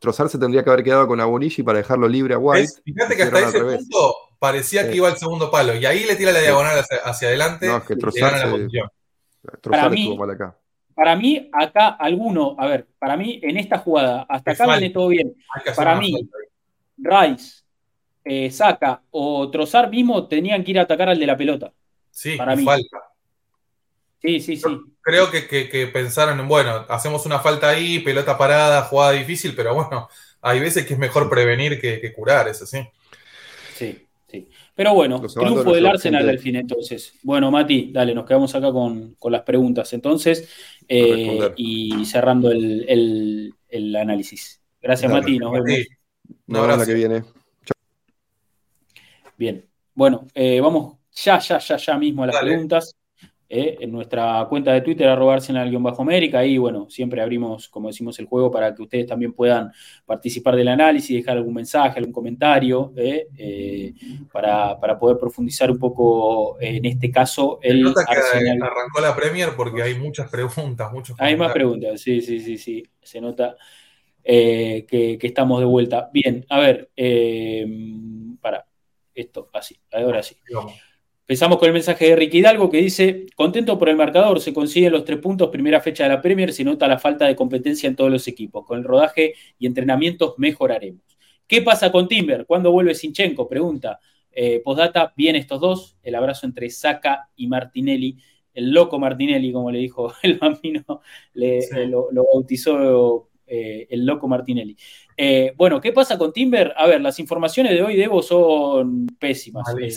[0.00, 2.72] Trozar se tendría que haber quedado con Abonishi para dejarlo libre a White.
[2.84, 6.32] fíjate que hasta ese punto parecía que iba al segundo palo y ahí le tira
[6.32, 7.66] la diagonal hacia, adelante.
[7.66, 8.32] No, es que Trozar,
[9.62, 10.56] para mí, acá.
[11.02, 15.08] Para mí, acá alguno, a ver, para mí en esta jugada, hasta acá viene todo
[15.08, 15.34] bien.
[15.74, 16.30] Para mí,
[16.96, 17.64] Rice,
[18.24, 21.72] eh, Saca o Trozar mismo tenían que ir a atacar al de la pelota.
[22.12, 22.62] Sí, para mí.
[22.62, 22.98] falta.
[24.22, 24.80] Sí, sí, sí.
[25.00, 30.08] Creo que, pensaron en, bueno, hacemos una falta ahí, pelota parada, jugada difícil, pero bueno,
[30.40, 32.78] hay veces que es mejor prevenir que, curar, eso sí.
[33.74, 34.48] Sí, sí.
[34.74, 37.14] Pero bueno, triunfo del Arsenal al fin entonces.
[37.22, 40.48] Bueno, Mati, dale, nos quedamos acá con, las preguntas entonces
[40.88, 43.54] eh, y cerrando el,
[43.98, 44.60] análisis.
[44.80, 45.86] Gracias, Mati, nos vemos.
[46.46, 47.22] Una que viene.
[49.36, 49.64] Bien,
[49.94, 52.94] bueno, eh, vamos ya, ya, ya, ya mismo a las preguntas.
[53.52, 53.76] ¿Eh?
[53.80, 56.38] en nuestra cuenta de Twitter, arroba Arsenal-América.
[56.38, 59.70] Ahí, bueno, siempre abrimos, como decimos, el juego para que ustedes también puedan
[60.06, 63.28] participar del análisis, dejar algún mensaje, algún comentario, ¿eh?
[63.36, 63.92] Eh,
[64.32, 67.58] para, poder profundizar un poco en este caso.
[67.60, 68.16] El nota que
[68.50, 72.82] arrancó la Premier porque hay muchas preguntas, muchos Hay más preguntas, sí, sí, sí, sí.
[73.02, 73.56] Se nota
[74.24, 76.08] que, estamos de vuelta.
[76.10, 76.90] Bien, a ver,
[78.40, 78.64] para
[79.14, 80.36] esto, así, ahora sí.
[81.32, 84.92] Empezamos con el mensaje de Ricky Hidalgo que dice, contento por el marcador, se consiguen
[84.92, 87.96] los tres puntos, primera fecha de la Premier, se nota la falta de competencia en
[87.96, 88.66] todos los equipos.
[88.66, 91.00] Con el rodaje y entrenamientos mejoraremos.
[91.46, 92.44] ¿Qué pasa con Timber?
[92.44, 93.48] ¿Cuándo vuelve Sinchenko?
[93.48, 93.98] Pregunta.
[94.30, 98.18] Eh, postdata, bien estos dos, el abrazo entre Saca y Martinelli.
[98.52, 101.00] El loco Martinelli, como le dijo el bambino,
[101.32, 104.74] le, lo, lo, bautizó eh, el loco Martinelli.
[105.14, 106.72] Eh, bueno, ¿qué pasa con Timber?
[106.74, 109.66] A ver, las informaciones de hoy de Evo son pésimas.
[109.78, 109.90] Eh,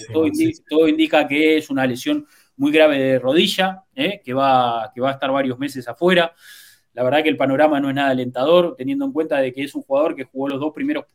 [0.69, 2.27] todo, indica, que es una lesión
[2.57, 6.33] muy grave de rodilla, que, va, que va a estar varios meses afuera.
[6.91, 9.73] la verdad que el panorama no es nada alentador, teniendo en cuenta de que es
[9.73, 11.05] un jugador que jugó los dos primeros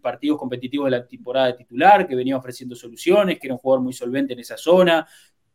[0.00, 3.82] partidos competitivos de la temporada de titular, que venía ofreciendo soluciones, que era un jugador
[3.82, 5.08] muy solvente en esa zona,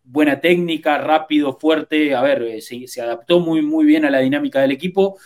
[0.03, 4.59] buena técnica, rápido, fuerte, a ver, eh, se, adaptó muy, muy bien a la dinámica
[4.59, 5.17] del equipo.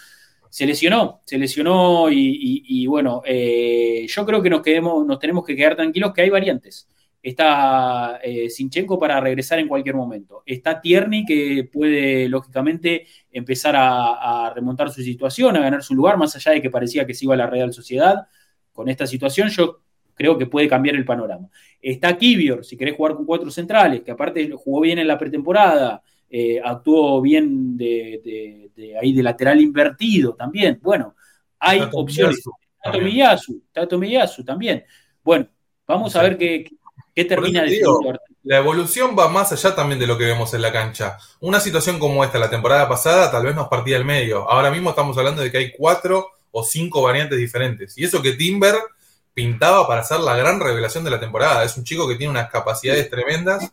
[0.54, 5.56] Se lesionó, se lesionó y, bueno, eh, yo creo que nos, quedemos, nos tenemos que
[5.56, 6.88] quedar tranquilos que hay variantes.
[7.24, 10.44] Está eh, Sinchenko para regresar en cualquier momento.
[10.46, 16.36] Está Tierney que puede, lógicamente, empezar a, remontar su situación, a ganar su lugar, más
[16.36, 18.28] allá de que parecía que se iba a la Real Sociedad.
[18.72, 19.82] Con esta situación, yo
[20.14, 21.50] creo que puede cambiar el panorama.
[21.82, 26.04] Está Kivior, si querés jugar con cuatro centrales, que aparte jugó bien en la pretemporada,
[26.36, 30.80] eh, actuó bien de, ahí de lateral invertido también.
[30.82, 31.14] Bueno,
[31.60, 32.42] hay opciones.
[32.84, 34.84] Tato Miyasu, Tato Miyasu también.
[35.24, 35.48] Bueno,
[35.86, 36.72] vamos a ver qué,
[37.14, 37.80] termina de
[38.42, 41.20] La evolución va más allá también de lo que vemos en la cancha.
[41.40, 44.50] Una situación como esta, la temporada pasada, tal vez nos partía el medio.
[44.50, 47.96] Ahora mismo estamos hablando de que hay cuatro o cinco variantes diferentes.
[47.96, 48.74] Y eso que Timber
[49.36, 51.64] pintaba para ser la gran revelación de la temporada.
[51.64, 53.72] Es un chico que tiene unas capacidades tremendas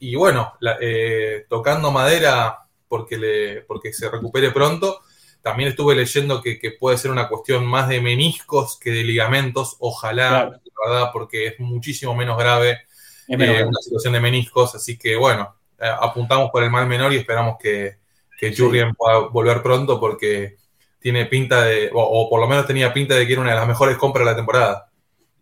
[0.00, 5.00] y bueno, eh, tocando madera porque, le, porque se recupere pronto.
[5.42, 10.60] También estuve leyendo que, puede ser una cuestión más de meniscos que de ligamentos, ojalá,
[10.84, 12.80] verdad, porque es muchísimo menos grave
[13.28, 17.16] eh, una situación de meniscos, así que bueno, eh, apuntamos por el mal menor y
[17.16, 17.98] esperamos que,
[18.38, 20.56] que Jurgen pueda volver pronto porque
[20.98, 23.68] tiene pinta de, o, por lo menos tenía pinta de que era una de las
[23.68, 24.89] mejores compras de la temporada.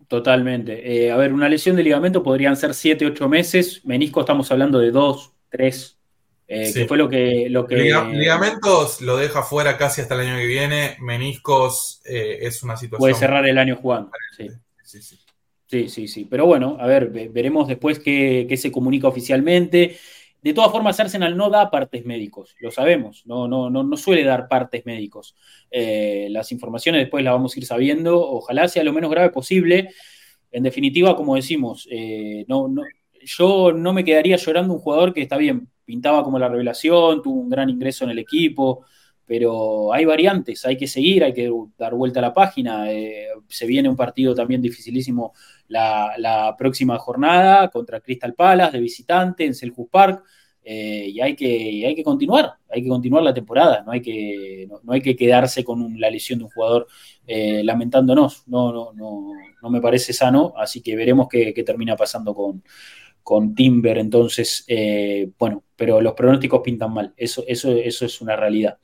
[0.08, 1.06] Totalmente.
[1.06, 3.84] Eh, a ver, una lesión de ligamento podrían ser 7, 8 meses.
[3.84, 5.98] Menisco estamos hablando de 2, 3.
[6.50, 7.76] Eh, que fue lo que, lo que...
[7.76, 10.96] ligamentos lo deja fuera casi hasta el año que viene.
[11.00, 13.00] Meniscos eh, es una situación.
[13.00, 14.10] Puede cerrar el año jugando.
[14.34, 14.48] Sí.
[14.82, 15.18] Sí, sí.
[15.66, 16.24] sí, sí, sí.
[16.24, 19.98] Pero bueno, a ver, veremos después qué, qué se comunica oficialmente.
[20.40, 24.22] De todas formas, Arsenal no da partes médicos, lo sabemos, no, no, no, no suele
[24.22, 25.34] dar partes médicos.
[25.70, 29.90] Eh, las informaciones después las vamos a ir sabiendo, ojalá sea lo menos grave posible.
[30.52, 32.82] En definitiva, como decimos, eh, no, no,
[33.20, 37.40] yo no me quedaría llorando un jugador que está bien, pintaba como la revelación, tuvo
[37.40, 38.84] un gran ingreso en el equipo,
[39.26, 42.90] pero hay variantes, hay que seguir, hay que dar vuelta a la página.
[42.90, 45.34] Eh, se viene un partido también dificilísimo
[45.68, 50.24] la, próxima jornada contra Crystal Palace de visitante en Selhurst Park.
[50.70, 54.68] Eh, y hay que, hay que continuar, hay que continuar la temporada, no hay que,
[54.82, 56.88] no, hay que quedarse con la lesión de un jugador
[57.26, 59.32] eh, lamentándonos, no, no, no,
[59.62, 62.62] no me parece sano, así que veremos qué, termina pasando con,
[63.22, 68.36] con Timber, entonces, eh, bueno, pero los pronósticos pintan mal, eso, eso, eso es una
[68.36, 68.78] realidad.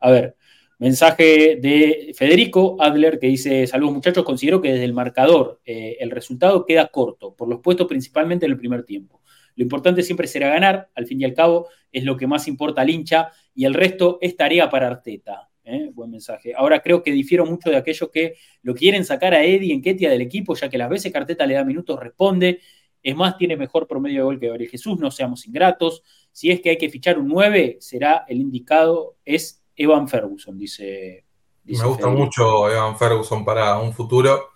[0.00, 0.36] A ver,
[0.78, 6.10] Mensaje de Federico Adler que dice, saludos muchachos, considero que desde el marcador eh, el
[6.10, 9.22] resultado queda corto, por los puestos principalmente en el primer tiempo.
[9.54, 12.80] Lo importante siempre será ganar, al fin y al cabo es lo que más importa
[12.80, 15.48] al hincha y el resto es tarea para Arteta.
[15.64, 15.90] ¿eh?
[15.94, 16.54] Buen mensaje.
[16.56, 20.10] Ahora creo que difiero mucho de aquellos que lo quieren sacar a Eddie en Ketia
[20.10, 22.60] del equipo, ya que las veces que Arteta le da minutos responde.
[23.02, 26.02] Es más, tiene mejor promedio de gol que Gabriel Jesús, no seamos ingratos.
[26.32, 31.24] Si es que hay que fichar un 9, será el indicado, es Evan Ferguson, dice.
[31.64, 34.50] Me gusta mucho Evan Ferguson para un futuro.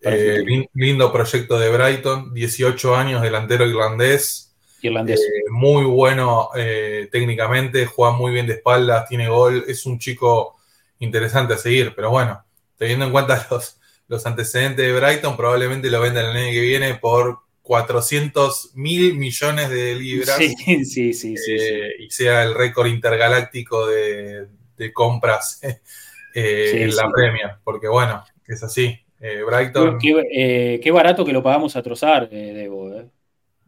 [0.00, 4.54] Eh, lindo proyecto de Brighton, 18 años, delantero irlandés.
[4.80, 5.20] Irlandés.
[5.20, 10.56] Eh, muy bueno eh, técnicamente, juega muy bien de espaldas, tiene gol, es un chico
[11.00, 12.44] interesante a seguir, pero bueno,
[12.76, 16.94] teniendo en cuenta los, los antecedentes de Brighton, probablemente lo vendan el año que viene
[16.94, 20.36] por 400 mil millones de libras.
[20.36, 20.54] Sí,
[20.84, 21.36] sí, sí.
[21.36, 21.56] sí,
[21.98, 24.46] Y sea el récord intergaláctico de,
[24.78, 25.60] de compras
[26.34, 28.98] eh, en la premia, porque bueno, es así.
[29.20, 29.98] Eh, Brighton.
[30.32, 33.10] Eh, qué, barato que lo pagamos a trozar, Debo.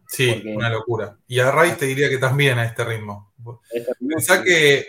[0.07, 1.16] Sí, una locura.
[1.28, 3.32] Y a Rice te diría que también a este ritmo.
[3.70, 4.87] Este Pensá que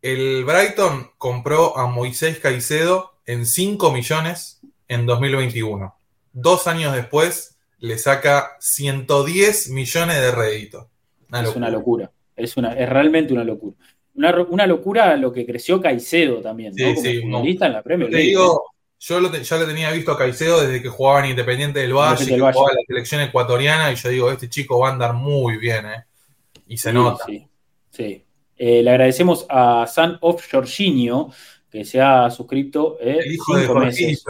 [0.00, 5.94] el Brighton compró a Moisés Caicedo en 5 millones en 2021.
[6.32, 10.90] Dos años después le saca 110 millones de rédito.
[11.32, 12.12] es una locura.
[12.36, 13.76] Es, una, es realmente una locura.
[14.14, 17.00] Una, locura lo que creció Caicedo también, ¿no?
[17.00, 18.62] Sí, Como sí, en la Premier Te digo,
[18.98, 22.38] yo ya lo tenía visto a Caicedo desde que jugaba en Independiente del Valle, que
[22.38, 25.86] jugaba en la selección ecuatoriana, y yo digo, este chico va a andar muy bien,
[25.86, 26.04] ¿eh?
[26.68, 27.24] Y se nota.
[27.26, 27.48] Sí,
[27.90, 28.24] sí.
[28.56, 31.32] Eh, le agradecemos a San of Jorginho,
[31.68, 34.24] que se ha suscrito eh, el hijo cinco de meses.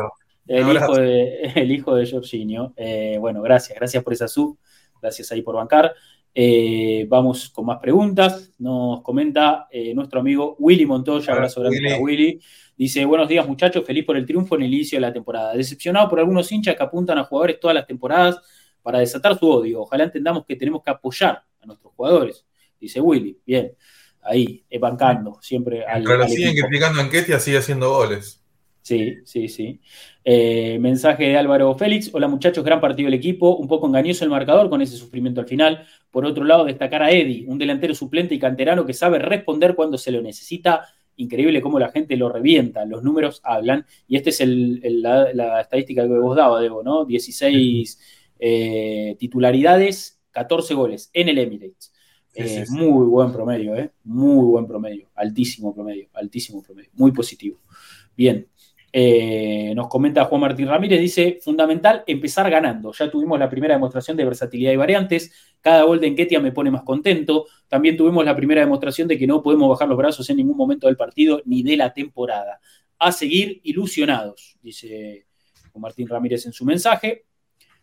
[0.47, 2.73] El hijo de, el hijo de Jorginho.
[2.77, 4.57] Eh, bueno, gracias, gracias por esa sub,
[5.03, 5.95] gracias ahí por bancar.
[6.35, 8.53] Eh, vamos con más preguntas.
[8.59, 11.33] Nos comenta eh, nuestro amigo Willy Montoya.
[11.33, 12.41] Abrazo grande para Willy.
[12.77, 13.85] Dice: Buenos días, muchachos.
[13.85, 15.55] Feliz por el triunfo en el inicio de la temporada.
[15.55, 18.41] Decepcionado por algunos hinchas que apuntan a jugadores todas las temporadas
[18.83, 19.83] para desatar su odio.
[19.83, 22.47] Ojalá entendamos que tenemos que apoyar a nuestros jugadores.
[22.81, 23.39] Dice Willy.
[23.45, 23.73] Bien.
[24.23, 26.03] ahí, bancando siempre al.
[26.05, 28.42] Pero siguen criticando a Enquetia, sigue haciendo goles.
[28.83, 29.81] Sí, sí, sí.
[30.25, 32.11] Eh, mensaje de Álvaro Félix.
[32.13, 33.57] Hola muchachos, gran partido del equipo.
[33.57, 35.87] Un poco engañoso el marcador con ese sufrimiento al final.
[36.11, 39.99] Por otro lado, destacar a Eddie, un delantero suplente y canterano que sabe responder cuando
[39.99, 40.89] se lo necesita.
[41.15, 42.85] Increíble cómo la gente lo revienta.
[42.85, 43.87] Los números hablan.
[44.09, 47.05] Y esta es la, estadística que vos daba, Debo, ¿no?
[47.05, 48.01] 16
[48.41, 51.93] eh, titularidades, 14 goles en el Emirates.
[52.35, 53.93] Eh, muy buen promedio, ¿eh?
[54.03, 55.11] Muy buen promedio.
[55.15, 56.91] Altísimo promedio, altísimo promedio.
[56.95, 57.61] Muy positivo.
[58.17, 58.47] Bien,
[58.95, 62.93] eh, nos comenta Juan Martín Ramírez, dice, fundamental empezar ganando.
[62.93, 65.33] Ya tuvimos la primera demostración de versatilidad y variantes.
[65.63, 67.47] Cada gol de Enquetia me pone más contento.
[67.69, 70.89] También tuvimos la primera demostración de que no podemos bajar los brazos en ningún momento
[70.89, 72.61] del partido ni de la temporada.
[72.99, 75.27] A seguir ilusionados, dice
[75.73, 77.25] Juan Martín Ramírez en su mensaje.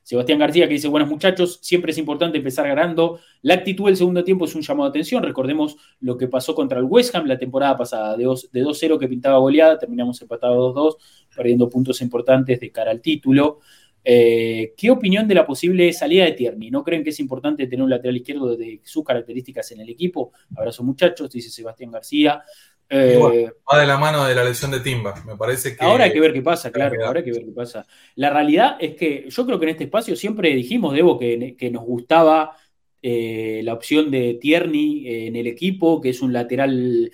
[0.09, 3.19] Sebastián García que dice, buenos muchachos, siempre es importante empezar ganando.
[3.43, 5.21] La actitud del segundo tiempo es un llamado de atención.
[5.21, 9.37] Recordemos lo que pasó contra el West Ham la temporada pasada, de 2-0 que pintaba
[9.37, 10.95] goleada, terminamos empatados 2-2,
[11.35, 13.59] perdiendo puntos importantes de cara al título.
[14.03, 16.71] Eh, ¿Qué opinión de la posible salida de Tierney?
[16.71, 20.31] ¿No creen que es importante tener un lateral izquierdo de sus características en el equipo?
[20.55, 22.41] Abrazo muchachos, dice Sebastián García.
[22.91, 25.85] Eh, va de la mano de la lesión de Timba, me parece que.
[25.85, 27.85] Ahora hay que ver qué pasa, claro, ahora hay que ver qué pasa.
[28.15, 31.69] La realidad es que yo creo que en este espacio siempre dijimos, Debo, que, que
[31.69, 32.57] nos gustaba
[32.99, 37.11] eh, la opción de Tierney eh, en el equipo, que es un lateral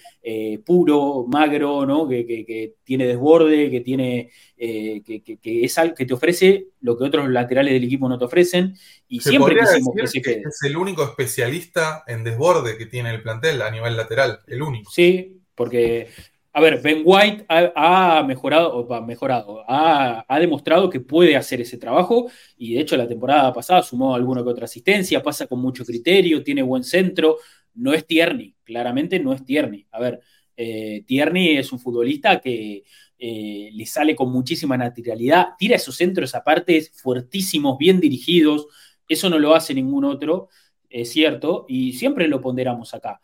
[0.65, 2.07] puro, magro, ¿no?
[2.07, 7.84] Que, tiene desborde, que tiene que, es que te ofrece lo que otros laterales del
[7.84, 8.77] equipo no te ofrecen.
[9.10, 10.43] Y siempre quisimos que se quede.
[10.47, 14.89] Es el único especialista en desborde que tiene el plantel a nivel lateral, el único.
[14.89, 16.07] Sí, porque,
[16.53, 22.30] a ver, Ben White ha, mejorado, ha, mejorado ha, demostrado que puede hacer ese trabajo
[22.57, 26.44] y de hecho la temporada pasada sumó alguna que otra asistencia, pasa con mucho criterio,
[26.44, 27.38] tiene buen centro,
[27.76, 29.86] no es Tierney, claramente no es Tierney.
[29.91, 30.22] A ver,
[30.56, 32.84] eh, Tierney es un futbolista que
[33.18, 38.68] eh, le sale con muchísima naturalidad, tira esos centros aparte fuertísimos, bien dirigidos,
[39.07, 40.49] eso no lo hace ningún otro,
[40.90, 43.22] es cierto, y siempre lo ponderamos acá.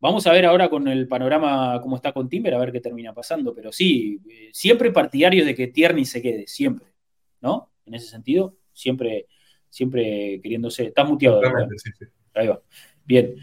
[0.00, 3.12] Vamos a ver ahora con el panorama cómo está con Timber, a ver qué termina
[3.12, 3.52] pasando.
[3.54, 6.86] Pero sí, eh, siempre partidarios de que Tierney se quede, siempre.
[7.40, 7.72] ¿No?
[7.84, 9.26] En ese sentido, siempre,
[9.68, 10.86] siempre queriéndose.
[10.86, 11.40] Está muteado.
[12.34, 12.60] Ahí va.
[13.04, 13.34] Bien.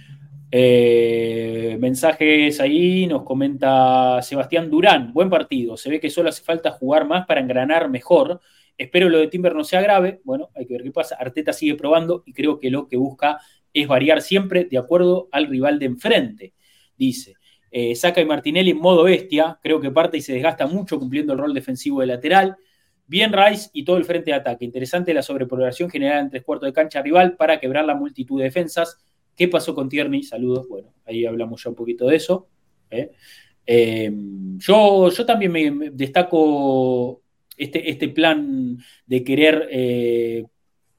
[0.50, 5.12] Eh, mensajes ahí, nos comenta Sebastián Durán.
[5.12, 5.76] Buen partido.
[5.76, 8.40] Se ve que solo hace falta jugar más para engranar mejor.
[8.78, 10.22] Espero lo de Timber no sea grave.
[10.24, 11.18] Bueno, hay que ver qué pasa.
[11.20, 13.40] Arteta sigue probando y creo que lo que busca
[13.76, 16.54] es variar siempre de acuerdo al rival de enfrente,
[16.98, 17.36] dice.
[17.70, 21.34] Eh, Saca y Martinelli en modo bestia, creo que parte y se desgasta mucho cumpliendo
[21.34, 22.56] el rol defensivo de lateral.
[23.06, 24.64] Bien Rice y todo el frente de ataque.
[24.64, 28.46] Interesante la sobrepoblación generada en tres cuartos de cancha rival para quebrar la multitud de
[28.46, 28.98] defensas.
[29.36, 30.24] ¿Qué pasó con Tierney?
[30.24, 30.70] Saludos.
[30.70, 32.48] Bueno, ahí hablamos ya un poquito de eso.
[32.90, 33.12] ¿eh?
[33.68, 34.10] Eh,
[34.58, 37.24] yo, yo también me, destaco
[37.58, 39.68] este, este, plan de querer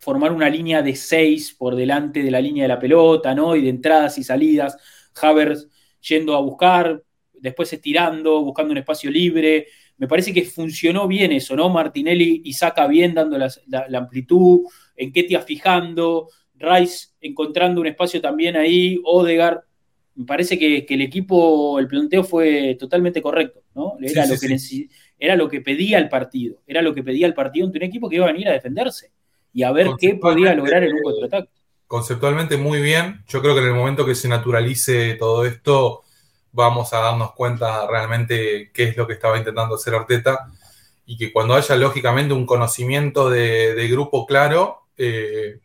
[0.06, 3.56] formar una línea de seis por delante de la línea de la pelota, ¿no?
[3.56, 4.78] Y de entradas y salidas,
[5.20, 5.68] Havers
[6.00, 7.02] yendo a buscar,
[7.32, 9.66] después estirando, buscando un espacio libre.
[9.96, 11.68] Me parece que funcionó bien eso, ¿no?
[11.70, 14.60] Martinelli y saca bien dando la, amplitud,
[14.96, 19.64] Enquetia fijando, Rice encontrando un espacio también ahí, Odegar.
[20.14, 23.94] Me parece que, el equipo, el planteo fue totalmente correcto, ¿no?
[24.00, 24.56] Era, lo que
[25.18, 28.08] era lo que pedía el partido, era lo que pedía el partido ante un equipo
[28.08, 29.15] que iba a venir a defenderse
[29.56, 31.48] y a ver qué podía lograr en un contraataque.
[31.86, 33.24] Conceptualmente muy bien.
[33.26, 36.02] Yo creo que en el momento que se naturalice todo esto,
[36.52, 40.50] vamos a darnos cuenta realmente qué es lo que estaba intentando hacer Arteta
[41.06, 45.60] y que cuando haya lógicamente un conocimiento de, grupo claro, eh,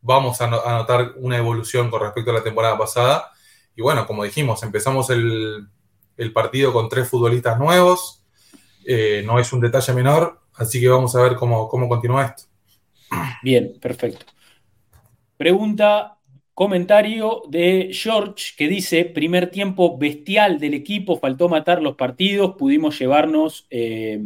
[0.00, 3.30] vamos a, notar una evolución con respecto a la temporada pasada.
[3.76, 5.68] Y bueno, como dijimos, empezamos el,
[6.32, 8.24] partido con tres futbolistas nuevos.
[8.86, 12.53] Eh, no es un detalle menor, así que vamos a ver cómo, cómo continúa esto.
[13.42, 14.26] Bien, perfecto.
[15.36, 16.18] Pregunta,
[16.54, 22.98] comentario de George que dice, primer tiempo bestial del equipo, faltó matar los partidos, pudimos
[22.98, 24.20] llevarnos eh,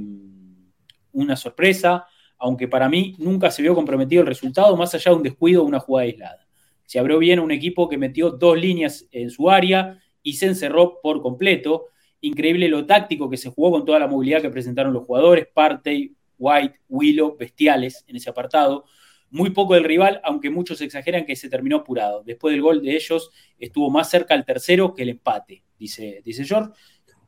[1.12, 2.06] una sorpresa,
[2.36, 5.66] aunque para mí nunca se vio comprometido el resultado, más allá de un descuido o
[5.66, 6.46] una jugada aislada.
[6.84, 11.00] Se abrió bien un equipo que metió dos líneas en su área y se encerró
[11.02, 11.86] por completo.
[12.20, 16.14] Increíble lo táctico que se jugó con toda la movilidad que presentaron los jugadores, Partey,
[16.38, 18.84] White, Willow, bestiales en ese apartado.
[19.30, 22.22] Muy poco del rival, aunque muchos exageran que se terminó apurado.
[22.24, 26.44] Después del gol de ellos, estuvo más cerca el tercero que el empate, dice, dice
[26.44, 26.70] George.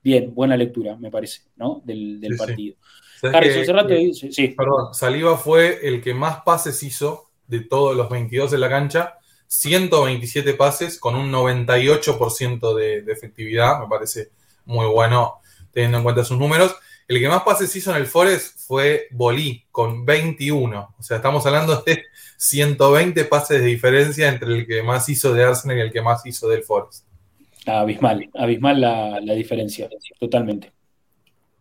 [0.03, 1.83] Bien, buena lectura, me parece, ¿no?
[1.85, 2.77] Del, partido.
[4.15, 4.49] sí.
[4.49, 9.19] Perdón, Saliba fue el que más pases hizo de todos los 22 en la cancha.
[9.47, 13.81] 127 pases con un 98% de, de efectividad.
[13.81, 14.31] Me parece
[14.65, 15.41] muy bueno
[15.73, 16.75] teniendo en cuenta sus números.
[17.11, 20.95] El que más pases hizo en el Forest fue Bolí, con 21.
[20.97, 22.05] O sea, estamos hablando de
[22.37, 26.25] 120 pases de diferencia entre el que más hizo de Arsenal y el que más
[26.25, 27.05] hizo del Forest.
[27.67, 30.71] Abismal, abismal la, diferencia, totalmente.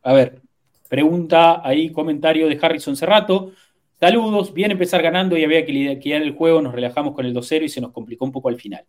[0.04, 0.40] A ver,
[0.88, 3.52] pregunta ahí, comentario de Harrison Cerrato.
[4.00, 7.64] Saludos, bien empezar ganando y había que liquidar el juego, nos relajamos con el 2-0
[7.64, 8.86] y se nos complicó un poco al final.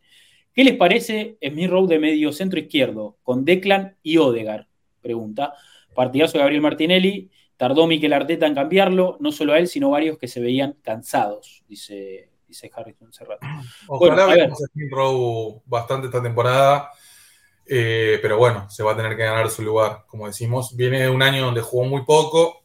[0.55, 4.66] ¿Qué les parece Smith Rowe de medio centro izquierdo con Declan y Odegar?
[5.01, 5.55] Pregunta.
[6.01, 7.31] Partidazo de Gabriel Martinelli.
[7.59, 11.62] Tardó Miquel Arteta en cambiarlo, no solo a él, sino varios que se veían cansados,
[11.68, 13.47] dice, dice Harrison Serrato.
[13.86, 16.90] Ojalá veamos a Rowe bastante esta temporada.
[17.66, 20.74] Eh, pero bueno, se va a tener que ganar su lugar, como decimos.
[20.74, 22.64] Viene de un año donde jugó muy poco,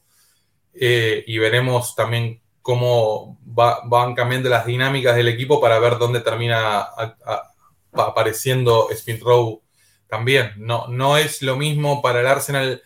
[0.73, 6.87] eh, y veremos también cómo van cambiando las dinámicas del equipo para ver dónde termina
[7.91, 9.59] apareciendo Smith Rowe
[10.07, 10.53] también.
[10.55, 12.81] No, no es lo mismo para el Arsenal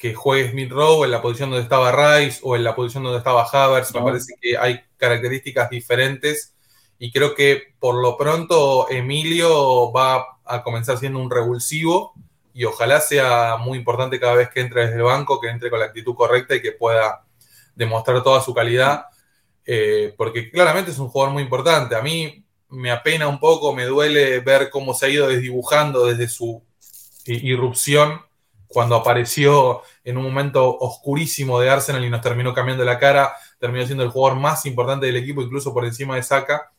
[0.00, 3.18] que juegue Smith Rowe en la posición donde estaba Rice o en la posición donde
[3.18, 3.94] estaba Havertz.
[3.94, 6.54] Me parece que hay características diferentes
[6.98, 12.14] y creo que por lo pronto Emilio va a comenzar siendo un revulsivo
[12.54, 15.80] y ojalá sea muy importante cada vez que entre desde el banco, que entre con
[15.80, 17.26] la actitud correcta y que pueda
[17.74, 19.04] demostrar toda su calidad,
[19.66, 21.94] eh, porque claramente es un jugador muy importante.
[21.94, 26.26] A mí me apena un poco, me duele ver cómo se ha ido desdibujando desde
[26.26, 26.64] su
[27.26, 28.22] irrupción
[28.72, 33.84] cuando apareció en un momento oscurísimo de Arsenal y nos terminó cambiando la cara, terminó
[33.84, 36.70] siendo el jugador más importante del equipo, incluso por encima de Saka.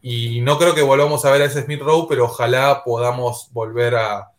[0.00, 3.96] Y no creo que volvamos a ver a ese Smith Rowe, pero ojalá podamos volver
[3.96, 4.30] a, a,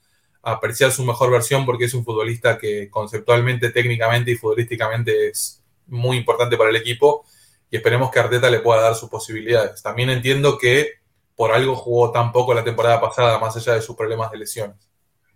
[0.41, 6.18] apreciar su mejor versión porque es un futbolista que conceptualmente, técnicamente y futbolísticamente es muy
[6.18, 7.24] importante para el equipo
[7.70, 9.84] y esperemos que Arteta le pueda dar sus posibilidades.
[9.84, 10.94] También entiendo que
[11.36, 14.89] por algo jugó tan poco la temporada pasada, más allá de sus problemas de lesiones.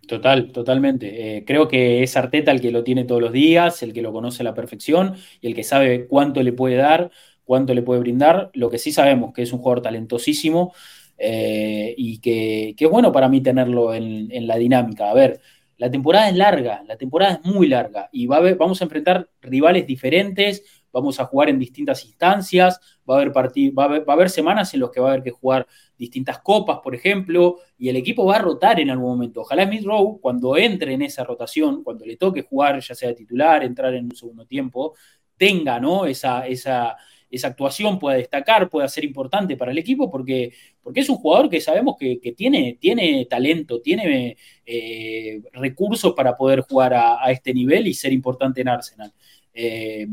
[0.06, 1.36] Total, totalmente.
[1.36, 4.12] Eh, creo que es Arteta el que lo tiene todos los días, el que lo
[4.12, 7.10] conoce a la perfección y el que sabe cuánto le puede dar,
[7.44, 8.50] cuánto le puede brindar.
[8.54, 10.74] Lo que sí sabemos que es un jugador talentosísimo
[11.16, 15.10] eh, y que, es bueno para mí tenerlo en, en la dinámica.
[15.10, 15.40] A ver,
[15.78, 19.28] la temporada es larga, la temporada es muy larga y va a vamos a enfrentar
[19.40, 24.72] rivales diferentes, vamos a jugar en distintas instancias, va a, haber va, a haber, semanas
[24.74, 25.66] en las que va a haber que jugar
[25.96, 29.42] distintas copas, por ejemplo, y el equipo va a rotar en algún momento.
[29.42, 33.62] Ojalá Smith Rowe, cuando entre en esa rotación, cuando le toque jugar, ya sea titular,
[33.62, 34.94] entrar en un segundo tiempo,
[35.36, 36.06] tenga ¿no?
[36.06, 36.96] esa, esa,
[37.34, 40.52] esa actuación pueda destacar, pueda ser importante para el equipo, porque,
[40.82, 46.60] porque es un jugador que sabemos que, tiene, tiene talento, tiene eh, recursos para poder
[46.60, 49.12] jugar a, este nivel y ser importante en Arsenal.
[49.52, 50.06] Eh,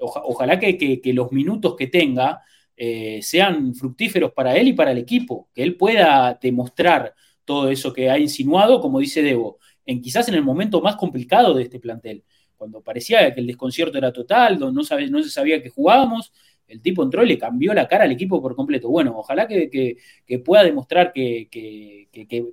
[0.00, 2.42] ojalá que, los minutos que tenga
[2.76, 7.14] eh, sean fructíferos para él y para el equipo, que él pueda demostrar
[7.44, 11.54] todo eso que ha insinuado, como dice Debo, en quizás en el momento más complicado
[11.54, 12.24] de este plantel
[12.60, 16.30] cuando parecía que el desconcierto era total, no, se sabía que jugábamos,
[16.68, 18.90] el tipo entró y le cambió la cara al equipo por completo.
[18.90, 19.96] Bueno, ojalá que,
[20.44, 21.48] pueda demostrar que,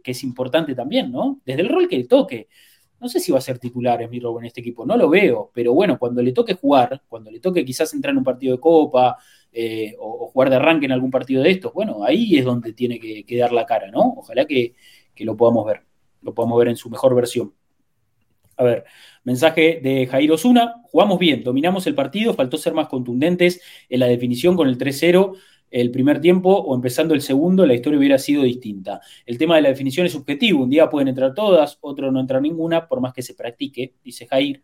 [0.06, 1.42] es importante también, ¿no?
[1.46, 2.48] Desde el rol que toque.
[3.00, 5.74] No sé si va a ser titular Esmirro en este equipo, no lo veo, pero
[5.74, 9.18] bueno, cuando le toque jugar, cuando le toque quizás entrar en un partido de copa
[9.52, 13.00] eh, o, jugar de arranque en algún partido de estos, bueno, ahí es donde tiene
[13.00, 14.16] que, que dar la cara, ¿no?
[14.18, 14.74] Ojalá que
[15.20, 15.84] lo podamos ver,
[16.22, 17.54] lo podamos ver en su mejor versión.
[18.58, 18.86] A ver,
[19.24, 20.82] mensaje de Jairo Osuna.
[20.92, 25.36] Jugamos bien, dominamos el partido, faltó ser más contundentes en la definición con el 3-0
[25.70, 29.02] el primer tiempo o empezando el segundo, la historia hubiera sido distinta.
[29.26, 32.40] El tema de la definición es subjetivo, un día pueden entrar todas, otro no entra
[32.40, 34.62] ninguna, por más que se practique, dice Jair.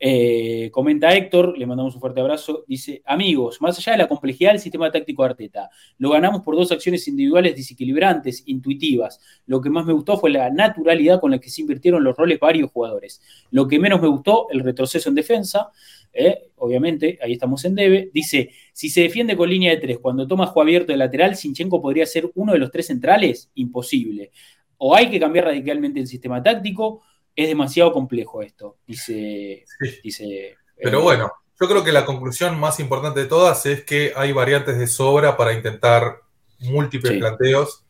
[0.00, 2.64] Eh, comenta Héctor, le mandamos un fuerte abrazo.
[2.66, 6.56] Dice: Amigos, más allá de la complejidad del sistema táctico de Arteta, lo ganamos por
[6.56, 9.20] dos acciones individuales desequilibrantes, intuitivas.
[9.46, 12.40] Lo que más me gustó fue la naturalidad con la que se invirtieron los roles
[12.40, 13.22] varios jugadores.
[13.50, 15.70] Lo que menos me gustó, el retroceso en defensa.
[16.12, 18.10] Eh, obviamente, ahí estamos en debe.
[18.12, 21.80] Dice: Si se defiende con línea de tres, cuando toma juego abierto de lateral, Sinchenko
[21.80, 23.50] podría ser uno de los tres centrales.
[23.54, 24.32] Imposible.
[24.76, 27.02] O hay que cambiar radicalmente el sistema táctico
[27.36, 29.64] es demasiado complejo esto, dice.
[30.02, 34.32] dice Pero bueno, yo creo que la conclusión más importante de todas es que hay
[34.32, 36.20] variantes de sobra para intentar
[36.60, 37.84] múltiples planteos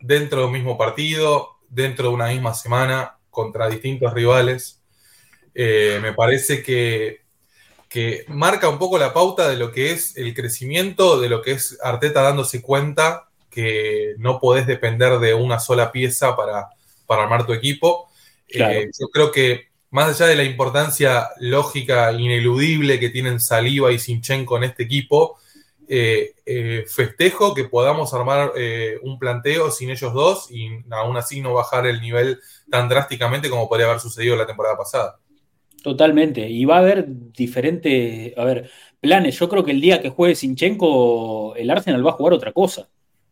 [0.00, 4.82] dentro de un mismo partido, dentro de una misma semana, contra distintos rivales.
[5.54, 7.22] Eh, me parece que,
[7.88, 11.52] que marca un poco la pauta de lo que es el crecimiento, de lo que
[11.52, 16.68] es Arteta dándose cuenta que no podés depender de una sola pieza para,
[17.06, 18.07] para armar tu equipo
[18.48, 23.98] eh, yo creo que más allá de la importancia lógica ineludible que tienen Saliva y
[23.98, 25.36] Sinchenko en este equipo,
[25.88, 28.52] eh, eh, festejo que podamos armar
[29.02, 32.38] un planteo sin ellos dos y aún así no bajar el nivel
[32.70, 35.18] tan drásticamente como podría haber sucedido la temporada pasada.
[35.82, 38.70] Totalmente, y va a haber diferentes, a ver,
[39.00, 39.38] planes.
[39.38, 42.88] Yo creo que el día que juegue Sinchenko, el Arsenal va a jugar otra cosa.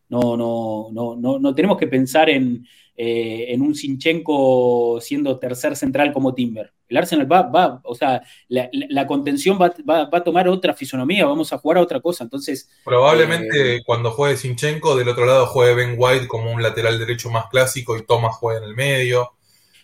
[0.09, 2.64] No, no, no, no, no tenemos que pensar en,
[2.98, 6.73] eh, en un Sinchenko siendo tercer central como Timber.
[6.89, 11.59] El Arsenal va, va o sea, la, contención va, a tomar otra fisonomía, vamos a
[11.59, 12.24] jugar a otra cosa.
[12.24, 12.70] Entonces.
[12.85, 17.28] Probablemente eh, cuando juegue Sinchenko, del otro lado juegue Ben White como un lateral derecho
[17.28, 19.32] más clásico y Thomas juegue en el medio.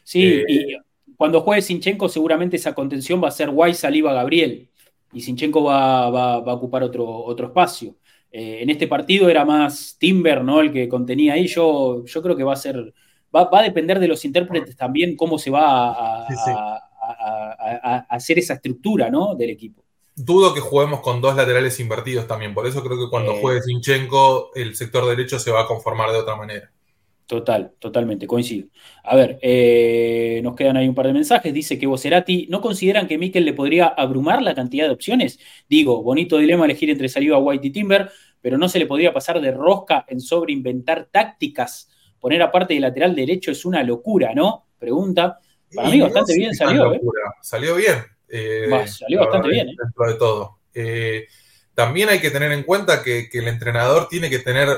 [0.04, 0.76] Sí, eh, y
[1.14, 4.70] cuando juegue Sinchenko, seguramente esa contención va a ser White, Saliba, Gabriel.
[5.12, 7.94] Y Sinchenko va, va, a ocupar otro, otro espacio.
[8.30, 10.62] en este partido era más Timber, ¿no?
[10.62, 11.46] El que contenía ahí.
[11.46, 12.94] Yo, yo creo que va a ser
[13.34, 16.88] va, a depender de los intérpretes también cómo se va a,
[18.08, 19.34] hacer esa estructura ¿no?
[19.34, 19.82] del equipo.
[20.14, 24.50] Dudo que juguemos con dos laterales invertidos también, por eso creo que cuando juegue Sinchenko
[24.54, 26.70] el sector derecho se va a conformar de otra manera.
[27.26, 28.68] Total, totalmente, coincido.
[29.04, 31.54] A ver, eh, nos quedan ahí un par de mensajes.
[31.54, 35.38] Dice que Vocerati, ¿no consideran que Mikel le podría abrumar la cantidad de opciones?
[35.66, 38.10] Digo, bonito dilema elegir entre Saliba, White y Timber,
[38.42, 41.88] pero no se le podría pasar de rosca en sobreinventar tácticas
[42.22, 44.68] poner aparte de lateral derecho es una locura, ¿no?
[44.78, 45.40] Pregunta.
[45.74, 46.94] Para mí bastante bien salió.
[46.94, 47.00] ¿eh?
[47.42, 47.96] Salió bien.
[48.28, 49.70] Eh, salió bastante bien.
[49.70, 49.74] ¿eh?
[49.76, 50.58] Dentro de todo.
[51.74, 54.68] también hay que tener en cuenta que, el entrenador tiene que tener,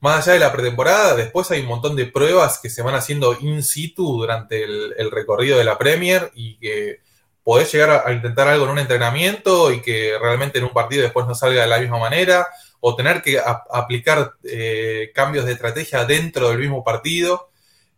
[0.00, 3.36] más allá de la pretemporada, después hay un montón de pruebas que se van haciendo
[3.38, 7.00] in situ durante el, recorrido de la Premier y que
[7.42, 11.26] podés llegar a, intentar algo en un entrenamiento y que realmente en un partido después
[11.26, 12.46] no salga de la misma manera
[12.80, 17.50] o tener que aplicar eh, cambios de estrategia dentro del mismo partido.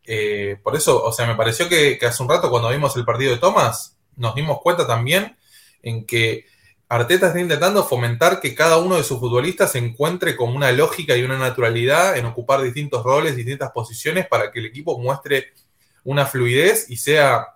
[0.04, 3.32] Eh, por eso, o sea, me pareció que, hace un rato cuando vimos el partido
[3.32, 5.36] de Thomas, nos dimos cuenta también
[5.82, 6.46] en que
[6.88, 11.16] Arteta está intentando fomentar que cada uno de sus futbolistas se encuentre con una lógica
[11.16, 15.52] y una naturalidad en ocupar distintos roles, distintas posiciones para que el equipo muestre
[16.02, 17.46] una fluidez y sea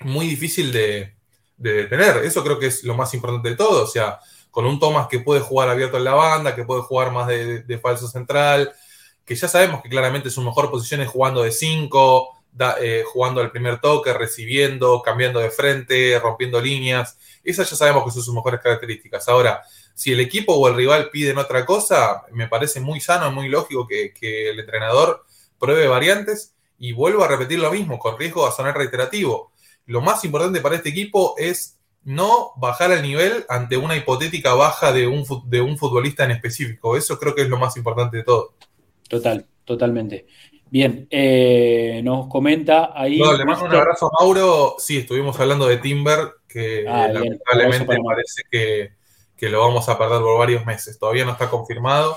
[0.00, 1.14] muy difícil de,
[1.56, 2.24] de detener.
[2.24, 3.84] Eso creo que es lo más importante de todo.
[3.84, 4.18] O sea,
[4.52, 7.80] con un Thomas que puede jugar abierto en la banda, que puede jugar más de,
[7.82, 8.70] falso central,
[9.24, 12.44] que ya sabemos que claramente su mejor posición es jugando de 5,
[12.80, 17.16] eh, jugando al primer toque, recibiendo, cambiando de frente, rompiendo líneas.
[17.42, 19.26] Esas ya sabemos que son sus mejores características.
[19.26, 19.62] Ahora,
[19.94, 23.86] si el equipo o el rival piden otra cosa, me parece muy sano, muy lógico
[23.86, 25.24] que, que el entrenador
[25.58, 29.50] pruebe variantes y vuelva a repetir lo mismo, con riesgo a sonar reiterativo.
[29.86, 34.92] Lo más importante para este equipo es no bajar el nivel ante una hipotética baja
[34.92, 36.96] de un, de un futbolista en específico.
[36.96, 38.54] Eso creo que es lo más importante de todo.
[39.08, 40.26] Total, totalmente.
[40.70, 43.18] Bien, eh, nos comenta ahí.
[43.18, 44.76] No, le mando un abrazo a Mauro.
[44.78, 46.18] Sí, estuvimos hablando de Timber,
[46.48, 48.92] que ah, lamentablemente parece que,
[49.36, 50.98] que, lo vamos a perder por varios meses.
[50.98, 52.16] Todavía no está confirmado.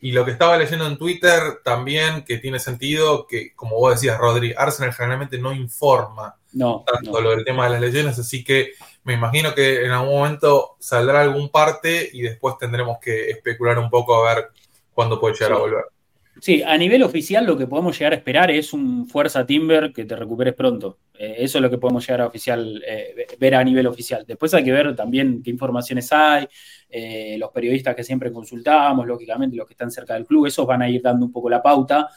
[0.00, 4.18] Y lo que estaba leyendo en Twitter también, que tiene sentido, que como vos decías,
[4.18, 8.72] Rodri, Arsenal generalmente no informa tanto lo del tema de las lesiones, así que
[9.06, 13.88] me imagino que en algún momento saldrá algún parte y después tendremos que especular un
[13.88, 14.48] poco a ver
[14.92, 15.84] cuándo puede llegar a volver.
[16.40, 20.04] Sí, a nivel oficial lo que podemos llegar a esperar es un fuerza Timber que
[20.04, 20.98] te recuperes pronto.
[21.14, 24.24] Eh, eso es lo que podemos llegar a oficial, eh, ver a nivel oficial.
[24.26, 26.46] Después hay que ver también qué informaciones hay,
[26.90, 30.82] eh, los periodistas que siempre consultamos, lógicamente los que están cerca del club, esos van
[30.82, 32.08] a ir dando un poco la pauta.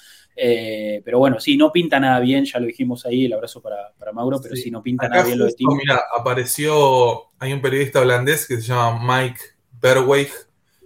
[0.41, 3.91] Eh, pero bueno, sí, no pinta nada bien, ya lo dijimos ahí, el abrazo para,
[4.13, 5.67] Mauro, pero sí, no pinta nada bien lo de Tim.
[5.75, 9.39] Mira, apareció, hay un periodista holandés que se llama Mike
[9.81, 10.29] Berweig,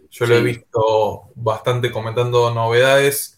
[0.09, 3.37] yo lo he visto bastante comentando novedades.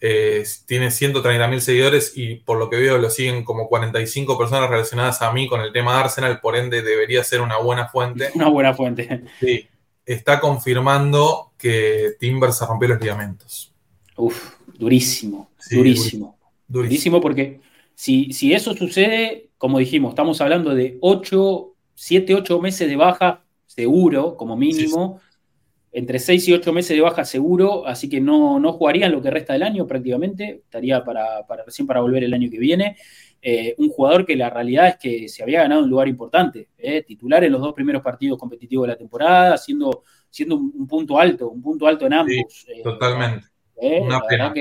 [0.00, 4.68] Eh, tiene 130 mil seguidores y por lo que veo lo siguen como 45 personas
[4.68, 8.30] relacionadas a mí con el tema de Arsenal, por ende debería ser una buena fuente.
[8.34, 9.24] Una buena fuente.
[9.40, 9.66] Sí,
[10.04, 13.74] está confirmando que Timber se rompió los ligamentos.
[14.16, 16.38] Uf, durísimo, durísimo,
[16.68, 17.20] durísimo.
[17.20, 17.60] porque
[17.94, 23.44] si, si eso sucede, como dijimos, estamos hablando de 8, 7, 8 meses de baja
[23.66, 25.20] seguro, como mínimo.
[25.92, 29.30] Entre 6 y 8 meses de baja seguro, así que no, no jugarían lo que
[29.30, 32.96] resta del año prácticamente, estaría para, recién para volver el año que viene.
[33.40, 37.04] Eh, un jugador que la realidad es que se había ganado un lugar importante, eh,
[37.04, 41.50] titular en los dos primeros partidos competitivos de la temporada, siendo, siendo un, punto alto,
[41.50, 42.66] un punto alto en ambos.
[42.66, 43.46] Eh, totalmente.
[43.76, 44.52] una pena.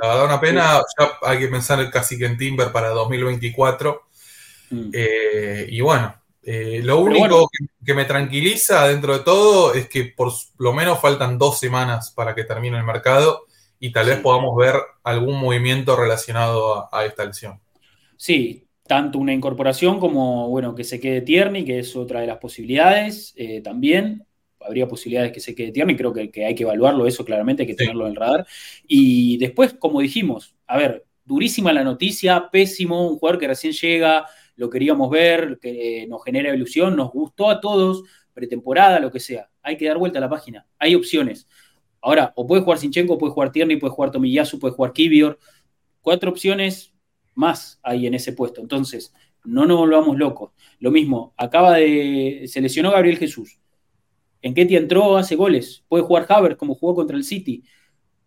[0.00, 0.82] La verdad, una pena.
[0.98, 4.02] Ya hay que pensar casi que en Timber para 2024.
[4.70, 4.90] Mm.
[5.68, 6.14] y bueno,
[6.82, 7.48] lo único
[7.84, 12.34] que, me tranquiliza dentro de todo es que por lo menos faltan dos semanas para
[12.34, 13.46] que termine el mercado
[13.80, 17.60] y tal vez podamos ver algún movimiento relacionado a esta lesión.
[18.16, 22.38] Sí, tanto una incorporación como, bueno, que se quede Tierney, que es otra de las
[22.38, 24.26] posibilidades eh, también.
[24.60, 27.74] Habría posibilidades que se quede Tierney, creo que, hay que evaluarlo, eso claramente hay que
[27.74, 28.46] tenerlo en el radar.
[28.86, 34.26] Y después, como dijimos, a ver, durísima la noticia, pésimo, un jugador que recién llega,
[34.56, 38.02] lo queríamos ver, que nos genera ilusión, nos gustó a todos,
[38.34, 39.50] pretemporada, lo que sea.
[39.62, 41.46] Hay que dar vuelta a la página, hay opciones.
[42.00, 45.38] Ahora, o puede jugar Sinchenko, puede jugar Tierney, puede jugar Tomiyasu, puede jugar Kivior.
[46.00, 46.92] Cuatro opciones
[47.34, 48.60] más hay en ese puesto.
[48.60, 49.12] Entonces,
[49.44, 50.52] no nos volvamos locos.
[50.78, 52.44] Lo mismo, acaba de.
[52.46, 53.58] Se lesionó Gabriel Jesús.
[54.42, 55.84] En Ketty entró, hace goles.
[55.88, 57.62] Puede jugar Havertz como jugó contra el City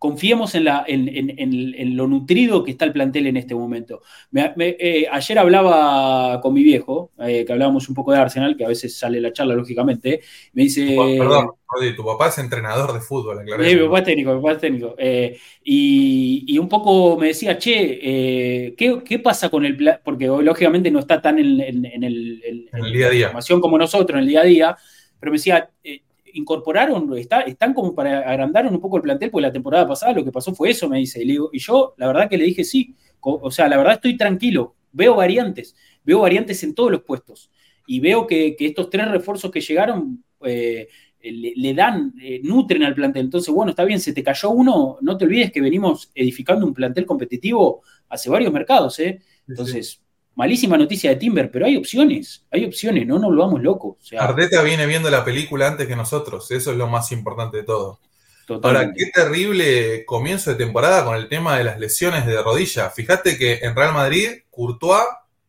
[0.02, 4.02] confiemos en, la, en, lo nutrido que está el plantel en este momento.
[4.34, 8.68] Eh, ayer hablaba con mi viejo, eh, que hablábamos un poco de Arsenal, que a
[8.68, 10.20] veces sale la charla, lógicamente.
[10.54, 10.96] Me dice.
[11.16, 11.50] Perdón,
[11.94, 14.96] tu papá es entrenador de fútbol, Sí, mi papá es técnico, mi papá es técnico.
[14.98, 20.00] Eh, y, un poco me decía, che, ¿qué, pasa con el?
[20.02, 23.26] Porque lógicamente no está tan en, el, el, día a día.
[23.26, 24.76] Información como nosotros en el día a día,
[25.22, 25.70] pero me decía
[26.34, 30.24] incorporaron, está, están como para agrandar un poco el plantel, porque la temporada pasada lo
[30.24, 31.22] que pasó fue eso, me dice.
[31.22, 32.94] Y, y yo, la verdad que le dije sí.
[33.20, 34.74] O sea, la verdad estoy tranquilo.
[34.92, 37.50] Veo variantes, veo variantes en todos los puestos.
[37.86, 40.88] Y veo que, estos tres refuerzos que llegaron eh,
[41.22, 43.26] le, dan, eh, nutren al plantel.
[43.26, 46.74] Entonces, bueno, está bien, se te cayó uno, no te olvides que venimos edificando un
[46.74, 49.20] plantel competitivo hace varios mercados, ¿eh?
[49.46, 50.02] Entonces,
[50.34, 53.96] malísima noticia de Timber, pero hay opciones, hay opciones, no nos volvamos locos.
[54.12, 57.62] O Arteta viene viendo la película antes que nosotros, eso es lo más importante de
[57.64, 58.00] todo.
[58.62, 62.90] Ahora, qué terrible comienzo de temporada con el tema de las lesiones de rodilla.
[62.90, 65.06] Fíjate que en Real Madrid, Courtois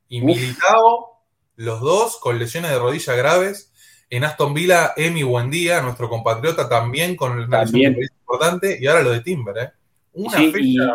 [0.07, 1.19] y Militao,
[1.55, 3.71] los dos con lesiones de rodilla graves.
[4.09, 8.77] En Aston Villa, Emi Buendía, nuestro compatriota, también con una lesión importante.
[8.79, 9.71] Y ahora lo de Timber, ¿eh?
[10.13, 10.93] Una fecha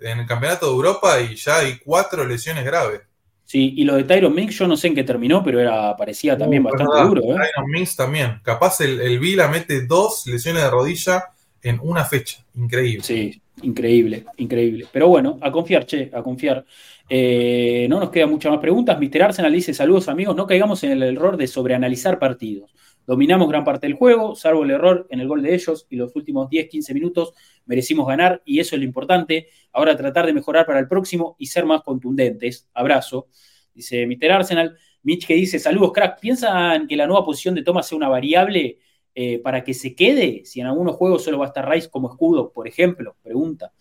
[0.00, 3.02] en el Campeonato de Europa y ya hay cuatro lesiones graves.
[3.46, 6.36] Sí, y lo de Tyron Mix yo no sé en qué terminó, pero era, parecía
[6.36, 7.22] también bastante duro.
[7.22, 7.36] ¿eh?
[7.36, 8.40] Tyron Mix también.
[8.42, 11.26] Capaz el, el Vila mete dos lesiones de rodilla
[11.62, 12.44] en una fecha.
[12.56, 13.04] Increíble.
[13.04, 14.86] Sí, increíble, increíble.
[14.92, 16.64] Pero bueno, a confiar, che, a confiar.
[17.08, 18.98] Eh, no nos quedan muchas más preguntas.
[18.98, 19.22] Mr.
[19.22, 20.34] Arsenal dice: Saludos, amigos.
[20.34, 22.74] No caigamos en el error de sobreanalizar partidos.
[23.06, 26.14] Dominamos gran parte del juego, salvo el error en el gol de ellos y los
[26.16, 27.34] últimos 10-15 minutos
[27.64, 29.48] merecimos ganar y eso es lo importante.
[29.72, 32.68] Ahora tratar de mejorar para el próximo y ser más contundentes.
[32.74, 33.28] Abrazo.
[33.72, 34.32] Dice Mr.
[34.32, 34.76] Arsenal.
[35.02, 38.78] Mitch que dice, saludos crack, ¿piensan que la nueva posición de Thomas sea una variable
[39.14, 40.42] eh, para que se quede?
[40.44, 43.72] Si en algunos juegos solo va a estar Rice como escudo, por ejemplo, pregunta.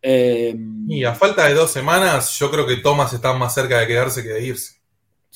[0.00, 0.54] Eh,
[0.86, 4.22] y a falta de dos semanas, yo creo que Thomas está más cerca de quedarse
[4.22, 4.77] que de irse.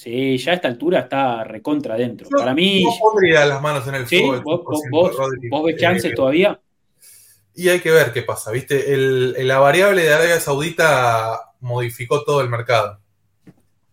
[0.03, 2.29] Sí, ya a esta altura está recontra adentro.
[2.29, 2.83] Para mí.
[2.83, 4.43] No pondría las manos en el fuego.
[4.91, 6.61] ¿Vos, ves chances todavía?
[7.55, 8.97] Y hay que ver qué pasa, ¿viste?
[8.97, 12.99] la variable de Arabia Saudita modificó todo el mercado.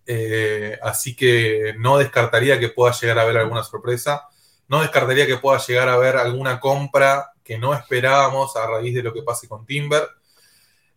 [0.08, 4.24] Eh, así que no descartaría que pueda llegar a haber alguna sorpresa.
[4.68, 9.04] No descartaría que pueda llegar a haber alguna compra que no esperábamos a raíz de
[9.04, 10.08] lo que pase con Timber.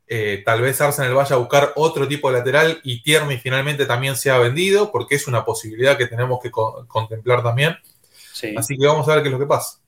[0.07, 4.17] Eh, tal vez Arsenal vaya a buscar otro tipo de lateral y Tierney finalmente también
[4.17, 7.77] sea vendido, porque es una posibilidad que tenemos que contemplar también.
[8.57, 9.79] Así que vamos a ver qué es lo que pasa.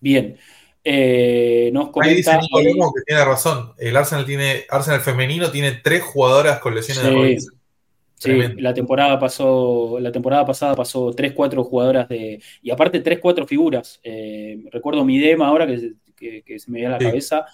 [0.00, 0.38] Bien.
[0.84, 3.72] Eh, nos comenta, Ahí dice Nico que tiene razón.
[3.76, 7.48] El Arsenal tiene, Arsenal femenino tiene tres jugadoras con lesiones de rodillas.
[8.18, 12.40] Sí, la temporada pasó, la temporada pasada pasó tres, cuatro jugadoras de.
[12.62, 14.00] Y aparte tres, cuatro figuras.
[14.02, 17.44] Eh, recuerdo mi dema ahora que, se me dio a la cabeza.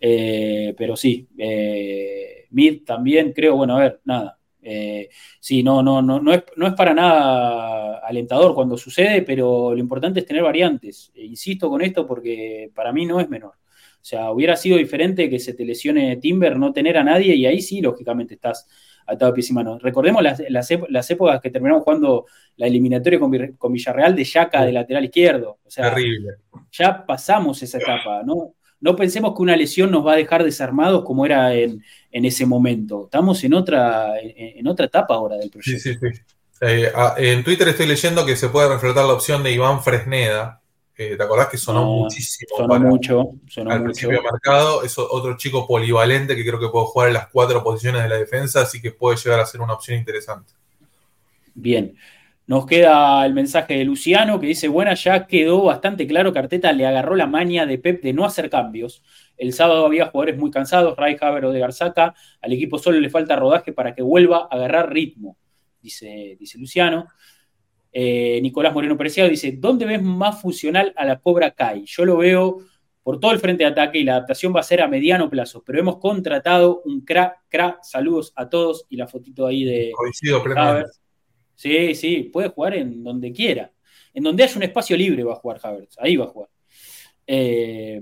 [0.00, 4.38] Eh, pero sí, eh, Mid también creo, bueno, a ver, nada.
[4.62, 5.08] Eh,
[5.38, 9.78] sí, no, no, no, no es, no es para nada alentador cuando sucede, pero lo
[9.78, 11.12] importante es tener variantes.
[11.14, 13.54] E insisto con esto porque para mí no es menor.
[13.54, 17.46] O sea, hubiera sido diferente que se te lesione Timber, no tener a nadie, y
[17.46, 18.68] ahí sí, lógicamente, estás
[19.06, 19.82] atado a pies y manos.
[19.82, 25.04] Recordemos las, las, épocas que terminamos jugando la eliminatoria con, Villarreal de Yaca de lateral
[25.04, 25.58] izquierdo.
[25.64, 26.36] O sea, Terrible.
[26.72, 28.54] ya pasamos esa etapa, ¿no?
[28.80, 33.04] No pensemos que una lesión nos va a dejar desarmados como era en, ese momento.
[33.04, 35.82] Estamos en otra, en, otra etapa ahora del proyecto.
[35.82, 36.20] Sí, sí, sí.
[36.62, 40.62] Eh, ah, en Twitter estoy leyendo que se puede refletar la opción de Iván Fresneda.
[40.96, 42.56] Eh, ¿Te acordás que sonó muchísimo?
[42.56, 43.32] Sonó mucho.
[43.48, 44.82] Sonó al principio marcado.
[44.82, 48.16] Es otro chico polivalente que creo que puede jugar en las cuatro posiciones de la
[48.16, 50.54] defensa, así que puede llegar a ser una opción interesante.
[51.54, 51.94] Bien.
[52.46, 56.72] Nos queda el mensaje de Luciano que dice, bueno, ya quedó bastante claro que Arteta
[56.72, 59.02] le agarró la maña de Pep de no hacer cambios.
[59.36, 63.10] El sábado había jugadores muy cansados, Ray Haber o de Garzaca, al equipo solo le
[63.10, 65.36] falta rodaje para que vuelva a agarrar ritmo,
[65.82, 67.08] dice, dice Luciano.
[67.92, 71.84] Eh, Nicolás Moreno Preciado dice, ¿dónde ves más funcional a la Cobra Kai?
[71.86, 72.58] Yo lo veo
[73.02, 75.64] por todo el frente de ataque y la adaptación va a ser a mediano plazo,
[75.64, 79.90] pero hemos contratado un crack, crack, saludos a todos y la fotito ahí de...
[79.92, 80.90] Coincido plenamente.
[81.56, 83.72] Sí, sí, puede jugar en donde quiera.
[84.14, 85.96] En donde haya un espacio libre va a jugar Havertz.
[85.98, 86.50] Ahí va a jugar.
[87.26, 88.00] Eh,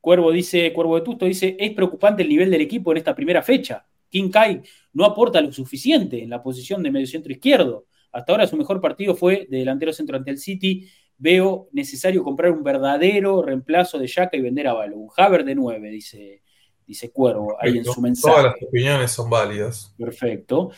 [0.00, 3.42] Cuervo dice, Cuervo de Tusto dice, es preocupante el nivel del equipo en esta primera
[3.42, 3.84] fecha.
[4.08, 4.62] King Kai
[4.92, 7.86] no aporta lo suficiente en la posición de medio centro izquierdo.
[8.12, 10.88] Hasta ahora su mejor partido fue de delantero centro ante el City.
[11.16, 14.96] Veo necesario comprar un verdadero reemplazo de Yaka y vender a Valo.
[14.96, 16.42] Un Haver de 9, dice,
[16.86, 18.34] dice Cuervo ahí en su mensaje.
[18.34, 19.94] Todas las opiniones son válidas.
[19.96, 20.70] Perfecto.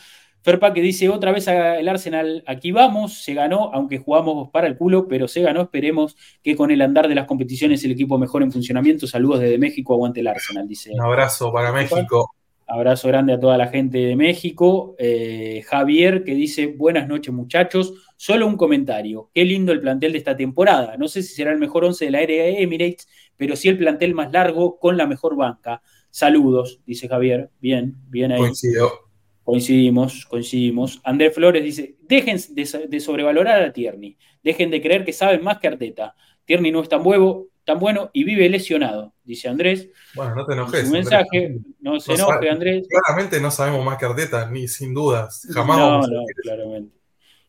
[0.43, 4.75] Ferpa que dice otra vez el Arsenal, aquí vamos, se ganó, aunque jugamos para el
[4.75, 8.43] culo, pero se ganó, esperemos que con el andar de las competiciones el equipo mejor
[8.43, 9.07] en funcionamiento.
[9.07, 10.91] Saludos desde México, aguante el Arsenal, dice.
[10.93, 12.33] Un abrazo para México.
[12.67, 14.95] Abrazo grande a toda la gente de México.
[14.97, 20.17] Eh, Javier que dice, buenas noches muchachos, solo un comentario, qué lindo el plantel de
[20.17, 20.97] esta temporada.
[20.97, 23.07] No sé si será el mejor once de la era Emirates,
[23.37, 25.81] pero sí el plantel más largo con la mejor banca.
[26.09, 27.49] Saludos, dice Javier.
[27.61, 28.39] Bien, bien ahí.
[28.39, 29.12] Coincido.
[29.43, 31.01] Coincidimos, coincidimos.
[31.03, 35.67] Andrés Flores dice, dejen de, sobrevalorar a Tierney, dejen de creer que saben más que
[35.67, 36.15] Arteta.
[36.45, 39.89] Tierney no es tan, huevo, tan bueno y vive lesionado, dice Andrés.
[40.15, 40.87] Bueno, no te enojes.
[40.87, 42.87] Su mensaje, no se enoje, Andrés.
[42.87, 45.77] Claramente no sabemos más que Arteta, ni sin dudas, jamás.
[45.77, 46.95] No, no, claramente.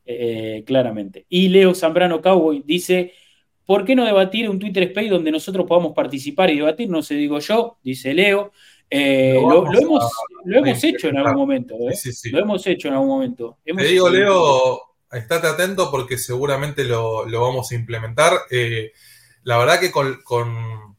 [0.05, 1.27] Eh, claramente.
[1.29, 3.13] Y Leo Zambrano Cowboy dice,
[3.65, 6.91] ¿por qué no debatir un Twitter Space donde nosotros podamos participar y debatir?
[6.91, 8.53] No sé, digo yo, dice Leo.
[8.97, 10.13] Eh, lo, hemos,
[10.45, 11.75] lo hemos hecho en algún momento.
[11.91, 11.99] ¿eh?
[12.31, 13.59] Lo hemos hecho en algún momento.
[13.65, 18.43] Te digo, Leo, estate atento porque seguramente lo, vamos a implementar.
[18.53, 18.93] Eh,
[19.43, 20.97] la verdad que con,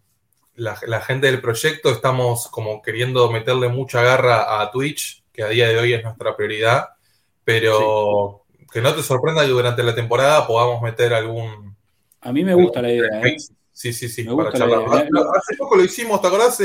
[0.55, 5.69] la, gente del proyecto estamos como queriendo meterle mucha garra a Twitch, que a día
[5.69, 6.89] de hoy es nuestra prioridad,
[7.45, 8.43] pero
[8.73, 11.77] que no te sorprenda que durante la temporada podamos meter algún...
[12.19, 13.21] A mí me gusta la idea.
[13.71, 14.27] Sí, sí, sí.
[14.27, 16.59] Hace poco lo hicimos, ¿te acordás?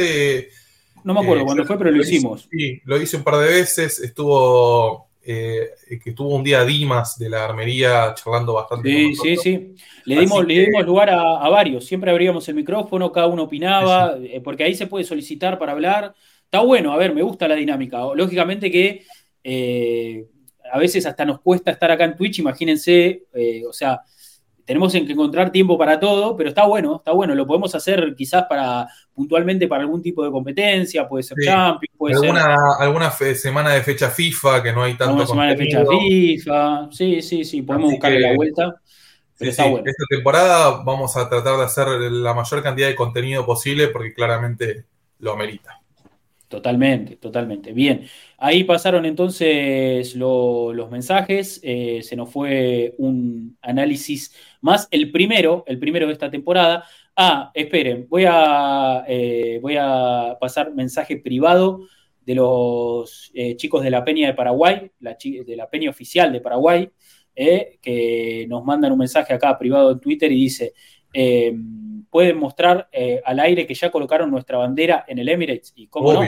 [1.05, 2.49] No me acuerdo eh, cuándo fue, pero lo, hicimos.
[2.51, 4.01] sí, lo hice un par de veces.
[4.01, 5.71] Estuvo, eh,
[6.03, 8.89] que estuvo un día Dimas de la armería charlando bastante.
[8.89, 9.75] Sí, sí, sí.
[10.05, 11.85] Le dimos, le dimos lugar a, varios.
[11.85, 16.15] Siempre abríamos el micrófono, cada uno opinaba, eh, porque ahí se puede solicitar para hablar.
[16.45, 18.01] Está bueno, a ver, me gusta la dinámica.
[18.15, 19.05] Lógicamente que
[20.73, 23.25] a veces hasta nos cuesta estar acá en Twitch, imagínense,
[23.67, 24.01] o sea,
[24.71, 27.35] tenemos que encontrar tiempo para todo, pero está bueno, está bueno.
[27.35, 32.15] Lo podemos hacer quizás para puntualmente para algún tipo de competencia, puede ser Champions, puede
[32.15, 32.55] alguna, ser.
[32.79, 35.07] Alguna semana de fecha FIFA que no hay tanto.
[35.07, 38.77] Alguna semana de fecha FIFA, sí, sí, sí, podemos buscarle la vuelta.
[39.37, 39.85] Pero está bueno.
[39.89, 44.85] Esta temporada vamos a tratar de hacer la mayor cantidad de contenido posible porque claramente
[45.19, 45.80] lo amerita.
[46.51, 47.73] Totalmente, totalmente.
[47.73, 55.63] Bien, ahí pasaron entonces los mensajes, eh, se nos fue un análisis más, el primero,
[55.69, 56.83] el primero de esta temporada.
[57.15, 61.87] Ah, esperen, voy a, eh, voy a pasar mensaje privado
[62.27, 66.91] de los eh, chicos de la Peña de Paraguay, de la Peña oficial de Paraguay,
[67.33, 70.75] que nos mandan un mensaje acá privado en Twitter y dice,
[72.11, 75.73] pueden mostrar eh, al aire que ya colocaron nuestra bandera en el Emirates.
[75.77, 76.27] Y cómo no.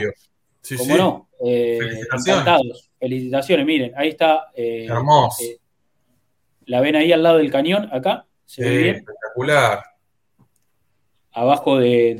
[0.77, 1.29] ¿Cómo no?
[1.45, 2.89] Eh, Felicitaciones.
[2.99, 4.45] Felicitaciones, miren, ahí está.
[4.55, 5.43] Eh, Hermoso.
[6.65, 8.25] la ven ahí al lado del cañón, acá.
[8.45, 8.95] ¿Se ve bien?
[8.95, 9.83] Espectacular.
[11.33, 12.15] Abajo de,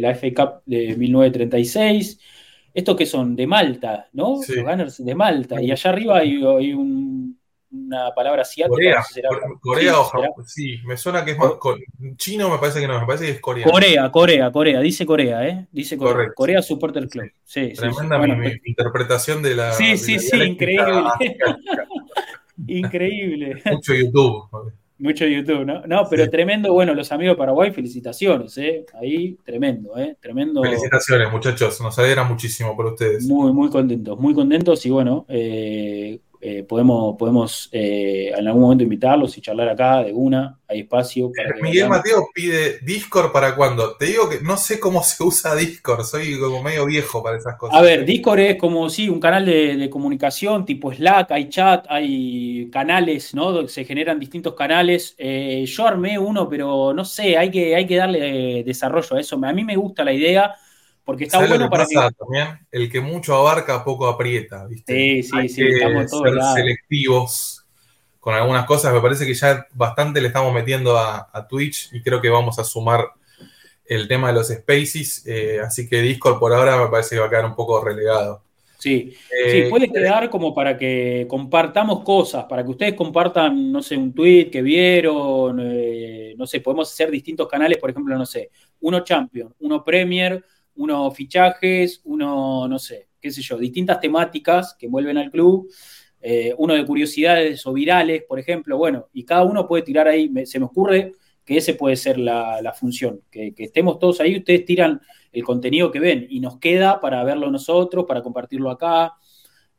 [0.00, 2.18] la FA Cup de 1936.
[2.72, 4.36] Estos que son de Malta, ¿no?
[4.36, 5.62] Los Gunners de Malta.
[5.62, 7.38] Y allá arriba hay un
[7.74, 8.74] una palabra asiática.
[8.74, 9.04] Corea,
[9.60, 10.46] Corea o Japón.
[10.46, 11.52] Sí, me suena que es más.
[12.16, 13.66] Chino me parece que no, me parece que es Corea.
[13.70, 15.66] Corea, Corea, Corea, dice Corea, ¿eh?
[15.72, 16.32] Dice Corea.
[16.34, 17.30] Corea Supporter Club.
[17.44, 19.72] Sí, Tremenda mi, pues interpretación de la.
[19.72, 21.02] Sí, sí, sí, increíble.
[22.66, 23.62] increíble.
[23.66, 24.72] Mucho YouTube.
[24.96, 25.84] Mucho YouTube, ¿no?
[25.86, 28.86] No, pero tremendo, bueno, los amigos de Paraguay, felicitaciones, ¿eh?
[29.00, 30.16] Ahí, tremendo, ¿eh?
[30.20, 30.62] Tremendo.
[30.62, 33.26] Felicitaciones, muchachos, nos alegra muchísimo por ustedes.
[33.26, 38.84] Muy, muy contentos, muy contentos y bueno, eh, eh, podemos, podemos eh, en algún momento
[38.84, 41.32] invitarlos y charlar acá de una, hay espacio.
[41.34, 43.96] Para Miguel Mateo pide Discord para cuándo.
[43.96, 47.56] Te digo que no sé cómo se usa Discord, soy como medio viejo para esas
[47.56, 47.78] cosas.
[47.78, 52.68] A ver, Discord es como, sí, un canal de, comunicación tipo Slack, hay chat, hay
[52.70, 53.66] canales, ¿no?
[53.66, 55.14] Se generan distintos canales.
[55.16, 59.40] Eh, yo armé uno, pero no sé, hay que, hay que darle desarrollo a eso.
[59.42, 60.54] A mí me gusta la idea
[61.04, 61.94] porque está bueno para que...
[61.94, 62.66] también?
[62.70, 64.92] El que mucho abarca, poco aprieta, ¿viste?
[64.92, 67.64] Sí, sí, Hay sí, que estamos todos ser selectivos
[68.20, 68.92] con algunas cosas.
[68.92, 72.64] Me parece que ya bastante le estamos metiendo a, Twitch y creo que vamos a
[72.64, 73.06] sumar
[73.84, 75.26] el tema de los spaces.
[75.26, 78.42] Eh, así que Discord por ahora me parece que va a quedar un poco relegado.
[78.78, 83.82] Sí, sí, eh, puede quedar como para que compartamos cosas, para que ustedes compartan, no
[83.82, 88.26] sé, un tweet que vieron, eh, no sé, podemos hacer distintos canales, por ejemplo, no
[88.26, 88.50] sé,
[88.80, 90.44] uno Champion, uno Premier,
[90.76, 95.70] unos fichajes, uno, no sé, qué sé yo, distintas temáticas que vuelven al club.
[96.20, 100.32] eh, uno de curiosidades o virales, por ejemplo, bueno, y cada uno puede tirar ahí,
[100.46, 101.12] se me ocurre
[101.44, 105.00] que ese puede ser la, función, que, estemos todos ahí, ustedes tiran
[105.32, 109.14] el contenido que ven y nos queda para verlo nosotros, para compartirlo acá.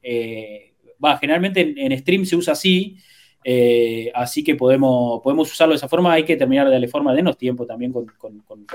[0.01, 0.76] Eh,
[1.19, 2.97] generalmente en, stream se usa así,
[3.43, 7.13] eh, así que podemos, podemos usarlo de esa forma, hay que terminar de darle forma,
[7.13, 8.05] denos tiempo también con,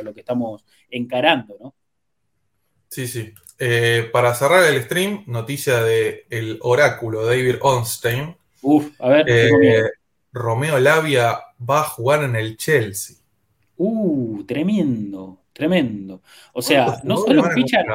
[0.03, 1.75] lo que estamos encarando, ¿no?
[2.91, 3.33] Sí, sí.
[3.59, 8.37] Eh, para cerrar el stream, noticia del el oráculo David Onstein.
[8.63, 9.93] Uf, a ver,
[10.33, 11.39] Romeo Lavia
[11.69, 13.17] va a jugar en el Chelsea.
[13.77, 16.23] Uh, tremendo, tremendo.
[16.53, 17.87] O sea, no solo fichan.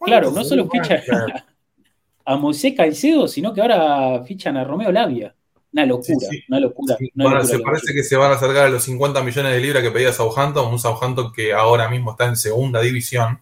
[0.00, 1.00] Claro, no solo fichan
[2.24, 5.34] a Moisés Caicedo, sino que ahora fichan a Romeo Lavia.
[5.72, 6.96] Una locura, una locura.
[7.44, 10.12] se parece que se van a acercar a los 50 millones de libras que pedía
[10.12, 13.40] Southampton, un Southampton que ahora mismo está en segunda división.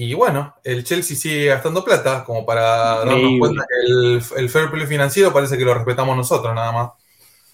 [0.00, 4.70] Y bueno, el Chelsea sigue gastando plata, como para darnos cuenta que el, el fair
[4.70, 6.90] play financiero parece que lo respetamos nosotros, nada más.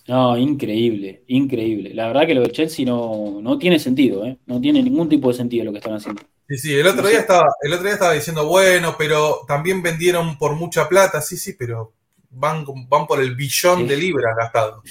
[0.08, 1.94] No, increíble, increíble.
[1.94, 4.36] La verdad que lo del Chelsea no, no tiene sentido, ¿eh?
[4.44, 6.20] No tiene ningún tipo de sentido lo que están haciendo.
[6.46, 10.36] Sí, sí, el otro, día estaba, el otro día estaba diciendo, bueno, pero también vendieron
[10.36, 11.94] por mucha plata, sí, sí, pero
[12.28, 14.84] van, van por el billón de libras gastados.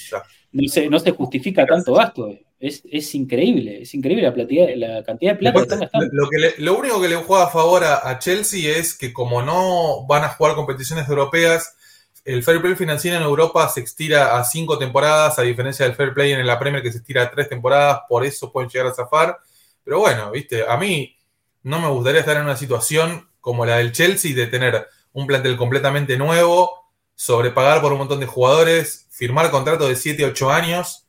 [0.51, 2.29] No, se, no se justifica tanto gasto.
[2.29, 2.43] Eh.
[2.65, 6.07] Es, increíble, es increíble la, la cantidad de plata que están gastando.
[6.13, 10.05] Lo, que lo único que le juega a favor a, Chelsea es que como no
[10.05, 11.75] van a jugar competiciones europeas,
[12.23, 16.13] el fair play financiero en Europa se estira a cinco temporadas, a diferencia del fair
[16.13, 18.93] play en la Premier que se estira a tres temporadas, por eso pueden llegar a
[18.93, 19.39] zafar.
[19.83, 21.17] Pero bueno, viste, a mí
[21.63, 25.57] no me gustaría estar en una situación como la del Chelsea de tener un plantel
[25.57, 26.71] completamente nuevo,
[27.13, 31.02] sobrepagar por un montón de jugadores, firmar contrato de 7, 8 años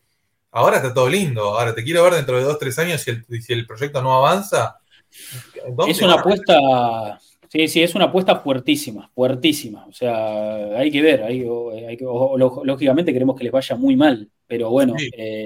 [0.55, 1.59] ahora está todo lindo.
[1.59, 4.17] Ahora te quiero ver dentro de dos, tres años si el, si el proyecto no
[4.17, 4.79] avanza.
[5.87, 9.87] Es una apuesta, sí, sí, es una apuesta fuertísima, fuertísima.
[9.87, 11.45] O sea, hay que ver, hay,
[12.65, 14.95] lógicamente queremos que les vaya muy mal, pero bueno.
[15.17, 15.45] Eh,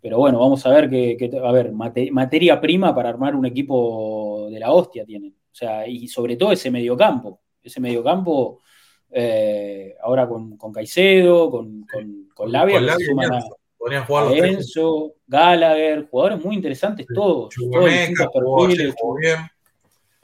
[0.00, 4.58] pero bueno, vamos a ver que, a ver, materia prima para armar un equipo de
[4.58, 5.32] la hostia tienen.
[5.32, 7.40] O sea, y sobre todo ese mediocampo.
[7.62, 8.62] Ese mediocampo,
[9.10, 12.80] eh, ahora con, Caicedo, con, con, con Labia,
[13.78, 17.54] Podrían jugar Enzo, Gallagher, jugadores muy interesantes todos.
[17.54, 17.90] todos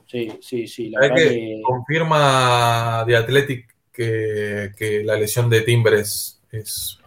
[0.07, 0.91] Sí, sí, sí.
[0.91, 6.41] La verdad que, confirma de Athletic que, la lesión de Timber es,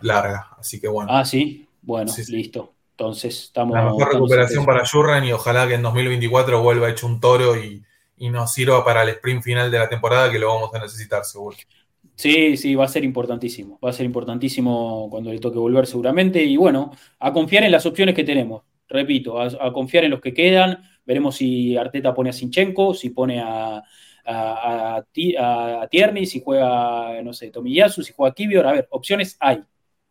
[0.01, 1.09] larga, así que bueno.
[1.11, 2.73] Ah, sí, bueno, listo.
[2.91, 3.75] Entonces estamos.
[3.75, 7.83] La mejor recuperación para Jurren y ojalá que en 2024 vuelva hecho un toro y,
[8.17, 11.23] y nos sirva para el sprint final de la temporada que lo vamos a necesitar
[11.23, 11.55] seguro.
[12.15, 13.79] Sí, sí, va a ser importantísimo.
[13.83, 16.43] Va a ser importantísimo cuando le toque volver seguramente.
[16.43, 18.63] Y bueno, a confiar en las opciones que tenemos.
[18.89, 20.81] Repito, a, confiar en los que quedan.
[21.05, 23.83] Veremos si Arteta pone a Sinchenko, si pone a,
[24.25, 25.03] a,
[25.89, 28.67] Tierney, si juega, no sé, Tomiyasu, si juega Kibior.
[28.67, 29.61] A ver, opciones hay.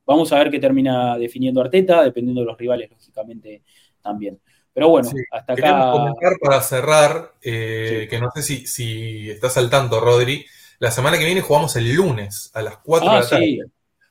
[0.05, 3.63] Vamos a ver qué termina definiendo Arteta, dependiendo de los rivales, lógicamente,
[4.01, 4.41] también.
[4.73, 5.91] Pero bueno, hasta acá.
[5.91, 10.45] comentar para cerrar, eh, que no sé si, si estás al tanto, Rodri
[10.79, 13.65] la semana que viene jugamos el lunes a las 4 de la ah, tarde.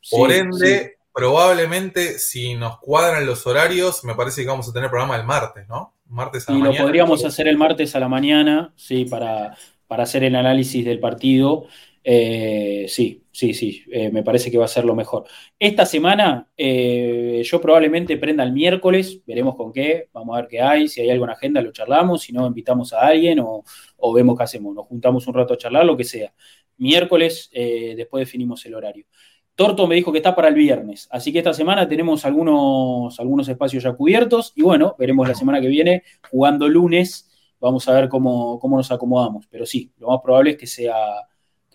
[0.10, 5.16] Por ende, probablemente si nos cuadran los horarios, me parece que vamos a tener programa
[5.16, 5.94] el martes, ¿no?
[6.08, 10.04] Martes a la y lo podríamos hacer el martes a la mañana, sí, para, para
[10.04, 11.68] hacer el análisis del partido.
[12.08, 15.26] Eh, sí, sí, sí, eh, me parece que va a ser lo mejor.
[15.58, 20.62] Esta semana eh, yo probablemente prenda el miércoles, veremos con qué, vamos a ver qué
[20.62, 23.64] hay, si hay alguna agenda lo charlamos, si no invitamos a alguien o,
[23.98, 26.32] o vemos qué hacemos, nos juntamos un rato a charlar, lo que sea.
[26.78, 29.06] Miércoles, después definimos el horario.
[29.56, 33.48] Torto me dijo que está para el viernes, así que esta semana tenemos algunos, algunos
[33.48, 38.10] espacios ya cubiertos y bueno, veremos la semana que viene jugando lunes, vamos a ver
[38.10, 40.94] cómo, cómo nos acomodamos, pero sí, lo más probable es que sea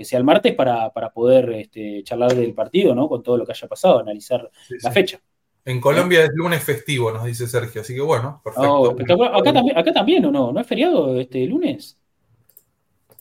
[0.00, 3.06] que sea el martes para, poder este, charlar del partido, ¿no?
[3.06, 4.50] Con todo lo que haya pasado, analizar
[4.82, 5.20] la fecha.
[5.62, 8.96] En Colombia es lunes festivo, nos dice Sergio, así que bueno, perfecto.
[9.36, 10.52] acá, también, acá también, ¿o no?
[10.52, 11.98] ¿No es feriado este lunes?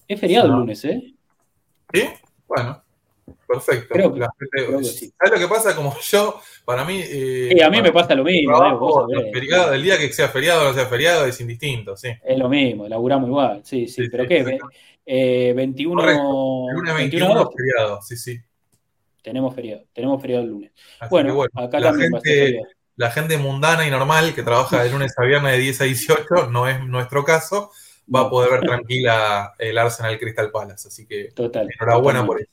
[0.08, 1.16] Es feriado el lunes, ¿eh?
[1.94, 2.04] ¿Sí?
[2.48, 2.82] Bueno,
[3.46, 3.94] perfecto.
[3.94, 5.76] ¿Sabes lo que pasa?
[5.76, 7.02] Como yo, para mí.
[7.04, 9.06] Eh, a mí me pasa lo mismo.
[9.74, 12.08] el día que sea feriado o no sea feriado es indistinto, sí.
[12.24, 14.08] Es lo mismo, laburamos igual, sí, sí.
[14.10, 14.58] pero ¿qué?
[15.12, 16.08] Eh, 21.
[16.08, 16.18] El
[16.76, 18.40] lunes 21 feriado, sí, sí.
[19.24, 20.72] Tenemos feriado, tenemos feriado el lunes.
[21.10, 22.62] Bueno, acá la también gente,
[22.96, 26.50] La gente mundana y normal que trabaja de lunes a viernes de 10 a 18,
[26.52, 27.72] no es nuestro caso,
[28.14, 30.90] va a poder ver tranquila el Arsenal Crystal Palace.
[30.90, 32.52] Así que Total, enhorabuena por eso.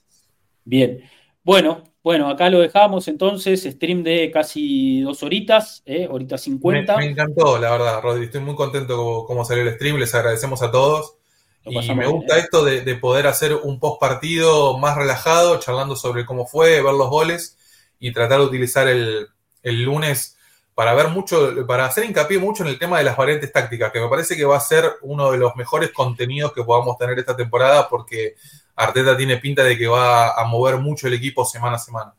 [0.64, 1.02] Bien.
[1.44, 6.08] Bueno, bueno, acá lo dejamos entonces, stream de casi dos horitas, ¿eh?
[6.10, 6.96] horitas 50.
[6.96, 8.24] Me, me, encantó, la verdad, Rodri.
[8.24, 9.98] Estoy muy contento como, como salió el stream.
[9.98, 11.18] Les agradecemos a todos.
[11.66, 16.46] Y me gusta esto de, poder hacer un post partido más relajado, charlando sobre cómo
[16.46, 17.58] fue, ver los goles
[17.98, 19.28] y tratar de utilizar el,
[19.62, 20.36] lunes
[20.74, 24.00] para ver mucho, para hacer hincapié mucho en el tema de las variantes tácticas, que
[24.00, 27.36] me parece que va a ser uno de los mejores contenidos que podamos tener esta
[27.36, 28.36] temporada, porque
[28.76, 32.14] Arteta tiene pinta de que va a mover mucho el equipo semana a semana.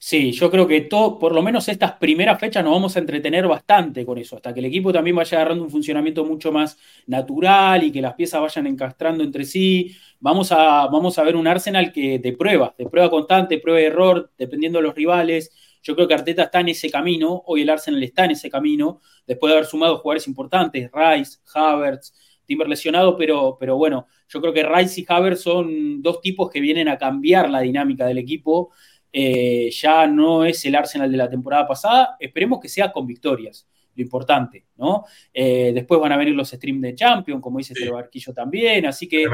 [0.00, 3.48] Sí, yo creo que todo, por lo menos estas primeras fechas nos vamos a entretener
[3.48, 7.82] bastante con eso, hasta que el equipo también vaya agarrando un funcionamiento mucho más natural
[7.82, 9.96] y que las piezas vayan encastrando entre sí.
[10.20, 13.86] Vamos a, vamos a ver un Arsenal que de prueba, de prueba constante, prueba de
[13.86, 15.52] error, dependiendo de los rivales.
[15.82, 19.00] Yo creo que Arteta está en ese camino, hoy el Arsenal está en ese camino,
[19.26, 22.14] después de haber sumado jugadores importantes, Rice, Havertz,
[22.46, 26.60] Timber lesionado, pero, pero bueno, yo creo que Rice y Havertz son dos tipos que
[26.60, 28.70] vienen a cambiar la dinámica del equipo
[29.12, 33.66] eh, ya no es el Arsenal de la temporada pasada, esperemos que sea con victorias,
[33.94, 35.04] lo importante, ¿no?
[35.32, 39.08] Eh, después van a venir los streams de Champions, como dice este Barquillo también, así
[39.08, 39.26] que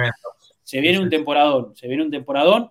[0.63, 2.71] se viene un temporadón, se viene un temporadón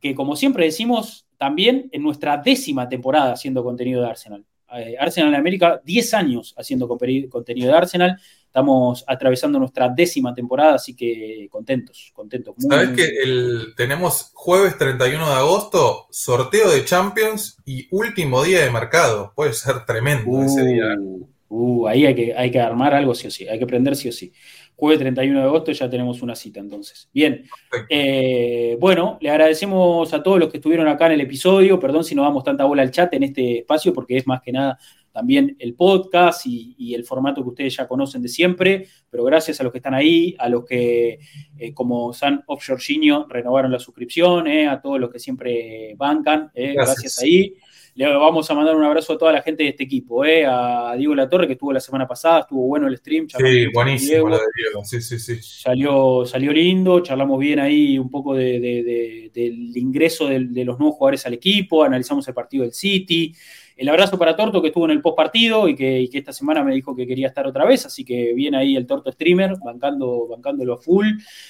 [0.00, 4.44] que como siempre decimos, también en nuestra décima temporada haciendo contenido de Arsenal.
[4.74, 8.18] Eh, Arsenal en América, 10 años haciendo contenido de Arsenal,
[8.52, 12.54] Estamos atravesando nuestra décima temporada, así que contentos, contentos.
[12.58, 18.70] ¿Sabes que el, tenemos jueves 31 de agosto, sorteo de Champions y último día de
[18.70, 19.32] mercado?
[19.34, 20.84] Puede ser tremendo ese día.
[20.98, 23.96] Uh, uh, ahí hay que, hay que armar algo sí o sí, hay que prender
[23.96, 24.30] sí o sí.
[24.76, 27.08] Jueves 31 de agosto ya tenemos una cita entonces.
[27.10, 27.44] Bien,
[27.88, 32.14] eh, bueno, le agradecemos a todos los que estuvieron acá en el episodio, perdón si
[32.14, 34.78] no damos tanta bola al chat en este espacio porque es más que nada
[35.12, 39.64] también el podcast y, el formato que ustedes ya conocen de siempre, pero gracias a
[39.64, 41.18] los que están ahí, a los que,
[41.58, 46.50] eh, como San Offshore Genio, renovaron la suscripción, eh, a todos los que siempre bancan,
[46.54, 47.20] eh, gracias.
[47.20, 47.54] ahí.
[47.94, 51.14] Le vamos a mandar un abrazo a toda la gente de este equipo, a Diego
[51.14, 53.26] Latorre, que estuvo la semana pasada, estuvo bueno el stream.
[53.28, 55.36] Sí, buenísimo lo de Diego, sí, sí, sí.
[55.42, 61.26] Salió, salió lindo, charlamos bien ahí un poco del ingreso de, de los nuevos jugadores
[61.26, 63.34] al equipo, analizamos el partido del City.
[63.76, 66.74] El abrazo para Torto que estuvo en el post partido y que, esta semana me
[66.74, 70.74] dijo que quería estar otra vez, así que viene ahí el Torto Streamer, bancando, bancándolo
[70.74, 71.06] a full.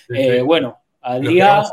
[0.08, 1.64] Eh, bueno, Adrián.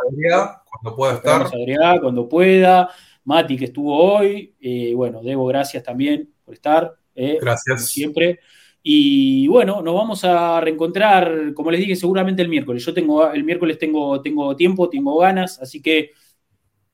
[0.70, 1.42] cuando pueda estar.
[1.44, 2.90] Adrián, cuando pueda.
[3.26, 4.56] Mati que estuvo hoy.
[4.60, 6.96] Eh, bueno, Debo, gracias también por estar.
[7.14, 7.88] Eh, gracias.
[7.90, 8.40] siempre.
[8.82, 12.84] Y bueno, nos vamos a reencontrar, como les dije, seguramente el miércoles.
[12.84, 16.12] Yo tengo, el miércoles tengo, tengo tiempo, tengo ganas, así que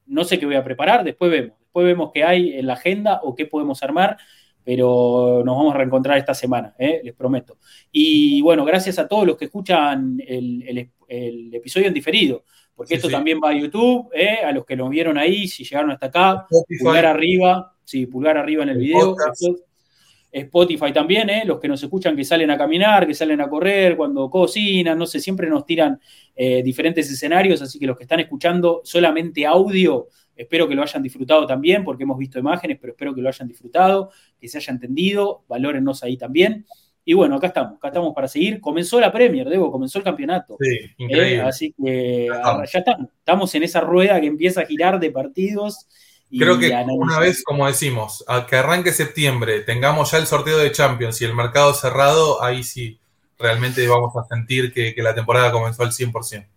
[0.08, 3.20] no sé qué voy a preparar, después vemos después vemos qué hay en la agenda
[3.24, 4.18] o qué podemos armar,
[4.64, 7.02] pero nos vamos a reencontrar esta semana, ¿eh?
[7.04, 7.58] les prometo.
[7.92, 10.90] Y bueno, gracias a todos los que escuchan el,
[11.52, 14.38] episodio en diferido, porque esto también va a YouTube, ¿eh?
[14.46, 16.48] a los que lo vieron ahí, si llegaron hasta acá,
[16.80, 19.18] pulgar arriba, sí, pulgar arriba en el, video.
[20.32, 21.44] Spotify también, ¿eh?
[21.46, 25.06] los que nos escuchan que salen a caminar, que salen a correr, cuando cocinan, no
[25.06, 26.00] sé, siempre nos tiran
[26.64, 31.46] diferentes escenarios, así que los que están escuchando solamente audio, Espero que lo hayan disfrutado
[31.46, 35.44] también, porque hemos visto imágenes, pero espero que lo hayan disfrutado, que se haya entendido,
[35.48, 36.66] valórennos ahí también.
[37.08, 38.60] Y bueno, acá estamos, acá estamos para seguir.
[38.60, 40.58] Comenzó la Premier, Debo, comenzó el campeonato.
[40.60, 41.42] Sí, increíble.
[41.42, 43.10] así que ya estamos.
[43.20, 45.88] estamos en esa rueda que empieza a girar de partidos.
[46.32, 50.72] Creo que una vez, como decimos, a que arranque septiembre, tengamos ya el sorteo de
[50.72, 53.00] Champions y el mercado cerrado, ahí sí
[53.38, 56.48] realmente vamos a sentir que, que la temporada comenzó al 100%.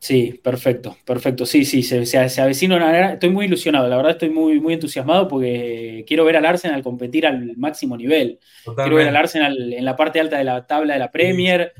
[0.00, 1.44] Sí, perfecto, perfecto.
[1.44, 5.28] Sí, sí, se, se, avecina una Estoy muy ilusionado, la verdad estoy muy, muy entusiasmado
[5.28, 8.40] porque quiero ver al Arsenal competir al máximo nivel.
[8.64, 11.74] Quiero ver al Arsenal en la parte alta de la tabla de la Premier,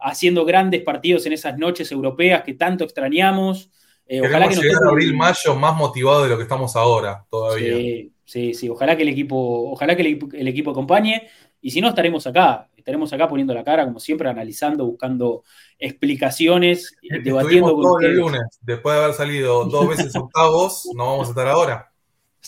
[0.00, 3.70] haciendo grandes partidos en esas noches europeas que tanto extrañamos.
[4.04, 7.76] Eh, ojalá que llegar a abril-mayo más motivado de lo que estamos ahora todavía.
[7.76, 8.68] Sí, sí, sí.
[8.68, 11.28] Ojalá que el equipo, ojalá que el equipo acompañe.
[11.60, 15.44] Y si no, estaremos acá estaremos acá poniendo la cara, como siempre, analizando, buscando
[15.78, 21.28] explicaciones, debatiendo con todo el lunes, después de haber salido dos veces octavos, no vamos
[21.28, 21.92] a estar ahora.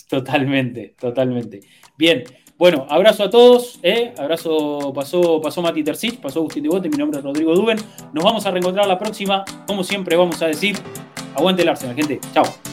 [0.09, 1.61] Totalmente, totalmente.
[1.97, 2.23] Bien,
[2.57, 4.13] bueno, abrazo a todos, ¿eh?
[4.17, 7.77] abrazo, pasó, pasó Mati Tercich, pasó Agustín Bote, mi nombre es Rodrigo Duben.
[8.13, 10.77] Nos vamos a reencontrar la próxima, como siempre vamos a decir,
[11.35, 12.19] aguante el Arsenal, gente.
[12.33, 12.72] Chao.